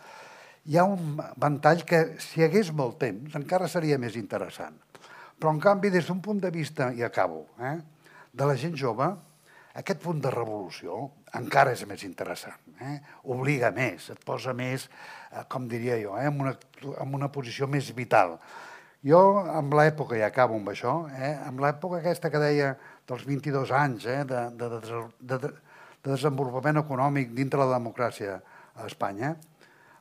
[0.66, 4.80] hi ha un ventall que, si hi hagués molt temps, encara seria més interessant.
[5.38, 7.78] Però, en canvi, des d'un punt de vista, i acabo, eh,
[8.34, 9.12] de la gent jove,
[9.74, 11.00] aquest punt de revolució
[11.38, 12.60] encara és més interessant.
[12.78, 12.98] Eh?
[13.34, 14.86] Obliga més, et posa més,
[15.50, 16.54] com diria jo, eh, en, una,
[16.94, 18.38] en una posició més vital.
[19.04, 19.20] Jo,
[19.52, 22.74] amb l'època, i acabo amb això, eh, amb l'època aquesta que deia
[23.10, 28.38] dels 22 anys eh, de, de, de, de, de desenvolupament econòmic dintre la democràcia
[28.76, 29.34] a Espanya,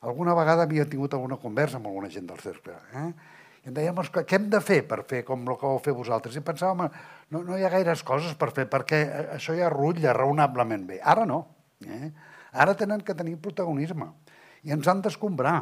[0.03, 2.77] alguna vegada havia tingut alguna conversa amb alguna gent del cercle.
[2.95, 3.09] Eh?
[3.63, 6.35] I em dèiem, què hem de fer per fer com el que vau fer vosaltres?
[6.35, 6.89] I pensàvem,
[7.31, 8.99] no, no hi ha gaires coses per fer, perquè
[9.35, 10.99] això ja rutlla raonablement bé.
[10.99, 11.45] Ara no.
[11.83, 12.11] Eh?
[12.53, 14.11] Ara tenen que tenir protagonisme
[14.63, 15.57] i ens han d'escombrar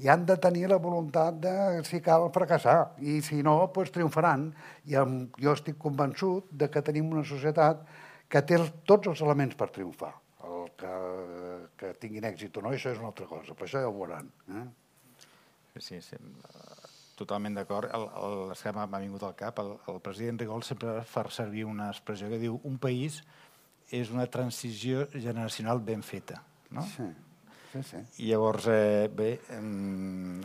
[0.00, 1.52] i han de tenir la voluntat de,
[1.84, 2.94] si cal, fracassar.
[3.04, 4.46] I si no, doncs triomfaran.
[4.88, 7.82] I jo estic convençut de que tenim una societat
[8.30, 8.56] que té
[8.88, 10.14] tots els elements per triomfar
[10.46, 10.94] el que,
[11.76, 14.30] que tinguin èxit o no, això és una altra cosa, però això ja ho veuran.
[14.56, 14.64] Eh?
[15.80, 16.18] Sí, sí,
[17.18, 17.92] totalment d'acord.
[17.92, 22.40] Que m'ha vingut al cap, el, el president Rigol sempre fa servir una expressió que
[22.40, 23.20] diu un país
[23.92, 26.40] és una transició generacional ben feta.
[26.70, 26.86] No?
[26.94, 27.08] Sí.
[27.70, 27.98] Sí, sí.
[28.24, 29.60] I llavors, eh, bé, eh,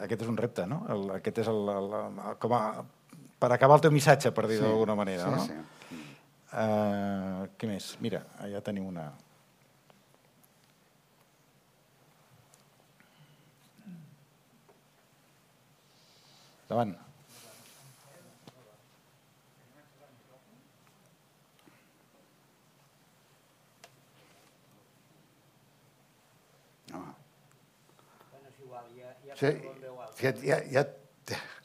[0.06, 0.84] aquest és un repte, no?
[0.94, 2.66] El, aquest és el, el, el, com a,
[3.42, 5.46] per acabar el teu missatge, per dir sí, d'alguna manera, sí, no?
[5.46, 6.02] Sí.
[6.56, 7.96] Uh, què més?
[8.00, 9.10] Mira, allà tenim una...
[16.70, 16.96] Davant.
[29.36, 29.48] Sí,
[30.22, 30.86] ja, ja, ja...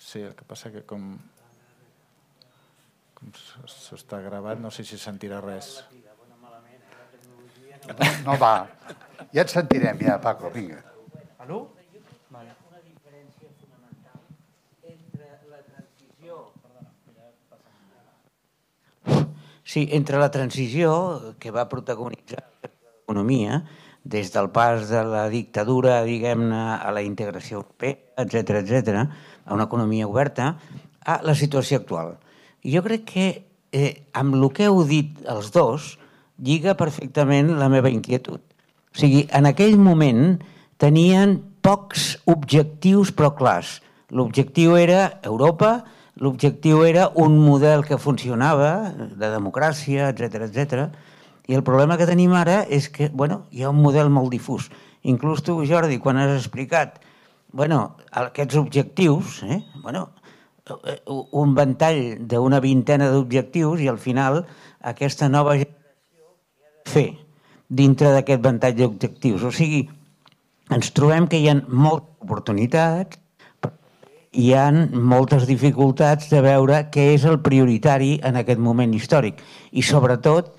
[0.01, 1.13] Sí, el que passa que com,
[3.15, 3.33] com
[3.71, 5.69] s'està gravat, no sé si sentirà res.
[7.87, 8.55] No, no va.
[9.31, 10.81] Ja et sentirem, ja, Paco, vinga.
[11.45, 11.61] Aló?
[12.33, 12.57] Vale.
[12.71, 14.19] Una diferència fonamental
[14.91, 16.41] entre la transició...
[19.63, 20.91] Sí, entre la transició
[21.39, 23.63] que va protagonitzar l'economia
[24.05, 29.05] des del pas de la dictadura, diguem-ne, a la integració europea, etc etc,
[29.45, 30.55] a una economia oberta,
[31.05, 32.17] a la situació actual.
[32.65, 33.27] Jo crec que
[33.73, 35.97] eh, amb el que heu dit els dos
[36.41, 38.41] lliga perfectament la meva inquietud.
[38.41, 40.41] O sigui, en aquell moment
[40.81, 43.79] tenien pocs objectius però clars.
[44.11, 45.85] L'objectiu era Europa,
[46.19, 50.89] l'objectiu era un model que funcionava, de democràcia, etc etc.
[51.51, 54.69] I el problema que tenim ara és que bueno, hi ha un model molt difús.
[55.03, 57.01] Inclús tu, Jordi, quan has explicat
[57.51, 60.13] bueno, aquests objectius, eh, bueno,
[60.85, 64.45] eh, un ventall d'una vintena d'objectius i al final
[64.93, 66.31] aquesta nova generació
[66.87, 67.09] fer
[67.67, 69.43] dintre d'aquest ventall d'objectius.
[69.43, 69.83] O sigui,
[70.71, 73.19] ens trobem que hi ha moltes oportunitats,
[74.31, 79.43] hi ha moltes dificultats de veure què és el prioritari en aquest moment històric.
[79.75, 80.55] I sobretot,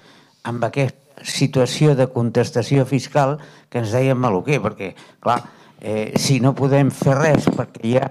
[0.47, 3.37] amb aquesta situació de contestació fiscal
[3.69, 5.39] que ens deien maluquer, perquè, clar,
[5.79, 8.07] eh, si no podem fer res perquè hi ha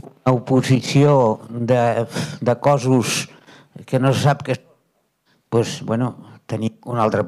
[0.00, 2.06] una oposició de,
[2.40, 3.28] de cossos
[3.86, 4.58] que no se sap què
[5.50, 6.12] doncs, bueno,
[6.46, 7.24] tenim un altre...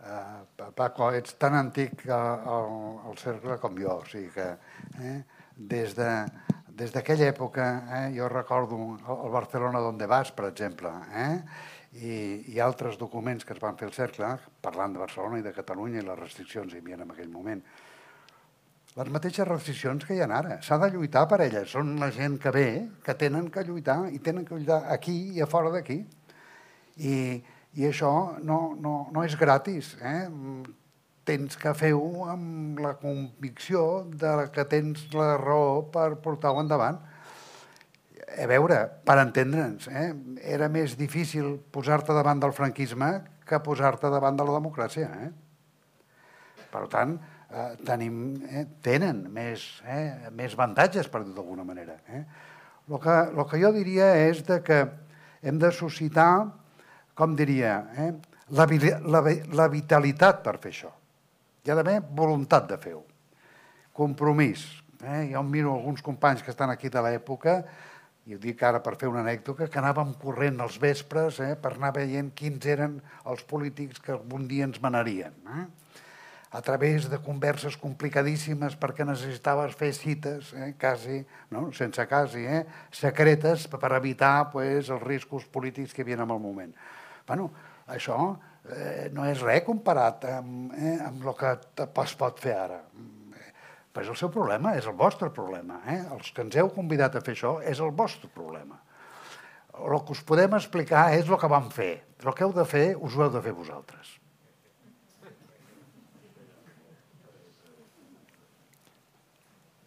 [0.00, 2.42] Uh, Paco, ets tan antic al,
[3.06, 4.48] al cercle com jo, o sigui que
[4.98, 5.20] eh,
[5.54, 6.10] des de
[6.74, 11.44] des d'aquella època, eh, jo recordo el Barcelona donde vas, per exemple, eh,
[11.94, 14.30] i, i altres documents que es van fer al cercle,
[14.64, 17.62] parlant de Barcelona i de Catalunya i les restriccions que hi havia en aquell moment.
[18.94, 20.60] Les mateixes restriccions que hi ha ara.
[20.62, 21.70] S'ha de lluitar per elles.
[21.70, 22.68] Són la gent que ve,
[23.02, 25.98] que tenen que lluitar, i tenen que lluitar aquí i a fora d'aquí.
[27.02, 27.16] I,
[27.74, 28.12] I això
[28.46, 29.96] no, no, no és gratis.
[29.98, 30.28] Eh?
[31.26, 37.00] Tens que fer-ho amb la convicció de que tens la raó per portar-ho endavant
[38.42, 40.10] a veure, per entendre'ns, eh,
[40.56, 43.10] era més difícil posar-te davant del franquisme
[43.46, 45.08] que posar-te davant de la democràcia.
[45.26, 45.30] Eh?
[46.72, 47.14] Per tant,
[47.50, 51.96] eh, tenim, eh, tenen més, eh, més avantatges, per dir d'alguna manera.
[52.08, 52.24] Eh?
[52.88, 54.80] El, que, el que jo diria és de que
[55.42, 56.50] hem de suscitar,
[57.14, 58.12] com diria, eh,
[58.50, 58.66] la,
[59.06, 60.92] la, la vitalitat per fer això.
[61.64, 63.04] Hi ha d'haver voluntat de fer-ho.
[63.94, 64.66] Compromís.
[65.04, 65.30] Eh?
[65.32, 67.62] Jo miro alguns companys que estan aquí de l'època
[68.26, 71.74] i ho dic ara per fer una anècdota, que anàvem corrent als vespres eh, per
[71.74, 75.34] anar veient quins eren els polítics que algun dia ens manarien.
[75.58, 75.66] Eh?
[76.54, 81.16] a través de converses complicadíssimes perquè necessitaves fer cites, eh, quasi,
[81.50, 81.64] no?
[81.74, 82.60] sense quasi, eh,
[82.94, 86.70] secretes per evitar pues, els riscos polítics que hi havia en el moment.
[87.26, 87.48] Bueno,
[87.90, 88.36] això
[88.70, 91.56] eh, no és res comparat amb, eh, amb el que
[92.06, 92.78] es pot fer ara.
[93.94, 95.78] Però és el seu problema, és el vostre problema.
[95.86, 96.00] Eh?
[96.16, 98.80] Els que ens heu convidat a fer això és el vostre problema.
[99.74, 101.92] El que us podem explicar és el que vam fer.
[102.24, 104.18] El que heu de fer, us ho heu de fer vosaltres.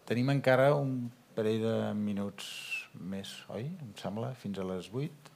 [0.07, 2.47] Tenim encara un parell de minuts
[2.95, 3.65] més, oi?
[3.83, 5.33] Em sembla, fins a les 8.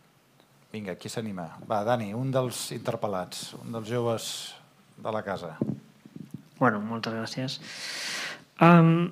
[0.72, 1.50] Vinga, qui s'anima?
[1.68, 4.32] Va, Dani, un dels interpel·lats, un dels joves
[4.96, 5.58] de la casa.
[6.56, 7.60] Bueno, moltes gràcies.
[8.62, 9.12] Um,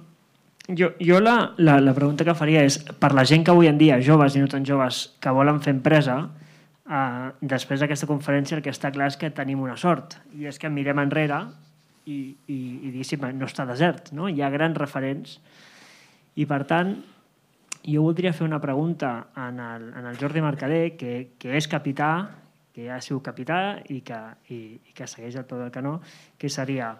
[0.78, 3.80] jo jo la, la, la pregunta que faria és, per la gent que avui en
[3.80, 6.20] dia, joves i no tan joves, que volen fer empresa,
[6.86, 10.62] uh, després d'aquesta conferència el que està clar és que tenim una sort, i és
[10.62, 11.42] que mirem enrere
[12.06, 14.30] i, i, i diguéssim, no està desert, no?
[14.30, 15.40] hi ha grans referents,
[16.38, 16.94] i per tant,
[17.90, 22.14] jo voldria fer una pregunta en el, en el Jordi Mercader, que, que és capità,
[22.76, 24.20] que ja ha sigut capità i que,
[24.54, 25.98] i, i que segueix el peu del canó,
[26.38, 26.94] que seria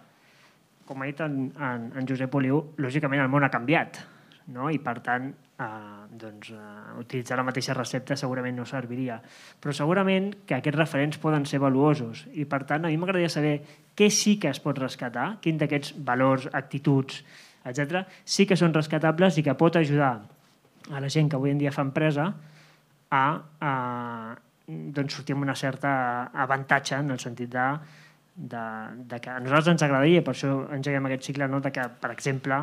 [0.90, 4.00] com ha dit en, en, en Josep Oliu, lògicament el món ha canviat,
[4.50, 4.66] no?
[4.74, 5.68] i per tant eh,
[6.18, 9.20] doncs, eh, utilitzar la mateixa recepta segurament no serviria.
[9.62, 13.54] Però segurament que aquests referents poden ser valuosos i per tant a mi m'agradaria saber
[13.94, 17.22] què sí que es pot rescatar, quin d'aquests valors, actituds,
[17.64, 20.14] etc sí que són rescatables i que pot ajudar
[20.90, 22.30] a la gent que avui en dia fa empresa
[23.10, 23.24] a,
[23.60, 23.72] a
[24.66, 25.92] doncs sortir amb una certa
[26.32, 27.66] avantatge en el sentit de
[28.40, 28.64] de,
[29.06, 31.60] de que a nosaltres ens agradaria, per això engeguem aquest cicle, no?
[31.60, 32.60] de que, per exemple,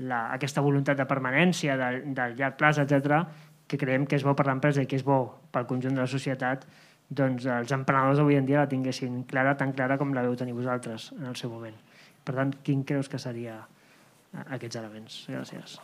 [0.00, 3.20] la, aquesta voluntat de permanència, del, del llarg plaç, etc,
[3.68, 5.18] que creiem que és bo per l'empresa i que és bo
[5.52, 6.64] pel conjunt de la societat,
[7.12, 10.56] doncs els emprenedors avui en dia la tinguessin clara, tan clara com la veu tenir
[10.56, 11.76] vosaltres en el seu moment.
[12.24, 15.18] Per tant, quin creus que seria eh, aquests elements?
[15.28, 15.76] Gràcies.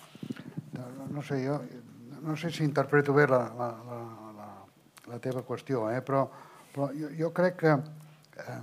[0.72, 0.88] No,
[1.18, 1.60] no sé, jo
[2.22, 4.00] no sé si interpreto bé la, la, la,
[4.38, 4.48] la,
[5.12, 6.00] la teva qüestió, eh?
[6.02, 6.24] però,
[6.72, 8.58] però jo, jo crec que eh,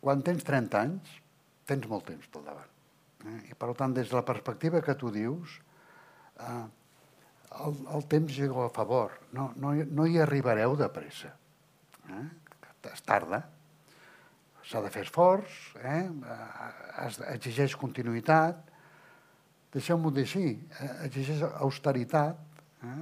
[0.00, 1.14] quan tens 30 anys,
[1.68, 2.74] tens molt temps pel davant.
[3.26, 3.38] Eh?
[3.50, 5.58] I per tant, des de la perspectiva que tu dius,
[6.38, 6.64] eh,
[7.64, 9.18] el, el temps juga a favor.
[9.32, 11.32] No, no, no hi arribareu de pressa.
[12.08, 12.26] Eh?
[12.92, 13.42] Es tarda.
[14.68, 16.04] S'ha de fer esforç, eh?
[17.06, 18.60] es exigeix continuïtat.
[19.72, 20.50] Deixeu-m'ho dir així,
[20.80, 20.90] eh?
[21.08, 22.40] exigeix austeritat.
[22.84, 23.00] Eh?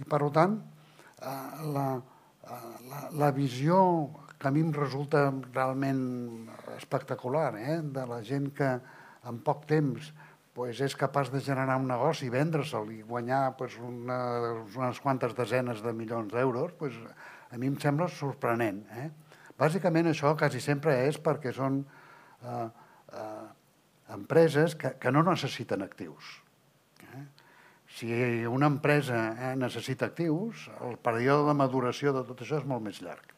[0.00, 0.58] I per tant,
[1.20, 1.88] eh, la,
[2.90, 3.80] la, la visió
[4.44, 7.78] que a mi em resulta realment espectacular, eh?
[7.80, 8.66] de la gent que
[9.24, 10.10] en poc temps
[10.52, 14.18] pues, és capaç de generar un negoci, vendre-se'l i guanyar pues, una,
[14.68, 17.00] unes quantes desenes de milions d'euros, pues,
[17.48, 18.84] a mi em sembla sorprenent.
[19.00, 19.08] Eh?
[19.56, 22.68] Bàsicament això quasi sempre és perquè són eh,
[23.16, 23.44] eh,
[24.12, 26.34] empreses que, que no necessiten actius.
[27.14, 27.28] Eh?
[27.96, 28.12] Si
[28.44, 33.00] una empresa eh, necessita actius, el període de maduració de tot això és molt més
[33.00, 33.33] llarg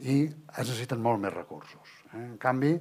[0.00, 1.94] i es necessiten molt més recursos.
[2.12, 2.20] Eh?
[2.22, 2.72] En canvi,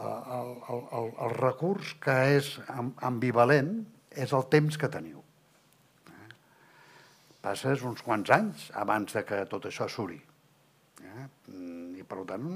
[0.00, 2.52] el, el, el, el recurs que és
[3.06, 3.72] ambivalent
[4.10, 5.22] és el temps que teniu.
[6.10, 6.28] Eh?
[7.42, 10.20] Passes uns quants anys abans de que tot això suri.
[11.00, 11.26] Eh?
[12.00, 12.46] I per tant,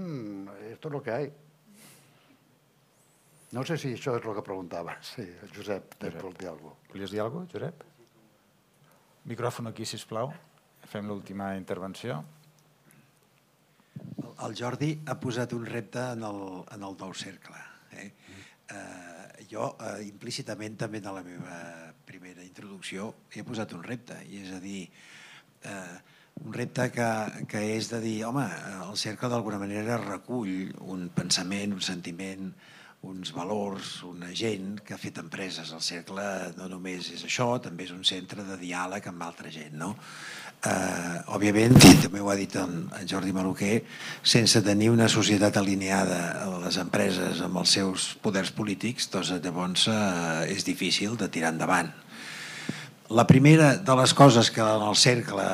[0.70, 1.40] és tot el que hi ha.
[3.54, 4.96] No sé si això és el que preguntava.
[5.14, 6.22] Sí, Josep, Josep.
[6.22, 6.92] vols dir alguna cosa.
[6.94, 7.84] Volies dir alguna cosa, Josep?
[9.30, 10.32] Micròfon aquí, si plau.
[10.90, 12.18] Fem l'última intervenció
[14.47, 16.40] el Jordi ha posat un repte en el,
[16.74, 17.61] en el nou cercle.
[17.94, 18.11] Eh?
[18.74, 21.59] eh, jo eh, implícitament també en la meva
[22.05, 24.85] primera introducció he posat un repte, i és a dir,
[25.65, 25.97] eh,
[26.44, 27.09] un repte que,
[27.48, 28.44] que és de dir, home,
[28.89, 32.51] el cercle d'alguna manera recull un pensament, un sentiment,
[33.05, 35.73] uns valors, una gent que ha fet empreses.
[35.77, 36.24] El cercle
[36.56, 39.77] no només és això, també és un centre de diàleg amb altra gent.
[39.81, 39.93] No?
[40.64, 43.82] Eh, òbviament, i també ho ha dit en, en Jordi Maluquer,
[44.24, 49.84] sense tenir una societat alineada a les empreses amb els seus poders polítics, doncs llavors
[49.92, 51.92] eh, és difícil de tirar endavant.
[53.12, 55.44] La primera de les coses que en el cercle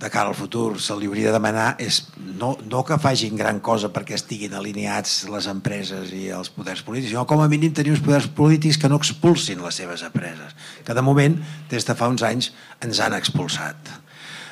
[0.00, 2.00] de cara al futur se li hauria de demanar és
[2.40, 7.12] no, no que facin gran cosa perquè estiguin alineats les empreses i els poders polítics,
[7.12, 10.96] sinó com a mínim tenir uns poders polítics que no expulsin les seves empreses, que
[10.96, 11.38] de moment,
[11.70, 12.50] des de fa uns anys,
[12.82, 13.94] ens han expulsat.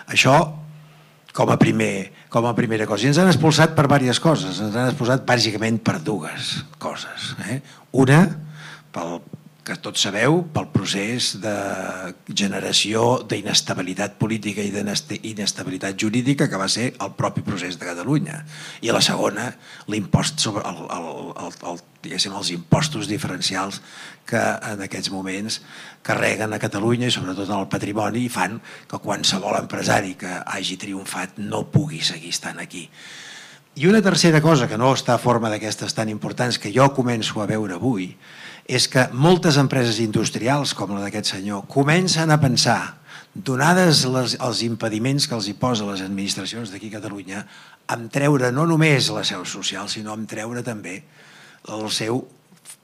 [0.06, 0.36] Això
[1.32, 3.06] com a, primer, com a primera cosa.
[3.06, 4.60] I ens han expulsat per diverses coses.
[4.60, 7.32] Ens han expulsat bàsicament per dues coses.
[7.48, 7.62] Eh?
[8.04, 8.20] Una,
[8.92, 9.16] pel,
[9.62, 11.54] que tots sabeu, pel procés de
[12.34, 18.40] generació d'inestabilitat política i d'inestabilitat jurídica que va ser el propi procés de Catalunya.
[18.82, 19.52] I la segona,
[19.86, 21.08] l'impost sobre el, el,
[21.46, 21.80] el, el,
[22.18, 23.78] els impostos diferencials
[24.26, 25.60] que en aquests moments
[26.02, 28.58] carreguen a Catalunya i sobretot en el patrimoni i fan
[28.90, 32.88] que qualsevol empresari que hagi triomfat no pugui seguir estant aquí.
[33.78, 37.40] I una tercera cosa que no està a forma d'aquestes tan importants que jo començo
[37.40, 38.10] a veure avui
[38.72, 42.80] és que moltes empreses industrials, com la d'aquest senyor, comencen a pensar,
[43.34, 47.42] donades les, els impediments que els hi posa les administracions d'aquí a Catalunya,
[47.92, 51.02] en treure no només la seu social, sinó en treure també
[51.68, 52.24] el seu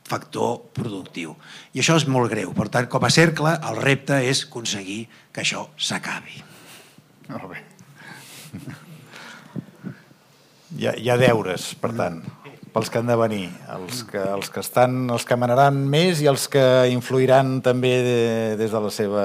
[0.08, 1.34] factor productiu.
[1.72, 2.52] I això és molt greu.
[2.56, 5.02] Per tant, com a cercle, el repte és aconseguir
[5.32, 6.42] que això s'acabi.
[7.28, 7.64] Molt bé.
[10.78, 12.20] Hi ha, hi ha deures, per tant
[12.78, 16.28] pels que han de venir, els que, els que, estan, els que manaran més i
[16.30, 18.20] els que influiran també de,
[18.60, 19.24] des de la seva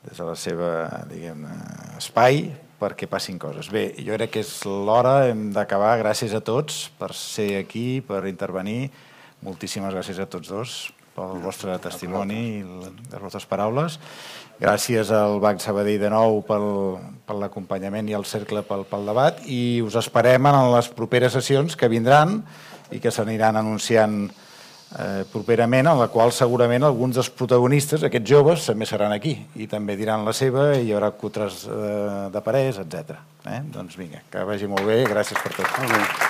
[0.00, 0.70] des de la seva,
[1.10, 1.42] diguem
[1.98, 2.46] espai
[2.80, 3.68] perquè passin coses.
[3.68, 5.98] Bé, jo crec que és l'hora, hem d'acabar.
[6.00, 8.88] Gràcies a tots per ser aquí, per intervenir.
[9.44, 10.78] Moltíssimes gràcies a tots dos
[11.12, 13.98] pel vostre testimoni i les vostres paraules.
[14.60, 16.66] Gràcies al Banc Sabadell de nou pel,
[17.24, 21.78] per l'acompanyament i el cercle pel, pel debat i us esperem en les properes sessions
[21.80, 22.42] que vindran
[22.92, 28.66] i que s'aniran anunciant eh, properament, en la qual segurament alguns dels protagonistes, aquests joves,
[28.68, 32.82] també seran aquí i també diran la seva i hi haurà cutres eh, de parers,
[32.84, 33.16] etc.
[33.46, 33.62] Eh?
[33.72, 35.72] Doncs vinga, que vagi molt bé, gràcies per tot.
[35.80, 36.29] Molt bé.